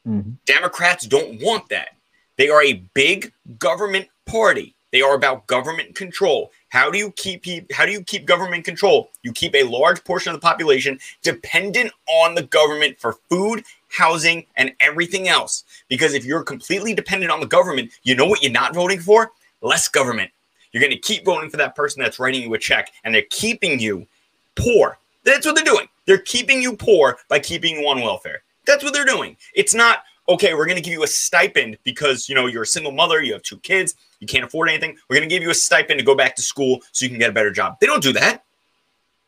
Mm-hmm. 0.06 0.30
Democrats 0.46 1.08
don't 1.08 1.42
want 1.42 1.68
that. 1.70 1.88
They 2.36 2.50
are 2.50 2.62
a 2.62 2.74
big 2.94 3.32
government 3.58 4.06
party. 4.26 4.76
They 4.90 5.02
are 5.02 5.14
about 5.14 5.46
government 5.46 5.94
control. 5.94 6.50
How 6.70 6.90
do 6.90 6.98
you 6.98 7.10
keep 7.12 7.44
how 7.72 7.84
do 7.84 7.92
you 7.92 8.02
keep 8.02 8.26
government 8.26 8.64
control? 8.64 9.10
You 9.22 9.32
keep 9.32 9.54
a 9.54 9.64
large 9.64 10.02
portion 10.04 10.34
of 10.34 10.40
the 10.40 10.44
population 10.44 10.98
dependent 11.22 11.92
on 12.06 12.34
the 12.34 12.42
government 12.42 12.98
for 12.98 13.14
food, 13.28 13.64
housing, 13.90 14.46
and 14.56 14.72
everything 14.80 15.28
else. 15.28 15.64
Because 15.88 16.14
if 16.14 16.24
you're 16.24 16.42
completely 16.42 16.94
dependent 16.94 17.30
on 17.30 17.40
the 17.40 17.46
government, 17.46 17.90
you 18.02 18.14
know 18.14 18.26
what 18.26 18.42
you're 18.42 18.52
not 18.52 18.74
voting 18.74 19.00
for? 19.00 19.30
Less 19.60 19.88
government. 19.88 20.30
You're 20.72 20.82
going 20.82 20.92
to 20.92 20.98
keep 20.98 21.24
voting 21.24 21.50
for 21.50 21.56
that 21.56 21.74
person 21.74 22.02
that's 22.02 22.18
writing 22.18 22.42
you 22.42 22.54
a 22.54 22.58
check, 22.58 22.92
and 23.04 23.14
they're 23.14 23.22
keeping 23.30 23.80
you 23.80 24.06
poor. 24.54 24.98
That's 25.24 25.46
what 25.46 25.54
they're 25.54 25.64
doing. 25.64 25.88
They're 26.06 26.18
keeping 26.18 26.62
you 26.62 26.76
poor 26.76 27.18
by 27.28 27.38
keeping 27.38 27.76
you 27.76 27.88
on 27.88 28.00
welfare. 28.00 28.42
That's 28.66 28.84
what 28.84 28.92
they're 28.92 29.04
doing. 29.04 29.36
It's 29.54 29.74
not 29.74 30.04
okay. 30.28 30.54
We're 30.54 30.66
going 30.66 30.76
to 30.76 30.82
give 30.82 30.92
you 30.92 31.02
a 31.02 31.08
stipend 31.08 31.78
because 31.84 32.28
you 32.28 32.34
know 32.34 32.46
you're 32.46 32.62
a 32.62 32.66
single 32.66 32.92
mother, 32.92 33.22
you 33.22 33.32
have 33.32 33.42
two 33.42 33.58
kids, 33.58 33.94
you 34.20 34.26
can't 34.26 34.44
afford 34.44 34.68
anything. 34.68 34.96
We're 35.08 35.16
going 35.16 35.28
to 35.28 35.34
give 35.34 35.42
you 35.42 35.50
a 35.50 35.54
stipend 35.54 35.98
to 35.98 36.04
go 36.04 36.14
back 36.14 36.36
to 36.36 36.42
school 36.42 36.80
so 36.92 37.04
you 37.04 37.10
can 37.10 37.18
get 37.18 37.30
a 37.30 37.32
better 37.32 37.50
job. 37.50 37.78
They 37.80 37.86
don't 37.86 38.02
do 38.02 38.12
that. 38.14 38.44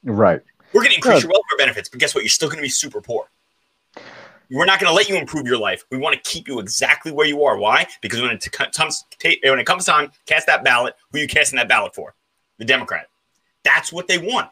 Right. 0.05 0.41
We're 0.73 0.83
going 0.83 0.91
to 0.91 0.97
increase 0.97 1.23
your 1.23 1.33
welfare 1.33 1.59
benefits, 1.59 1.89
but 1.89 1.99
guess 1.99 2.15
what? 2.15 2.23
You're 2.23 2.31
still 2.31 2.49
going 2.49 2.59
to 2.59 2.63
be 2.63 2.69
super 2.69 3.01
poor. 3.01 3.29
We're 4.51 4.65
not 4.65 4.81
going 4.81 4.91
to 4.91 4.95
let 4.95 5.09
you 5.09 5.17
improve 5.17 5.47
your 5.47 5.59
life. 5.59 5.85
We 5.91 5.99
want 5.99 6.15
to 6.17 6.21
keep 6.29 6.49
you 6.49 6.59
exactly 6.59 7.13
where 7.13 7.27
you 7.27 7.45
are. 7.45 7.57
Why? 7.57 7.87
Because 8.03 8.21
when 8.21 8.31
it 8.31 8.51
comes 8.51 9.05
when 9.23 9.59
it 9.59 9.67
comes 9.67 9.85
time 9.85 10.11
cast 10.27 10.47
that 10.49 10.65
ballot, 10.65 10.95
who 11.11 11.19
are 11.19 11.21
you 11.21 11.29
casting 11.29 11.57
that 11.57 11.69
ballot 11.69 11.95
for? 11.95 12.15
The 12.59 12.65
Democrat. 12.65 13.07
That's 13.65 13.93
what 13.93 14.09
they 14.09 14.19
want. 14.19 14.51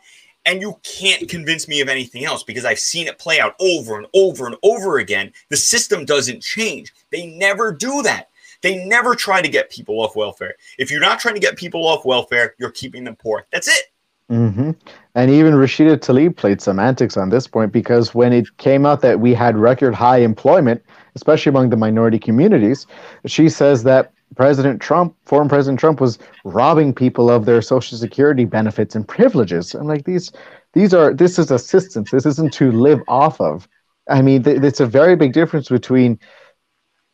And 0.49 0.63
you 0.63 0.81
can't 0.83 1.29
convince 1.29 1.69
me 1.69 1.83
of 1.83 1.91
anything 1.91 2.25
else 2.25 2.43
because 2.43 2.65
I've 2.65 2.79
seen 2.79 3.07
it 3.07 3.19
play 3.19 3.39
out 3.39 3.55
over 3.61 3.99
and 3.99 4.07
over 4.15 4.47
and 4.47 4.57
over 4.63 4.97
again. 4.97 5.31
The 5.51 5.59
system 5.59 6.07
doesn't 6.07 6.43
change. 6.43 6.95
They 7.13 7.27
never 7.27 7.71
do 7.71 8.01
that. 8.05 8.31
They 8.63 8.83
never 8.87 9.15
try 9.15 9.43
to 9.43 9.49
get 9.51 9.71
people 9.71 10.01
off 10.01 10.17
welfare. 10.17 10.55
If 10.79 10.91
you're 10.91 11.03
not 11.03 11.21
trying 11.21 11.35
to 11.35 11.41
get 11.41 11.59
people 11.59 11.87
off 11.87 12.07
welfare, 12.07 12.55
you're 12.59 12.71
keeping 12.71 13.05
them 13.05 13.15
poor. 13.17 13.47
That's 13.53 13.69
it. 13.69 13.93
Mm-hmm. 14.31 14.71
And 15.15 15.31
even 15.31 15.53
Rashida 15.53 15.99
Tlaib 15.99 16.37
played 16.37 16.63
semantics 16.63 17.19
on 17.19 17.29
this 17.29 17.47
point 17.47 17.71
because 17.71 18.15
when 18.15 18.33
it 18.33 18.57
came 18.57 18.87
out 18.87 19.03
that 19.03 19.21
we 19.21 19.35
had 19.35 19.55
record 19.55 19.95
high 19.95 20.19
employment, 20.19 20.83
especially 21.15 21.51
among 21.51 21.69
the 21.69 21.77
minority 21.77 22.19
communities, 22.19 22.87
she 23.27 23.51
says 23.51 23.83
that 23.83 24.13
President 24.37 24.81
Trump, 24.81 25.17
former 25.25 25.49
President 25.49 25.81
Trump, 25.81 26.01
was 26.01 26.19
robbing 26.45 26.95
people 26.95 27.31
of 27.31 27.45
their 27.45 27.63
Social 27.63 27.99
Security 27.99 28.45
benefits 28.45 28.95
and 28.95 29.07
privileges. 29.07 29.75
I'm 29.75 29.87
like, 29.87 30.05
these, 30.05 30.33
these 30.75 30.95
are 30.95 31.15
this 31.15 31.39
is 31.39 31.51
assistance. 31.51 32.11
This 32.11 32.27
isn't 32.27 32.53
to 32.55 32.71
live 32.71 33.01
off 33.09 33.41
of. 33.41 33.69
I 34.09 34.23
mean, 34.23 34.43
th- 34.43 34.63
it's 34.63 34.81
a 34.81 34.87
very 34.87 35.17
big 35.17 35.33
difference 35.33 35.69
between, 35.69 36.19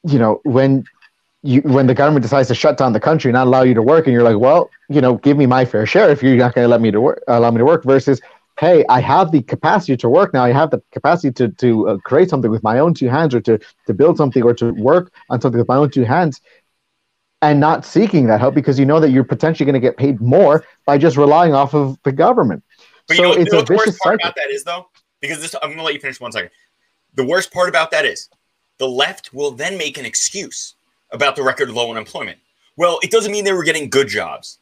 you 0.05 0.19
know, 0.19 0.41
when 0.45 0.85
you 1.43 1.61
when 1.63 1.87
the 1.87 1.95
government 1.95 2.23
decides 2.23 2.49
to 2.49 2.55
shut 2.55 2.77
down 2.77 2.93
the 2.93 3.01
country, 3.01 3.31
and 3.31 3.35
not 3.35 3.47
allow 3.47 3.63
you 3.63 3.75
to 3.75 3.83
work, 3.83 4.07
and 4.07 4.13
you're 4.13 4.23
like, 4.23 4.39
well, 4.39 4.71
you 4.89 5.01
know, 5.01 5.17
give 5.17 5.37
me 5.37 5.47
my 5.47 5.65
fair 5.65 5.87
share 5.87 6.11
if 6.11 6.23
you're 6.23 6.37
not 6.37 6.55
going 6.55 6.65
to 6.65 6.69
let 6.69 6.81
me 6.81 6.91
to 6.91 7.01
work, 7.01 7.23
allow 7.29 7.51
me 7.51 7.59
to 7.59 7.65
work. 7.65 7.85
Versus, 7.85 8.21
hey, 8.59 8.85
I 8.89 9.01
have 9.01 9.31
the 9.31 9.43
capacity 9.43 9.97
to 9.97 10.09
work 10.09 10.33
now. 10.35 10.45
I 10.45 10.53
have 10.53 10.71
the 10.71 10.83
capacity 10.93 11.33
to 11.33 11.49
to 11.49 11.89
uh, 11.89 11.97
create 11.99 12.29
something 12.31 12.51
with 12.51 12.63
my 12.63 12.79
own 12.79 12.95
two 12.95 13.09
hands, 13.09 13.35
or 13.35 13.41
to 13.43 13.59
to 13.87 13.95
build 13.95 14.17
something, 14.17 14.43
or 14.43 14.55
to 14.55 14.73
work 14.73 15.13
on 15.31 15.41
something 15.41 15.59
with 15.59 15.69
my 15.69 15.77
own 15.77 15.91
two 15.91 16.05
hands, 16.05 16.41
and 17.51 17.61
not 17.61 17.85
seeking 17.85 18.27
that 18.27 18.41
help 18.41 18.55
because 18.55 18.79
you 18.79 18.85
know 18.85 19.01
that 19.01 19.11
you're 19.11 19.25
potentially 19.25 19.65
going 19.65 19.75
to 19.75 19.81
get 19.81 19.97
paid 19.97 20.21
more 20.21 20.65
by 20.87 20.99
just 20.99 21.17
relying 21.17 21.55
off 21.55 21.75
of 21.75 21.99
the 22.03 22.13
government. 22.13 22.63
But 23.09 23.17
so 23.17 23.23
you 23.23 23.29
know, 23.29 23.35
it's 23.35 23.53
you 23.53 23.59
know 23.59 23.63
a 23.63 23.67
vicious 23.67 23.99
cycle. 23.99 24.15
About 24.15 24.37
that 24.37 24.51
is 24.51 24.65
though, 24.65 24.89
because 25.21 25.41
this, 25.41 25.55
I'm 25.55 25.69
going 25.69 25.79
to 25.79 25.85
let 25.85 25.95
you 25.95 26.01
finish 26.01 26.21
one 26.21 26.33
second 26.33 26.51
the 27.15 27.25
worst 27.25 27.53
part 27.53 27.69
about 27.69 27.91
that 27.93 28.05
is 28.05 28.29
the 28.79 28.89
left 28.89 29.33
will 29.33 29.51
then 29.51 29.79
make 29.79 29.99
an 29.99 30.05
excuse 30.05 30.75
about 31.13 31.37
the 31.37 31.43
record 31.43 31.71
low 31.71 31.91
unemployment. 31.91 32.39
Well, 32.77 32.99
it 33.03 33.11
doesn't 33.11 33.31
mean 33.31 33.45
they 33.45 33.53
were 33.53 33.65
getting 33.65 33.89
good 33.89 34.09
jobs. 34.09 34.59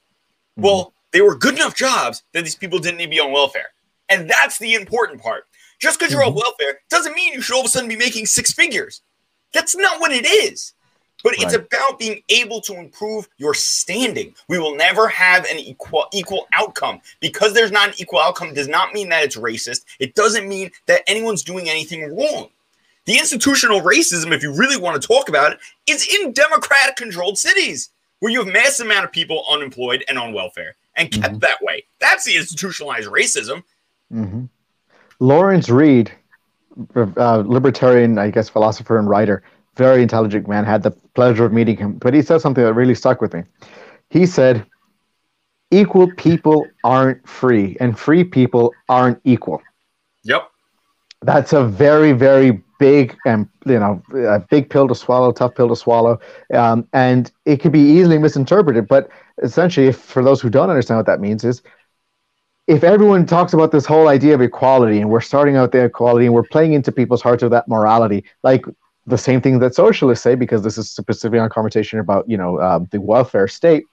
Mm-hmm. 0.53 0.63
Well, 0.63 0.93
they 1.13 1.23
were 1.23 1.37
good 1.37 1.55
enough 1.55 1.75
jobs 1.75 2.23
that 2.33 2.45
these 2.45 2.55
people 2.55 2.79
didn't 2.79 2.99
need 2.99 3.07
to 3.07 3.11
be 3.11 3.21
on 3.21 3.33
welfare. 3.33 3.73
And 4.09 4.29
that's 4.29 4.59
the 4.59 4.75
important 4.75 5.23
part. 5.23 5.45
Just 5.79 5.99
because 5.99 6.13
you're 6.13 6.23
on 6.23 6.31
mm-hmm. 6.31 6.41
welfare 6.41 6.81
doesn't 6.91 7.15
mean 7.15 7.33
you 7.33 7.41
should 7.41 7.55
all 7.55 7.61
of 7.61 7.67
a 7.67 7.69
sudden 7.69 7.89
be 7.89 7.97
making 7.97 8.27
six 8.27 8.53
figures. 8.53 9.03
That's 9.53 9.75
not 9.77 10.01
what 10.01 10.13
it 10.13 10.27
is. 10.27 10.75
But 11.23 11.33
right. 11.33 11.43
it's 11.43 11.55
about 11.55 11.99
being 11.99 12.23
able 12.29 12.61
to 12.63 12.75
improve 12.75 13.29
your 13.39 13.55
standing. 13.55 14.35
We 14.49 14.59
will 14.59 14.77
never 14.77 15.09
have 15.09 15.45
an 15.47 15.59
equal 15.59 16.07
equal 16.13 16.47
outcome 16.53 17.01
because 17.21 17.55
there's 17.55 17.73
not 17.73 17.91
an 17.91 17.95
equal 17.99 18.21
outcome. 18.21 18.55
Does 18.55 18.69
not 18.69 18.93
mean 18.93 19.09
that 19.11 19.25
it's 19.25 19.37
racist. 19.37 19.85
It 19.99 20.15
doesn't 20.15 20.49
mean 20.49 20.71
that 20.87 21.03
anyone's 21.07 21.43
doing 21.43 21.69
anything 21.69 22.17
wrong. 22.17 22.49
The 23.05 23.19
institutional 23.19 23.81
racism, 23.81 24.33
if 24.33 24.43
you 24.43 24.55
really 24.55 24.77
want 24.77 25.01
to 25.01 25.07
talk 25.07 25.29
about 25.29 25.53
it, 25.53 25.59
is 25.87 26.07
in 26.21 26.33
democratic 26.33 26.97
controlled 26.97 27.37
cities 27.37 27.91
where 28.21 28.31
you 28.31 28.39
have 28.45 28.53
massive 28.53 28.87
amount 28.87 29.05
of 29.05 29.11
people 29.11 29.45
unemployed 29.51 30.05
and 30.09 30.17
on 30.19 30.33
welfare 30.33 30.77
and 30.97 31.11
kept 31.11 31.35
mm-hmm. 31.35 31.39
that 31.39 31.61
way. 31.63 31.85
That's 31.99 32.25
the 32.25 32.37
institutionalized 32.37 33.09
racism. 33.09 33.65
Mm-hmm. 34.13 34.45
Lawrence 35.19 35.69
Reed, 35.69 36.13
uh, 36.95 37.43
libertarian, 37.45 38.19
I 38.19 38.31
guess, 38.31 38.49
philosopher 38.49 38.99
and 38.99 39.09
writer, 39.09 39.43
very 39.77 40.03
intelligent 40.03 40.49
man, 40.49 40.65
had 40.65 40.83
the 40.83 40.91
pleasure 41.15 41.45
of 41.45 41.53
meeting 41.53 41.77
him, 41.77 41.95
but 41.95 42.15
he 42.15 42.23
said 42.23 42.41
something 42.41 42.63
that 42.63 42.75
really 42.75 42.95
stuck 42.95 43.21
with 43.21 43.35
me. 43.35 43.43
He 44.11 44.27
said, 44.27 44.67
Equal 45.71 46.11
people 46.17 46.67
aren't 46.85 47.27
free, 47.27 47.79
and 47.81 47.99
free 47.99 48.25
people 48.25 48.75
aren't 48.91 49.19
equal. 49.25 49.63
Yep. 50.25 50.51
That's 51.23 51.55
a 51.55 51.65
very, 51.65 52.13
very 52.13 52.63
big 52.79 53.17
and 53.25 53.49
you 53.65 53.79
know 53.79 54.03
a 54.29 54.41
big 54.41 54.69
pill 54.69 54.89
to 54.89 54.95
swallow, 54.95 55.31
tough 55.33 55.55
pill 55.55 55.69
to 55.69 55.77
swallow, 55.77 56.19
um, 56.53 56.87
and 56.93 57.31
it 57.47 57.61
can 57.61 57.71
be 57.71 57.81
easily 57.81 58.19
misinterpreted. 58.19 58.87
But 58.89 59.09
essentially, 59.43 59.87
if, 59.87 59.97
for 59.97 60.23
those 60.23 60.43
who 60.43 60.51
don't 60.51 60.69
understand 60.69 60.99
what 60.99 61.07
that 61.07 61.21
means, 61.21 61.45
is 61.45 61.63
if 62.67 62.85
everyone 62.85 63.25
talks 63.25 63.53
about 63.53 63.73
this 63.73 63.87
whole 63.87 64.09
idea 64.09 64.35
of 64.35 64.41
equality 64.41 65.01
and 65.01 65.11
we're 65.11 65.21
starting 65.21 65.57
out 65.57 65.73
the 65.73 65.85
equality 65.85 66.27
and 66.27 66.35
we're 66.35 66.43
playing 66.43 66.73
into 66.73 66.93
people's 66.93 67.23
hearts 67.23 67.43
of 67.43 67.51
that 67.51 67.69
morality, 67.69 68.25
like 68.43 68.65
the 69.07 69.19
same 69.19 69.41
thing 69.41 69.59
that 69.59 69.75
socialists 69.75 70.23
say, 70.23 70.35
because 70.35 70.63
this 70.63 70.79
is 70.79 70.91
specifically 70.91 71.39
on 71.39 71.51
conversation 71.51 71.99
about 71.99 72.29
you 72.29 72.37
know 72.37 72.61
um, 72.61 72.89
the 72.91 73.01
welfare 73.01 73.49
state, 73.49 73.85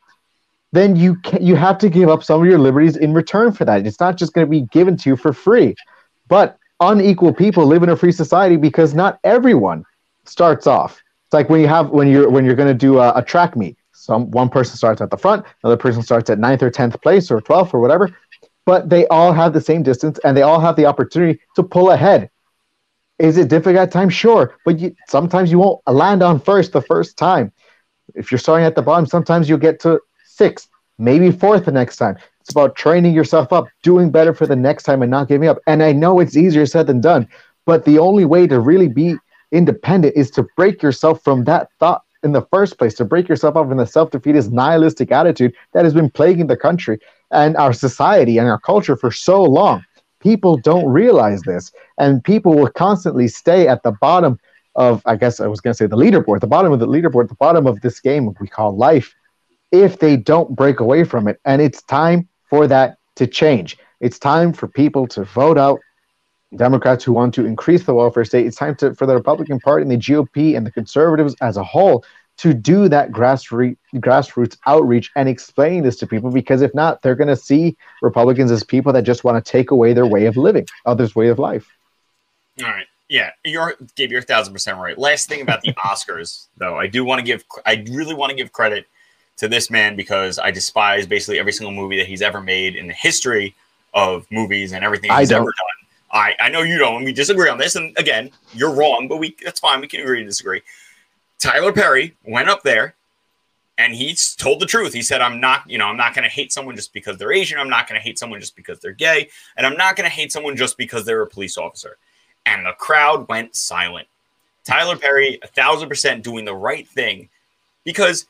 then 0.72 0.96
you 0.96 1.16
can, 1.18 1.44
you 1.46 1.56
have 1.56 1.78
to 1.80 1.90
give 1.90 2.10
up 2.10 2.24
some 2.24 2.42
of 2.42 2.48
your 2.48 2.60
liberties 2.60 2.96
in 2.96 3.14
return 3.14 3.52
for 3.52 3.66
that. 3.66 3.86
It's 3.86 4.00
not 4.00 4.18
just 4.18 4.34
going 4.34 4.46
to 4.46 4.52
be 4.52 4.62
given 4.68 4.98
to 4.98 5.10
you 5.10 5.16
for 5.16 5.34
free. 5.34 5.76
But 6.28 6.58
unequal 6.80 7.34
people 7.34 7.66
live 7.66 7.84
in 7.84 7.90
a 7.90 7.96
free 7.96 8.12
society 8.12 8.56
because 8.56 8.94
not 8.94 9.20
everyone 9.24 9.84
starts 10.26 10.68
off. 10.68 11.02
It's 11.26 11.34
like 11.34 11.50
when 11.50 11.62
you 11.62 11.68
have 11.68 11.90
when 11.90 12.08
you're 12.08 12.30
when 12.30 12.46
you're 12.46 12.56
going 12.56 12.70
to 12.70 12.74
do 12.74 13.00
a, 13.00 13.14
a 13.16 13.24
track 13.24 13.56
meet. 13.56 13.78
Some 13.92 14.32
one 14.32 14.50
person 14.50 14.78
starts 14.78 15.02
at 15.02 15.12
the 15.12 15.18
front, 15.18 15.46
another 15.64 15.78
person 15.78 16.02
starts 16.02 16.30
at 16.30 16.40
ninth 16.40 16.64
or 16.64 16.72
tenth 16.72 17.00
place 17.02 17.30
or 17.30 17.42
twelfth 17.42 17.74
or 17.74 17.80
whatever, 17.80 18.16
but 18.66 18.90
they 18.90 19.06
all 19.08 19.34
have 19.34 19.54
the 19.54 19.62
same 19.62 19.84
distance 19.84 20.20
and 20.24 20.38
they 20.38 20.42
all 20.42 20.60
have 20.60 20.76
the 20.76 20.86
opportunity 20.86 21.40
to 21.56 21.64
pull 21.64 21.92
ahead. 21.92 22.30
Is 23.20 23.38
it 23.38 23.50
difficult 23.50 23.78
at 23.78 23.92
times? 23.92 24.14
Sure, 24.14 24.56
but 24.66 24.80
you, 24.80 24.96
sometimes 25.08 25.52
you 25.52 25.60
won't 25.60 25.82
land 25.88 26.24
on 26.24 26.40
first 26.40 26.72
the 26.72 26.82
first 26.82 27.18
time. 27.18 27.52
If 28.16 28.32
you're 28.32 28.40
starting 28.40 28.66
at 28.66 28.76
the 28.76 28.82
bottom, 28.82 29.06
sometimes 29.06 29.48
you'll 29.48 29.60
get 29.60 29.80
to 29.82 30.00
sixth, 30.26 30.70
maybe 30.98 31.32
fourth 31.32 31.66
the 31.66 31.72
next 31.72 31.98
time. 31.98 32.18
It's 32.40 32.52
about 32.52 32.76
training 32.76 33.14
yourself 33.14 33.54
up, 33.54 33.66
doing 33.84 34.10
better 34.10 34.34
for 34.34 34.48
the 34.48 34.56
next 34.56 34.84
time, 34.84 35.02
and 35.02 35.12
not 35.12 35.28
giving 35.28 35.48
up. 35.48 35.60
And 35.68 35.84
I 35.84 35.92
know 35.92 36.20
it's 36.20 36.38
easier 36.38 36.66
said 36.66 36.88
than 36.88 37.02
done, 37.02 37.28
but 37.66 37.86
the 37.86 38.00
only 38.00 38.26
way 38.26 38.48
to 38.48 38.60
really 38.60 38.88
be 38.88 39.16
independent 39.52 40.16
is 40.16 40.32
to 40.32 40.48
break 40.56 40.82
yourself 40.82 41.24
from 41.24 41.44
that 41.44 41.70
thought 41.80 42.04
in 42.24 42.32
the 42.32 42.42
first 42.52 42.78
place, 42.78 42.94
to 42.96 43.06
break 43.06 43.30
yourself 43.30 43.56
up 43.56 43.68
from 43.68 43.78
the 43.78 43.86
self 43.86 44.12
defeatist, 44.12 44.52
nihilistic 44.52 45.12
attitude 45.12 45.54
that 45.74 45.84
has 45.84 45.94
been 45.94 46.10
plaguing 46.10 46.48
the 46.48 46.58
country 46.58 47.00
and 47.32 47.56
our 47.58 47.74
society 47.74 48.38
and 48.38 48.48
our 48.48 48.60
culture 48.60 48.96
for 48.96 49.12
so 49.12 49.44
long. 49.44 49.84
People 50.20 50.58
don't 50.58 50.88
realize 50.88 51.42
this, 51.44 51.72
and 51.98 52.24
people 52.24 52.54
will 52.54 52.70
constantly 52.70 53.28
stay 53.28 53.68
at 53.68 53.84
the 53.84 53.92
bottom 53.92 54.40
of, 54.76 55.02
I 55.06 55.16
guess 55.16 55.40
I 55.40 55.48
was 55.48 55.62
going 55.62 55.74
to 55.74 55.78
say 55.78 55.88
the 55.88 55.98
leaderboard, 55.98 56.42
the 56.42 56.48
bottom 56.48 56.72
of 56.72 56.80
the 56.80 56.88
leaderboard, 56.88 57.28
the 57.30 57.36
bottom 57.36 57.68
of 57.68 57.82
this 57.82 58.00
game 58.00 58.34
we 58.40 58.48
call 58.48 58.76
life, 58.76 59.16
if 59.72 60.00
they 60.00 60.18
don't 60.18 60.56
break 60.56 60.80
away 60.80 61.04
from 61.04 61.28
it. 61.28 61.40
And 61.46 61.62
it's 61.62 61.82
time 61.84 62.28
for 62.50 62.68
that 62.68 62.98
to 63.16 63.28
change. 63.28 63.78
It's 64.00 64.20
time 64.20 64.54
for 64.54 64.68
people 64.68 65.08
to 65.08 65.24
vote 65.26 65.58
out 65.58 65.80
Democrats 66.56 67.04
who 67.04 67.14
want 67.14 67.34
to 67.36 67.46
increase 67.46 67.84
the 67.84 67.94
welfare 67.94 68.26
state. 68.26 68.48
It's 68.48 68.58
time 68.58 68.76
to, 68.78 68.96
for 68.96 69.06
the 69.06 69.14
Republican 69.14 69.60
Party 69.60 69.84
and 69.84 69.92
the 69.92 69.98
GOP 69.98 70.58
and 70.58 70.66
the 70.66 70.72
conservatives 70.72 71.36
as 71.42 71.58
a 71.58 71.64
whole 71.64 72.04
to 72.40 72.54
do 72.54 72.88
that 72.88 73.12
grassroots 73.12 73.76
grassroots 73.96 74.58
outreach 74.66 75.12
and 75.16 75.28
explain 75.28 75.84
this 75.84 75.98
to 75.98 76.08
people 76.08 76.32
because 76.32 76.62
if 76.62 76.74
not, 76.74 77.02
they're 77.02 77.16
going 77.16 77.28
to 77.28 77.36
see 77.36 77.76
Republicans 78.02 78.50
as 78.50 78.64
people 78.64 78.94
that 78.94 79.02
just 79.02 79.26
want 79.26 79.44
to 79.44 79.52
take 79.52 79.72
away 79.72 79.92
their 79.92 80.06
way 80.06 80.26
of 80.26 80.38
living, 80.38 80.66
others' 80.86 81.16
way 81.16 81.28
of 81.28 81.38
life. 81.38 81.68
All 82.64 82.70
right. 82.70 82.86
Yeah, 83.10 83.32
you're 83.44 83.76
Gabe, 83.96 84.12
you're 84.12 84.22
a 84.22 84.24
thousand 84.24 84.54
percent 84.54 84.78
right. 84.78 84.98
Last 84.98 85.28
thing 85.28 85.42
about 85.42 85.62
the 85.62 85.74
Oscars, 85.86 86.48
though, 86.58 86.78
I 86.78 86.88
do 86.88 87.04
want 87.04 87.20
to 87.20 87.26
give 87.26 87.44
I 87.66 87.84
really 87.90 88.14
want 88.14 88.30
to 88.30 88.36
give 88.36 88.54
credit 88.54 88.88
to 89.38 89.48
this 89.48 89.70
man 89.70 89.96
because 89.96 90.40
I 90.40 90.52
despise 90.52 91.08
basically 91.08 91.40
every 91.40 91.52
single 91.52 91.74
movie 91.74 91.98
that 91.98 92.08
he's 92.08 92.22
ever 92.22 92.40
made 92.40 92.76
in 92.76 92.88
the 92.88 92.94
history 92.94 93.56
of 93.94 94.28
movies 94.32 94.72
and 94.74 94.86
everything 94.86 95.12
he's 95.12 95.32
ever 95.32 95.46
done. 95.46 95.88
I, 96.12 96.36
I 96.40 96.50
know 96.50 96.62
you 96.62 96.78
don't. 96.78 97.04
We 97.04 97.14
disagree 97.14 97.50
on 97.50 97.58
this. 97.58 97.76
And 97.76 97.98
again, 97.98 98.32
you're 98.54 98.74
wrong, 98.74 99.08
but 99.08 99.18
we 99.18 99.36
that's 99.44 99.60
fine. 99.60 99.82
We 99.82 99.88
can 99.88 100.02
agree 100.02 100.20
to 100.20 100.26
disagree. 100.26 100.62
Tyler 101.40 101.72
Perry 101.72 102.16
went 102.24 102.50
up 102.50 102.64
there 102.64 102.96
and 103.78 103.96
he 103.96 104.16
told 104.38 104.60
the 104.60 104.66
truth. 104.66 104.94
He 104.94 105.02
said, 105.02 105.22
I'm 105.22 105.40
not, 105.40 105.70
you 105.70 105.78
know, 105.78 105.86
I'm 105.86 105.98
not 105.98 106.14
going 106.14 106.24
to 106.24 106.30
hate 106.30 106.52
someone 106.52 106.76
just 106.76 106.94
because 106.94 107.18
they're 107.18 107.32
Asian. 107.32 107.58
I'm 107.58 107.70
not 107.70 107.88
going 107.88 108.00
to 108.00 108.04
hate 108.04 108.20
someone 108.20 108.40
just 108.40 108.56
because 108.56 108.80
they're 108.80 108.92
gay. 108.92 109.30
And 109.56 109.66
I'm 109.66 109.78
not 109.78 109.96
going 109.96 110.10
to 110.10 110.16
hate 110.16 110.32
someone 110.32 110.58
just 110.58 110.78
because 110.78 111.06
they're 111.06 111.22
a 111.22 111.28
police 111.28 111.58
officer. 111.58 111.98
And 112.46 112.66
the 112.66 112.74
crowd 112.74 113.28
went 113.30 113.56
silent. 113.56 114.08
Tyler 114.66 114.98
Perry, 114.98 115.40
a 115.42 115.48
thousand 115.48 115.88
percent 115.90 116.24
doing 116.24 116.46
the 116.46 116.54
right 116.54 116.88
thing 116.88 117.30
because 117.86 118.26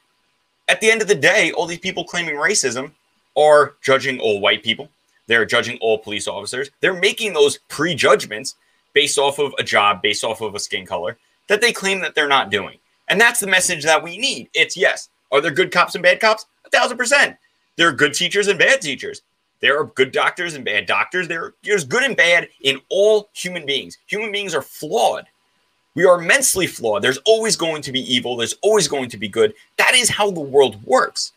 at 0.68 0.82
the 0.82 0.92
end 0.92 1.02
of 1.02 1.08
the 1.08 1.16
day, 1.16 1.52
all 1.52 1.66
these 1.66 1.80
people 1.80 2.04
claiming 2.04 2.36
racism 2.36 2.92
are 3.36 3.74
judging 3.82 4.20
all 4.20 4.40
white 4.40 4.64
people. 4.64 4.90
They're 5.28 5.46
judging 5.46 5.78
all 5.80 5.98
police 5.98 6.28
officers. 6.28 6.70
They're 6.80 6.94
making 6.94 7.34
those 7.34 7.58
prejudgments 7.70 8.56
based 8.94 9.18
off 9.18 9.40
of 9.40 9.54
a 9.60 9.64
job, 9.64 10.02
based 10.02 10.24
off 10.24 10.42
of 10.42 10.56
a 10.56 10.60
skin 10.60 10.86
color 10.86 11.18
that 11.48 11.62
they 11.62 11.72
claim 11.72 12.02
that 12.02 12.16
they're 12.16 12.28
not 12.28 12.50
doing. 12.50 12.79
And 13.10 13.20
that's 13.20 13.40
the 13.40 13.48
message 13.48 13.84
that 13.84 14.04
we 14.04 14.18
need. 14.18 14.50
It's 14.54 14.78
yes. 14.78 15.10
Are 15.32 15.42
there 15.42 15.52
good 15.52 15.72
cops 15.72 15.96
and 15.96 16.04
bad 16.04 16.20
cops? 16.20 16.46
A 16.66 16.70
thousand 16.70 16.98
percent. 16.98 17.38
There 17.76 17.88
are 17.88 17.94
good 17.94 18.14
teachers 18.14 18.48
and 18.48 18.60
bad 18.60 18.82
teachers. 18.82 19.22
There 19.62 19.80
are 19.80 19.86
good 19.86 20.12
doctors 20.12 20.54
and 20.54 20.64
bad 20.64 20.86
doctors. 20.86 21.28
There, 21.28 21.54
there's 21.64 21.84
good 21.84 22.04
and 22.04 22.16
bad 22.16 22.50
in 22.62 22.80
all 22.90 23.30
human 23.34 23.66
beings. 23.66 23.98
Human 24.08 24.32
beings 24.32 24.56
are 24.56 24.62
flawed. 24.62 25.26
We 25.96 26.06
are 26.06 26.22
immensely 26.22 26.68
flawed. 26.68 27.02
There's 27.02 27.18
always 27.26 27.56
going 27.56 27.82
to 27.82 27.92
be 27.92 28.02
evil. 28.14 28.38
There's 28.38 28.56
always 28.62 28.88
going 28.88 29.10
to 29.10 29.18
be 29.18 29.28
good. 29.28 29.54
That 29.78 29.96
is 29.96 30.10
how 30.10 30.32
the 30.32 30.40
world 30.40 30.82
works. 30.86 31.34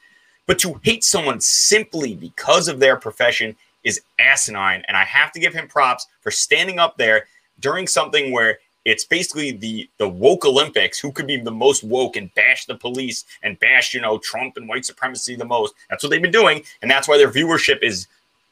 But 0.47 0.59
to 0.61 0.79
hate 0.83 1.03
someone 1.03 1.41
simply 1.41 2.15
because 2.15 2.69
of 2.69 2.79
their 2.79 2.97
profession 2.97 3.57
is 3.83 4.03
asinine. 4.21 4.85
And 4.87 4.97
I 4.97 5.05
have 5.05 5.33
to 5.33 5.41
give 5.41 5.55
him 5.55 5.67
props 5.67 6.07
for 6.21 6.31
standing 6.31 6.79
up 6.79 6.97
there 6.97 7.27
during 7.61 7.87
something 7.87 8.31
where 8.31 8.59
it's 8.85 9.05
basically 9.05 9.53
the 9.53 9.89
the 9.99 10.09
woke 10.09 10.45
Olympics. 10.45 10.99
Who 10.99 11.13
could 11.13 11.27
be 11.27 11.37
the 11.37 11.51
most 11.51 11.85
woke 11.85 12.17
and 12.17 12.33
bash 12.35 12.67
the 12.67 12.75
police 12.75 13.25
and 13.43 13.59
bash 13.61 13.95
you 13.95 14.01
know 14.01 14.19
Trump 14.19 14.57
and 14.57 14.69
white 14.69 14.85
supremacy 14.85 15.37
the 15.37 15.45
most? 15.45 15.75
That's 15.91 16.03
what 16.03 16.11
they've 16.11 16.23
been 16.23 16.31
doing, 16.31 16.63
and 16.81 16.91
that's 16.91 17.09
why 17.09 17.17
their 17.17 17.31
viewership 17.31 17.83
is 17.83 18.07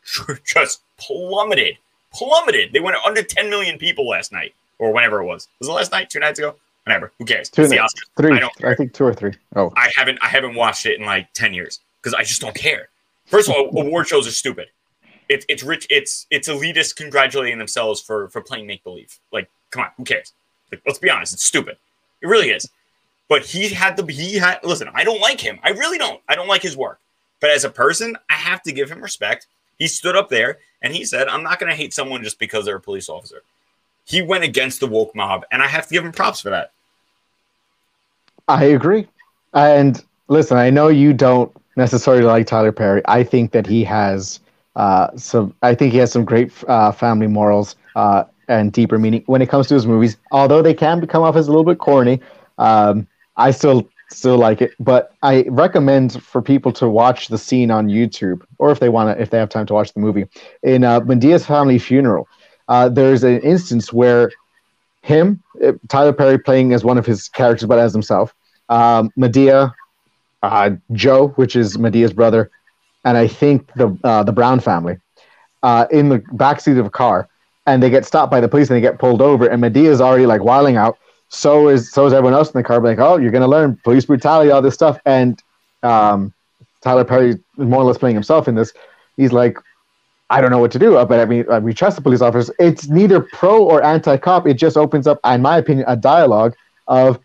just 0.45 0.81
plummeted, 0.97 1.79
plummeted. 2.13 2.73
They 2.73 2.81
went 2.81 2.97
under 3.05 3.23
10 3.23 3.51
million 3.51 3.79
people 3.79 4.09
last 4.09 4.33
night 4.33 4.55
or 4.79 4.93
whenever 4.93 5.21
it 5.21 5.27
was. 5.27 5.49
Was 5.59 5.69
it 5.69 5.73
last 5.73 5.93
night? 5.93 6.11
Two 6.11 6.21
nights 6.21 6.39
ago? 6.39 6.55
Whatever. 6.85 7.13
Who 7.19 7.25
cares? 7.25 7.51
Two, 7.51 7.69
nights, 7.69 7.95
three. 8.17 8.35
I, 8.35 8.41
don't 8.41 8.65
I 8.65 8.75
think 8.75 8.95
two 8.95 9.05
or 9.05 9.15
three. 9.15 9.33
Oh, 9.55 9.73
I 9.77 9.93
haven't. 9.95 10.19
I 10.23 10.29
haven't 10.29 10.55
watched 10.55 10.87
it 10.87 10.99
in 10.99 11.07
like 11.07 11.33
ten 11.35 11.53
years 11.53 11.81
because 12.01 12.15
I 12.15 12.23
just 12.23 12.41
don't 12.41 12.55
care. 12.55 12.89
First 13.27 13.49
of 13.49 13.55
all, 13.55 13.69
award 13.81 14.09
shows 14.09 14.27
are 14.27 14.33
stupid. 14.33 14.69
It's 15.29 15.45
it's 15.49 15.63
rich. 15.63 15.87
It's 15.91 16.27
it's 16.31 16.49
elitist 16.49 16.97
congratulating 16.97 17.59
themselves 17.59 18.01
for 18.01 18.29
for 18.31 18.41
playing 18.41 18.67
make 18.67 18.83
believe. 18.83 19.19
Like, 19.31 19.51
come 19.71 19.83
on, 19.83 19.91
who 19.97 20.05
cares? 20.05 20.33
Like, 20.71 20.83
let's 20.87 20.99
be 20.99 21.11
honest. 21.11 21.33
It's 21.33 21.45
stupid. 21.45 21.77
It 22.23 22.27
really 22.27 22.51
is. 22.51 22.69
But 23.29 23.45
he 23.45 23.69
had 23.69 23.97
to. 23.97 24.07
He 24.07 24.37
had. 24.37 24.61
Listen, 24.65 24.89
I 24.93 25.05
don't 25.05 25.21
like 25.21 25.41
him. 25.41 25.59
I 25.63 25.71
really 25.71 25.99
don't. 25.99 26.21
I 26.29 26.35
don't 26.35 26.49
like 26.49 26.63
his 26.63 26.77
work. 26.77 26.99
But 27.41 27.51
as 27.51 27.65
a 27.65 27.71
person, 27.71 28.17
I 28.29 28.35
have 28.35 28.63
to 28.65 28.73
give 28.73 28.91
him 28.91 29.01
respect. 29.01 29.47
He 29.79 29.87
stood 29.87 30.17
up 30.17 30.29
there 30.29 30.59
and 30.83 30.95
he 30.95 31.05
said, 31.05 31.29
"I'm 31.29 31.43
not 31.43 31.59
going 31.59 31.71
to 31.71 31.77
hate 31.77 31.95
someone 31.95 32.23
just 32.23 32.39
because 32.39 32.65
they're 32.65 32.77
a 32.77 32.81
police 32.81 33.09
officer." 33.09 33.43
he 34.11 34.23
went 34.23 34.43
against 34.43 34.81
the 34.81 34.89
woke 34.89 35.15
mob, 35.15 35.45
and 35.53 35.63
I 35.63 35.69
have 35.69 35.87
to 35.87 35.93
give 35.95 36.05
him 36.05 36.11
props 36.11 36.41
for 36.41 36.51
that. 36.51 36.73
I 38.49 38.65
agree. 38.65 39.07
And 39.55 40.05
listen, 40.27 40.57
I 40.57 40.69
know 40.69 40.89
you 40.89 41.13
don't 41.13 41.53
necessarily 41.77 42.25
like 42.25 42.47
Tyler 42.47 42.73
Perry. 42.73 43.03
I 43.07 43.23
think 43.23 43.53
that 43.53 43.67
he 43.67 43.85
has 43.85 44.41
uh, 44.75 45.17
some. 45.17 45.55
I 45.63 45.77
think 45.77 45.93
he 45.93 45.99
has 45.99 46.11
some 46.11 46.25
great 46.25 46.53
uh, 46.67 46.91
family 46.91 47.29
morals. 47.29 47.77
Uh, 47.95 48.25
and 48.51 48.73
deeper 48.73 48.99
meaning 48.99 49.23
when 49.27 49.41
it 49.41 49.49
comes 49.49 49.69
to 49.69 49.75
his 49.75 49.87
movies. 49.87 50.17
Although 50.33 50.61
they 50.61 50.75
can 50.75 51.07
come 51.07 51.23
off 51.23 51.37
as 51.37 51.47
a 51.49 51.51
little 51.51 51.65
bit 51.65 51.79
corny, 51.79 52.21
um, 52.59 53.07
I 53.37 53.53
still 53.53 53.89
still 54.11 54.37
like 54.37 54.61
it. 54.61 54.73
But 54.81 55.15
I 55.23 55.45
recommend 55.49 56.23
for 56.23 56.43
people 56.43 56.73
to 56.73 56.89
watch 56.89 57.29
the 57.29 57.39
scene 57.39 57.71
on 57.71 57.89
YouTube, 57.89 58.43
or 58.59 58.71
if 58.73 58.81
they 58.81 58.89
want 58.89 59.17
to, 59.17 59.23
if 59.23 59.31
they 59.31 59.39
have 59.39 59.49
time 59.49 59.67
to 59.67 59.75
watch 59.75 59.95
the 59.95 60.01
movie 60.01 60.27
in 60.63 60.85
uh, 60.85 61.01
Madea's 61.01 61.47
family 61.47 61.79
funeral. 61.79 62.29
Uh, 62.69 62.89
there's 62.89 63.25
an 63.25 63.41
instance 63.41 63.93
where 63.93 64.31
him, 65.03 65.43
uh, 65.65 65.73
Tyler 65.89 66.13
Perry, 66.13 66.39
playing 66.39 66.73
as 66.73 66.85
one 66.85 66.99
of 66.99 67.07
his 67.07 67.29
characters, 67.29 67.67
but 67.67 67.79
as 67.79 67.93
himself, 67.93 68.35
um, 68.69 69.11
Madea, 69.19 69.73
uh, 70.43 70.71
Joe, 70.93 71.29
which 71.37 71.57
is 71.57 71.77
Madea's 71.79 72.13
brother, 72.13 72.51
and 73.05 73.17
I 73.17 73.27
think 73.27 73.73
the 73.75 73.97
uh, 74.05 74.23
the 74.25 74.33
Brown 74.33 74.61
family, 74.61 74.99
uh, 75.63 75.87
in 75.91 76.09
the 76.09 76.19
backseat 76.19 76.79
of 76.79 76.87
a 76.87 76.91
car, 76.91 77.30
and 77.67 77.83
they 77.83 77.91
get 77.91 78.05
stopped 78.05 78.31
by 78.31 78.41
the 78.41 78.49
police 78.49 78.69
and 78.71 78.77
they 78.77 78.81
get 78.81 78.99
pulled 78.99 79.23
over, 79.23 79.47
and 79.47 79.61
Madea's 79.63 80.01
already 80.01 80.27
like 80.27 80.43
wiling 80.43 80.77
out. 80.77 80.99
So 81.29 81.69
is 81.69 81.93
so 81.93 82.07
is 82.07 82.13
everyone 82.13 82.35
else 82.35 82.51
in 82.51 82.59
the 82.59 82.65
car, 82.65 82.81
like, 82.81 82.99
oh, 82.99 83.17
you're 83.17 83.31
gonna 83.31 83.49
learn 83.49 83.79
police 83.85 84.05
brutality, 84.05 84.51
all 84.51 84.63
this 84.63 84.75
stuff, 84.75 84.99
and 85.05 85.41
um, 85.83 86.33
Tyler 86.81 87.05
Perry 87.05 87.31
is 87.31 87.39
more 87.57 87.83
or 87.83 87.85
less 87.85 87.99
playing 87.99 88.17
himself 88.17 88.49
in 88.49 88.55
this. 88.55 88.73
He's 89.17 89.33
like, 89.33 89.57
I 90.31 90.41
don't 90.41 90.51
know 90.51 90.59
what 90.59 90.71
to 90.73 90.79
do, 90.79 90.93
but 91.07 91.21
I 91.21 91.25
mean, 91.25 91.45
we 91.63 91.75
trust 91.75 91.97
the 91.97 92.03
police 92.03 92.21
officers. 92.21 92.55
It's 92.59 92.89
neither 92.89 93.21
pro 93.21 93.63
or 93.65 93.83
anti-cop. 93.83 94.47
It 94.47 94.55
just 94.55 94.77
opens 94.77 95.07
up, 95.07 95.19
in 95.25 95.43
my 95.43 95.59
opinion, 95.59 95.87
a 95.89 95.97
dialogue 95.97 96.55
of 96.89 97.19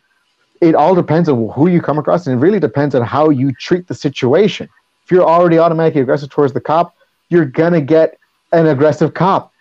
it 0.62 0.76
all 0.76 0.96
depends 0.96 1.30
on 1.30 1.50
who 1.50 1.68
you 1.68 1.82
come 1.82 1.98
across, 1.98 2.26
and 2.26 2.36
it 2.36 2.44
really 2.44 2.60
depends 2.60 2.96
on 2.96 3.04
how 3.04 3.30
you 3.30 3.54
treat 3.54 3.88
the 3.88 3.94
situation. 3.94 4.68
If 5.04 5.12
you're 5.12 5.26
already 5.26 5.60
automatically 5.60 6.02
aggressive 6.02 6.30
towards 6.30 6.54
the 6.54 6.62
cop, 6.62 6.96
you're 7.30 7.46
gonna 7.46 7.82
get 7.82 8.18
an 8.52 8.68
aggressive 8.68 9.14
cop. 9.14 9.52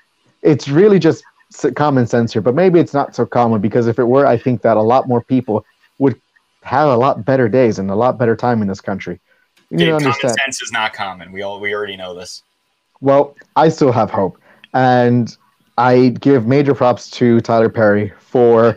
It's 0.45 0.69
really 0.69 0.99
just 0.99 1.25
common 1.75 2.07
sense 2.07 2.33
here, 2.33 2.43
but 2.43 2.55
maybe 2.55 2.79
it's 2.79 2.95
not 2.95 3.15
so 3.15 3.27
common 3.27 3.61
because 3.61 3.87
if 3.87 3.99
it 3.99 4.05
were, 4.05 4.27
I 4.27 4.37
think 4.37 4.63
that 4.63 4.77
a 4.77 4.83
lot 4.83 5.09
more 5.09 5.23
people 5.23 5.65
would 5.99 6.21
have 6.63 6.89
a 6.89 6.97
lot 6.97 7.25
better 7.25 7.49
days 7.49 7.79
and 7.79 7.91
a 7.91 7.95
lot 7.95 8.19
better 8.19 8.37
time 8.37 8.63
in 8.63 8.69
this 8.69 8.81
country. 8.81 9.21
You 9.71 9.79
Dude, 9.79 10.03
common 10.03 10.15
sense 10.15 10.63
is 10.63 10.71
not 10.71 10.93
common. 10.93 11.33
We 11.33 11.43
all 11.43 11.59
we 11.59 11.75
already 11.75 11.97
know 11.97 12.15
this. 12.15 12.43
Well, 13.01 13.35
I 13.57 13.69
still 13.71 13.93
have 13.93 14.11
hope, 14.11 14.39
and 14.73 15.37
I 15.79 16.09
give 16.21 16.47
major 16.47 16.75
props 16.75 17.11
to 17.13 17.41
Tyler 17.41 17.69
Perry 17.69 18.13
for 18.21 18.77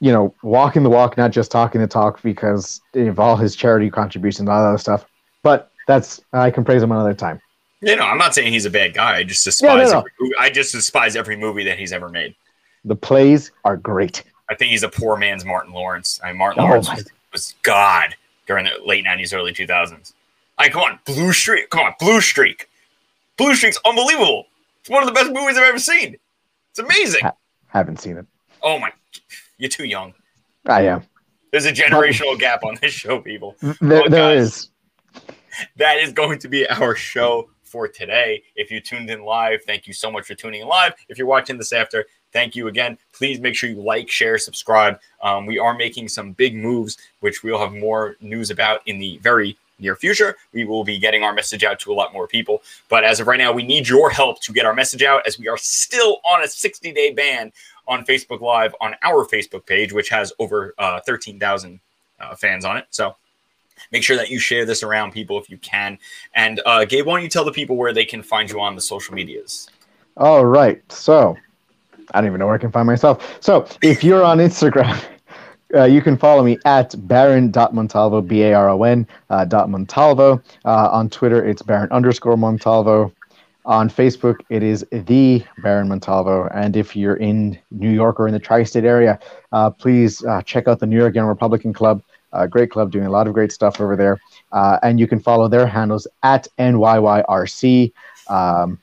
you 0.00 0.10
know, 0.10 0.34
walking 0.42 0.82
the 0.82 0.90
walk, 0.90 1.16
not 1.16 1.30
just 1.30 1.50
talking 1.50 1.80
the 1.80 1.86
talk, 1.86 2.22
because 2.22 2.80
of 2.94 3.20
all 3.20 3.36
his 3.36 3.54
charity 3.54 3.90
contributions 3.90 4.40
and 4.40 4.48
all 4.48 4.62
that 4.62 4.68
other 4.70 4.78
stuff. 4.78 5.04
But 5.42 5.70
that's 5.86 6.20
I 6.32 6.50
can 6.50 6.64
praise 6.64 6.82
him 6.82 6.90
another 6.90 7.14
time. 7.14 7.40
You 7.82 7.96
know, 7.96 8.04
I'm 8.04 8.18
not 8.18 8.34
saying 8.34 8.52
he's 8.52 8.66
a 8.66 8.70
bad 8.70 8.94
guy. 8.94 9.16
I 9.16 9.24
just 9.24 9.44
despise. 9.44 9.88
Yeah, 9.88 9.94
no, 9.94 10.00
no. 10.00 10.06
Every, 10.20 10.34
I 10.38 10.50
just 10.50 10.72
despise 10.72 11.16
every 11.16 11.36
movie 11.36 11.64
that 11.64 11.78
he's 11.78 11.92
ever 11.92 12.08
made. 12.08 12.34
The 12.84 12.96
plays 12.96 13.52
are 13.64 13.76
great. 13.76 14.22
I 14.50 14.54
think 14.54 14.70
he's 14.70 14.82
a 14.82 14.88
poor 14.88 15.16
man's 15.16 15.44
Martin 15.44 15.72
Lawrence. 15.72 16.20
I 16.22 16.28
mean, 16.28 16.38
Martin 16.38 16.62
oh, 16.62 16.66
Lawrence 16.66 16.88
was, 16.90 17.08
was, 17.32 17.54
God 17.62 18.14
during 18.46 18.64
the 18.64 18.72
late 18.84 19.04
'90s, 19.04 19.34
early 19.34 19.52
2000s. 19.52 20.12
I 20.58 20.68
come 20.68 20.82
on, 20.82 20.98
Blue 21.06 21.32
Streak. 21.32 21.70
Come 21.70 21.80
on, 21.80 21.94
Blue 21.98 22.20
Streak. 22.20 22.68
Blue 23.38 23.54
Streak's 23.54 23.78
unbelievable. 23.86 24.46
It's 24.80 24.90
one 24.90 25.02
of 25.02 25.08
the 25.08 25.14
best 25.14 25.32
movies 25.32 25.56
I've 25.56 25.64
ever 25.64 25.78
seen. 25.78 26.16
It's 26.70 26.78
amazing. 26.78 27.22
Ha- 27.22 27.34
haven't 27.68 28.00
seen 28.00 28.18
it. 28.18 28.26
Oh 28.62 28.78
my 28.78 28.92
you're 29.60 29.70
too 29.70 29.84
young. 29.84 30.14
I 30.66 30.86
am. 30.86 31.02
There's 31.52 31.66
a 31.66 31.72
generational 31.72 32.38
gap 32.38 32.64
on 32.64 32.78
this 32.80 32.92
show, 32.92 33.20
people. 33.20 33.56
There, 33.80 34.02
oh, 34.04 34.08
there 34.08 34.36
is. 34.36 34.70
That 35.76 35.98
is 35.98 36.12
going 36.12 36.38
to 36.40 36.48
be 36.48 36.66
our 36.68 36.94
show 36.94 37.50
for 37.70 37.88
today. 37.88 38.42
If 38.56 38.70
you 38.70 38.80
tuned 38.80 39.10
in 39.10 39.22
live, 39.22 39.62
thank 39.64 39.86
you 39.86 39.92
so 39.92 40.10
much 40.10 40.26
for 40.26 40.34
tuning 40.34 40.62
in 40.62 40.68
live. 40.68 40.94
If 41.08 41.16
you're 41.16 41.26
watching 41.26 41.56
this 41.56 41.72
after, 41.72 42.06
thank 42.32 42.56
you 42.56 42.68
again. 42.68 42.98
Please 43.12 43.40
make 43.40 43.54
sure 43.54 43.70
you 43.70 43.80
like, 43.80 44.10
share, 44.10 44.38
subscribe. 44.38 44.98
Um, 45.22 45.46
we 45.46 45.58
are 45.58 45.74
making 45.74 46.08
some 46.08 46.32
big 46.32 46.56
moves, 46.56 46.98
which 47.20 47.42
we'll 47.42 47.58
have 47.58 47.72
more 47.72 48.16
news 48.20 48.50
about 48.50 48.80
in 48.86 48.98
the 48.98 49.18
very 49.18 49.56
near 49.78 49.96
future. 49.96 50.36
We 50.52 50.64
will 50.64 50.84
be 50.84 50.98
getting 50.98 51.22
our 51.22 51.32
message 51.32 51.64
out 51.64 51.78
to 51.80 51.92
a 51.92 51.94
lot 51.94 52.12
more 52.12 52.26
people. 52.26 52.62
But 52.88 53.04
as 53.04 53.20
of 53.20 53.26
right 53.26 53.38
now, 53.38 53.52
we 53.52 53.62
need 53.62 53.88
your 53.88 54.10
help 54.10 54.40
to 54.42 54.52
get 54.52 54.66
our 54.66 54.74
message 54.74 55.02
out 55.02 55.26
as 55.26 55.38
we 55.38 55.48
are 55.48 55.56
still 55.56 56.18
on 56.30 56.42
a 56.42 56.48
60 56.48 56.92
day 56.92 57.12
ban 57.12 57.52
on 57.88 58.04
Facebook 58.04 58.40
Live 58.40 58.74
on 58.80 58.94
our 59.02 59.26
Facebook 59.26 59.66
page, 59.66 59.92
which 59.92 60.08
has 60.10 60.32
over 60.38 60.74
uh, 60.78 61.00
13,000 61.00 61.80
uh, 62.20 62.34
fans 62.36 62.64
on 62.64 62.76
it. 62.76 62.86
So 62.90 63.16
make 63.92 64.02
sure 64.02 64.16
that 64.16 64.30
you 64.30 64.38
share 64.38 64.64
this 64.64 64.82
around 64.82 65.12
people 65.12 65.38
if 65.38 65.50
you 65.50 65.58
can. 65.58 65.98
And 66.34 66.60
uh, 66.66 66.84
Gabe, 66.84 67.06
why 67.06 67.14
don't 67.14 67.22
you 67.22 67.28
tell 67.28 67.44
the 67.44 67.52
people 67.52 67.76
where 67.76 67.92
they 67.92 68.04
can 68.04 68.22
find 68.22 68.50
you 68.50 68.60
on 68.60 68.74
the 68.74 68.80
social 68.80 69.14
medias? 69.14 69.68
All 70.16 70.44
right. 70.44 70.80
So 70.92 71.36
I 72.12 72.20
don't 72.20 72.28
even 72.28 72.40
know 72.40 72.46
where 72.46 72.54
I 72.54 72.58
can 72.58 72.72
find 72.72 72.86
myself. 72.86 73.38
So 73.40 73.66
if 73.82 74.02
you're 74.02 74.24
on 74.24 74.38
Instagram, 74.38 75.02
uh, 75.74 75.84
you 75.84 76.02
can 76.02 76.16
follow 76.16 76.42
me 76.42 76.58
at 76.64 76.94
baron.montalvo, 77.06 78.20
B 78.22 78.42
A 78.42 78.54
R 78.54 78.70
O 78.70 78.82
N 78.82 79.06
uh, 79.30 79.44
dot 79.44 79.70
Montalvo. 79.70 80.42
Uh, 80.64 80.88
on 80.90 81.08
Twitter, 81.08 81.46
it's 81.46 81.62
baron 81.62 81.90
underscore 81.92 82.36
Montalvo. 82.36 83.12
On 83.66 83.90
Facebook, 83.90 84.36
it 84.48 84.62
is 84.62 84.86
the 84.90 85.44
Baron 85.62 85.88
Montalvo. 85.88 86.48
And 86.54 86.76
if 86.76 86.96
you're 86.96 87.16
in 87.16 87.58
New 87.70 87.90
York 87.90 88.18
or 88.18 88.26
in 88.26 88.32
the 88.32 88.40
tri 88.40 88.64
state 88.64 88.84
area, 88.84 89.20
uh, 89.52 89.68
please 89.70 90.24
uh, 90.24 90.40
check 90.42 90.66
out 90.66 90.80
the 90.80 90.86
New 90.86 90.96
York 90.96 91.14
Young 91.14 91.26
Republican 91.26 91.74
Club. 91.74 92.02
Uh, 92.32 92.46
great 92.46 92.70
club 92.70 92.90
doing 92.90 93.06
a 93.06 93.10
lot 93.10 93.26
of 93.26 93.34
great 93.34 93.52
stuff 93.52 93.80
over 93.80 93.96
there. 93.96 94.20
Uh, 94.52 94.78
and 94.82 95.00
you 95.00 95.06
can 95.06 95.20
follow 95.20 95.48
their 95.48 95.66
handles 95.66 96.06
at 96.22 96.46
NYYRC 96.58 97.92
um, 98.28 98.78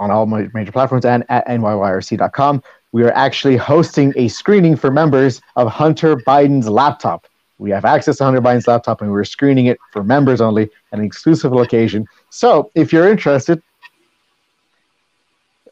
on 0.00 0.10
all 0.10 0.26
major 0.26 0.72
platforms 0.72 1.04
and 1.04 1.24
at 1.28 1.46
NYYRC.com. 1.46 2.62
We 2.92 3.02
are 3.04 3.12
actually 3.12 3.56
hosting 3.56 4.12
a 4.16 4.28
screening 4.28 4.76
for 4.76 4.90
members 4.90 5.42
of 5.56 5.68
Hunter 5.68 6.16
Biden's 6.16 6.68
laptop. 6.68 7.26
We 7.58 7.70
have 7.70 7.84
access 7.84 8.18
to 8.18 8.24
Hunter 8.24 8.40
Biden's 8.40 8.66
laptop 8.66 9.02
and 9.02 9.10
we're 9.10 9.24
screening 9.24 9.66
it 9.66 9.78
for 9.92 10.02
members 10.02 10.40
only 10.40 10.70
at 10.92 10.98
an 10.98 11.04
exclusive 11.04 11.52
location. 11.52 12.06
So 12.30 12.70
if 12.74 12.92
you're 12.92 13.08
interested, 13.08 13.62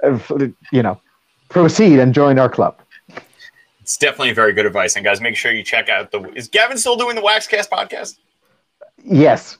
you 0.02 0.82
know, 0.82 1.00
proceed 1.48 2.00
and 2.00 2.12
join 2.12 2.38
our 2.38 2.48
club. 2.48 2.80
It's 3.86 3.96
definitely 3.96 4.32
very 4.32 4.52
good 4.52 4.66
advice. 4.66 4.96
And 4.96 5.04
guys, 5.04 5.20
make 5.20 5.36
sure 5.36 5.52
you 5.52 5.62
check 5.62 5.88
out 5.88 6.10
the. 6.10 6.20
Is 6.32 6.48
Gavin 6.48 6.76
still 6.76 6.96
doing 6.96 7.14
the 7.14 7.22
Waxcast 7.22 7.68
podcast? 7.68 8.18
Yes, 9.04 9.58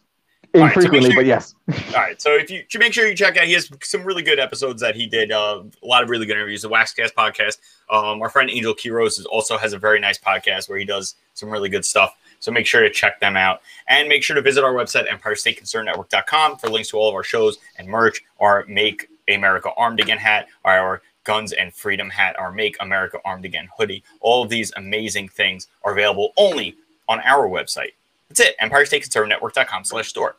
infrequently, 0.53 0.99
right, 0.99 1.05
so 1.05 1.11
sure 1.11 1.21
but 1.21 1.27
yes. 1.27 1.55
all 1.95 2.01
right, 2.01 2.21
so 2.21 2.33
if 2.33 2.51
you 2.51 2.65
should 2.67 2.81
make 2.81 2.93
sure 2.93 3.07
you 3.07 3.15
check 3.15 3.37
out, 3.37 3.45
he 3.45 3.53
has 3.53 3.71
some 3.85 4.03
really 4.03 4.25
good 4.25 4.41
episodes 4.41 4.81
that 4.81 4.97
he 4.97 5.07
did. 5.07 5.31
Uh, 5.31 5.63
a 5.81 5.87
lot 5.87 6.03
of 6.03 6.11
really 6.11 6.27
good 6.27 6.35
interviews. 6.35 6.63
The 6.63 6.69
Waxcast 6.69 7.15
podcast. 7.15 7.59
Um, 7.89 8.21
our 8.21 8.29
friend 8.29 8.51
Angel 8.51 8.75
Quiros 8.75 9.25
also 9.31 9.57
has 9.59 9.75
a 9.75 9.79
very 9.79 10.01
nice 10.01 10.19
podcast 10.19 10.69
where 10.69 10.77
he 10.77 10.85
does 10.85 11.15
some 11.35 11.49
really 11.49 11.69
good 11.69 11.85
stuff. 11.85 12.17
So 12.41 12.51
make 12.51 12.67
sure 12.67 12.81
to 12.81 12.91
check 12.91 13.21
them 13.21 13.37
out 13.37 13.61
and 13.87 14.09
make 14.09 14.25
sure 14.25 14.35
to 14.35 14.43
visit 14.43 14.65
our 14.65 14.75
website, 14.75 15.07
EmpireStateConcernNetwork.com, 15.07 16.57
for 16.57 16.69
links 16.69 16.89
to 16.89 16.97
all 16.97 17.09
of 17.09 17.15
our 17.15 17.23
shows 17.23 17.59
and 17.79 17.87
merch. 17.87 18.25
Our 18.41 18.65
Make 18.67 19.09
America 19.29 19.71
Armed 19.77 20.01
Again 20.01 20.19
hat, 20.19 20.49
our 20.65 21.01
Guns 21.27 21.53
and 21.53 21.75
Freedom 21.75 22.09
hat, 22.09 22.39
our 22.39 22.53
Make 22.53 22.77
America 22.81 23.19
Armed 23.25 23.45
Again 23.45 23.69
hoodie. 23.77 24.03
All 24.21 24.43
of 24.43 24.49
these 24.49 24.73
amazing 24.77 25.29
things 25.29 25.67
are 25.83 25.93
available 25.93 26.33
only 26.39 26.77
on 27.09 27.21
our 27.21 27.49
website. 27.49 27.93
That's 28.29 28.41
it, 28.41 28.57
EmpireStateConservative.network.com 28.63 29.85
slash 29.85 30.09
store. 30.09 30.37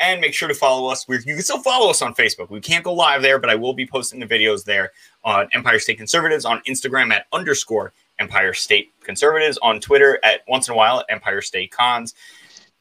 And 0.00 0.20
make 0.20 0.34
sure 0.34 0.48
to 0.48 0.54
follow 0.54 0.90
us. 0.90 1.06
You 1.08 1.18
can 1.20 1.42
still 1.42 1.62
follow 1.62 1.90
us 1.90 2.02
on 2.02 2.14
Facebook. 2.14 2.50
We 2.50 2.60
can't 2.60 2.84
go 2.84 2.92
live 2.92 3.22
there, 3.22 3.38
but 3.38 3.50
I 3.50 3.54
will 3.54 3.74
be 3.74 3.86
posting 3.86 4.18
the 4.18 4.26
videos 4.26 4.64
there 4.64 4.92
on 5.24 5.48
Empire 5.52 5.78
State 5.78 5.98
Conservatives, 5.98 6.44
on 6.44 6.60
Instagram 6.68 7.12
at 7.12 7.26
underscore 7.32 7.92
Empire 8.18 8.52
State 8.52 8.90
Conservatives, 9.02 9.58
on 9.62 9.80
Twitter 9.80 10.18
at 10.24 10.40
once 10.48 10.68
in 10.68 10.74
a 10.74 10.76
while 10.76 11.00
at 11.00 11.06
Empire 11.08 11.40
State 11.40 11.70
Cons 11.70 12.14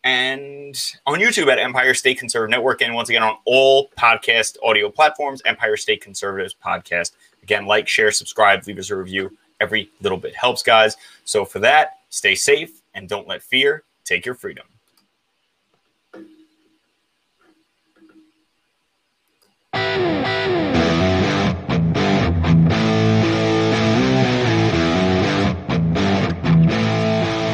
and 0.03 0.95
on 1.05 1.19
YouTube 1.19 1.51
at 1.51 1.59
Empire 1.59 1.93
State 1.93 2.19
Conservative 2.19 2.51
Network, 2.51 2.81
and 2.81 2.93
once 2.93 3.09
again 3.09 3.23
on 3.23 3.37
all 3.45 3.89
podcast 3.97 4.57
audio 4.63 4.89
platforms, 4.89 5.41
Empire 5.45 5.75
State 5.75 6.01
Conservatives 6.01 6.55
Podcast. 6.63 7.11
Again, 7.49 7.65
like, 7.65 7.87
share, 7.87 8.11
subscribe, 8.11 8.67
leave 8.67 8.77
us 8.77 8.91
a 8.91 8.95
review. 8.95 9.35
Every 9.59 9.89
little 10.01 10.19
bit 10.19 10.35
helps, 10.35 10.61
guys. 10.61 10.95
So 11.25 11.43
for 11.43 11.57
that, 11.57 12.01
stay 12.09 12.35
safe 12.35 12.83
and 12.93 13.09
don't 13.09 13.27
let 13.27 13.41
fear 13.41 13.85
take 14.03 14.23
your 14.23 14.35
freedom. 14.35 14.67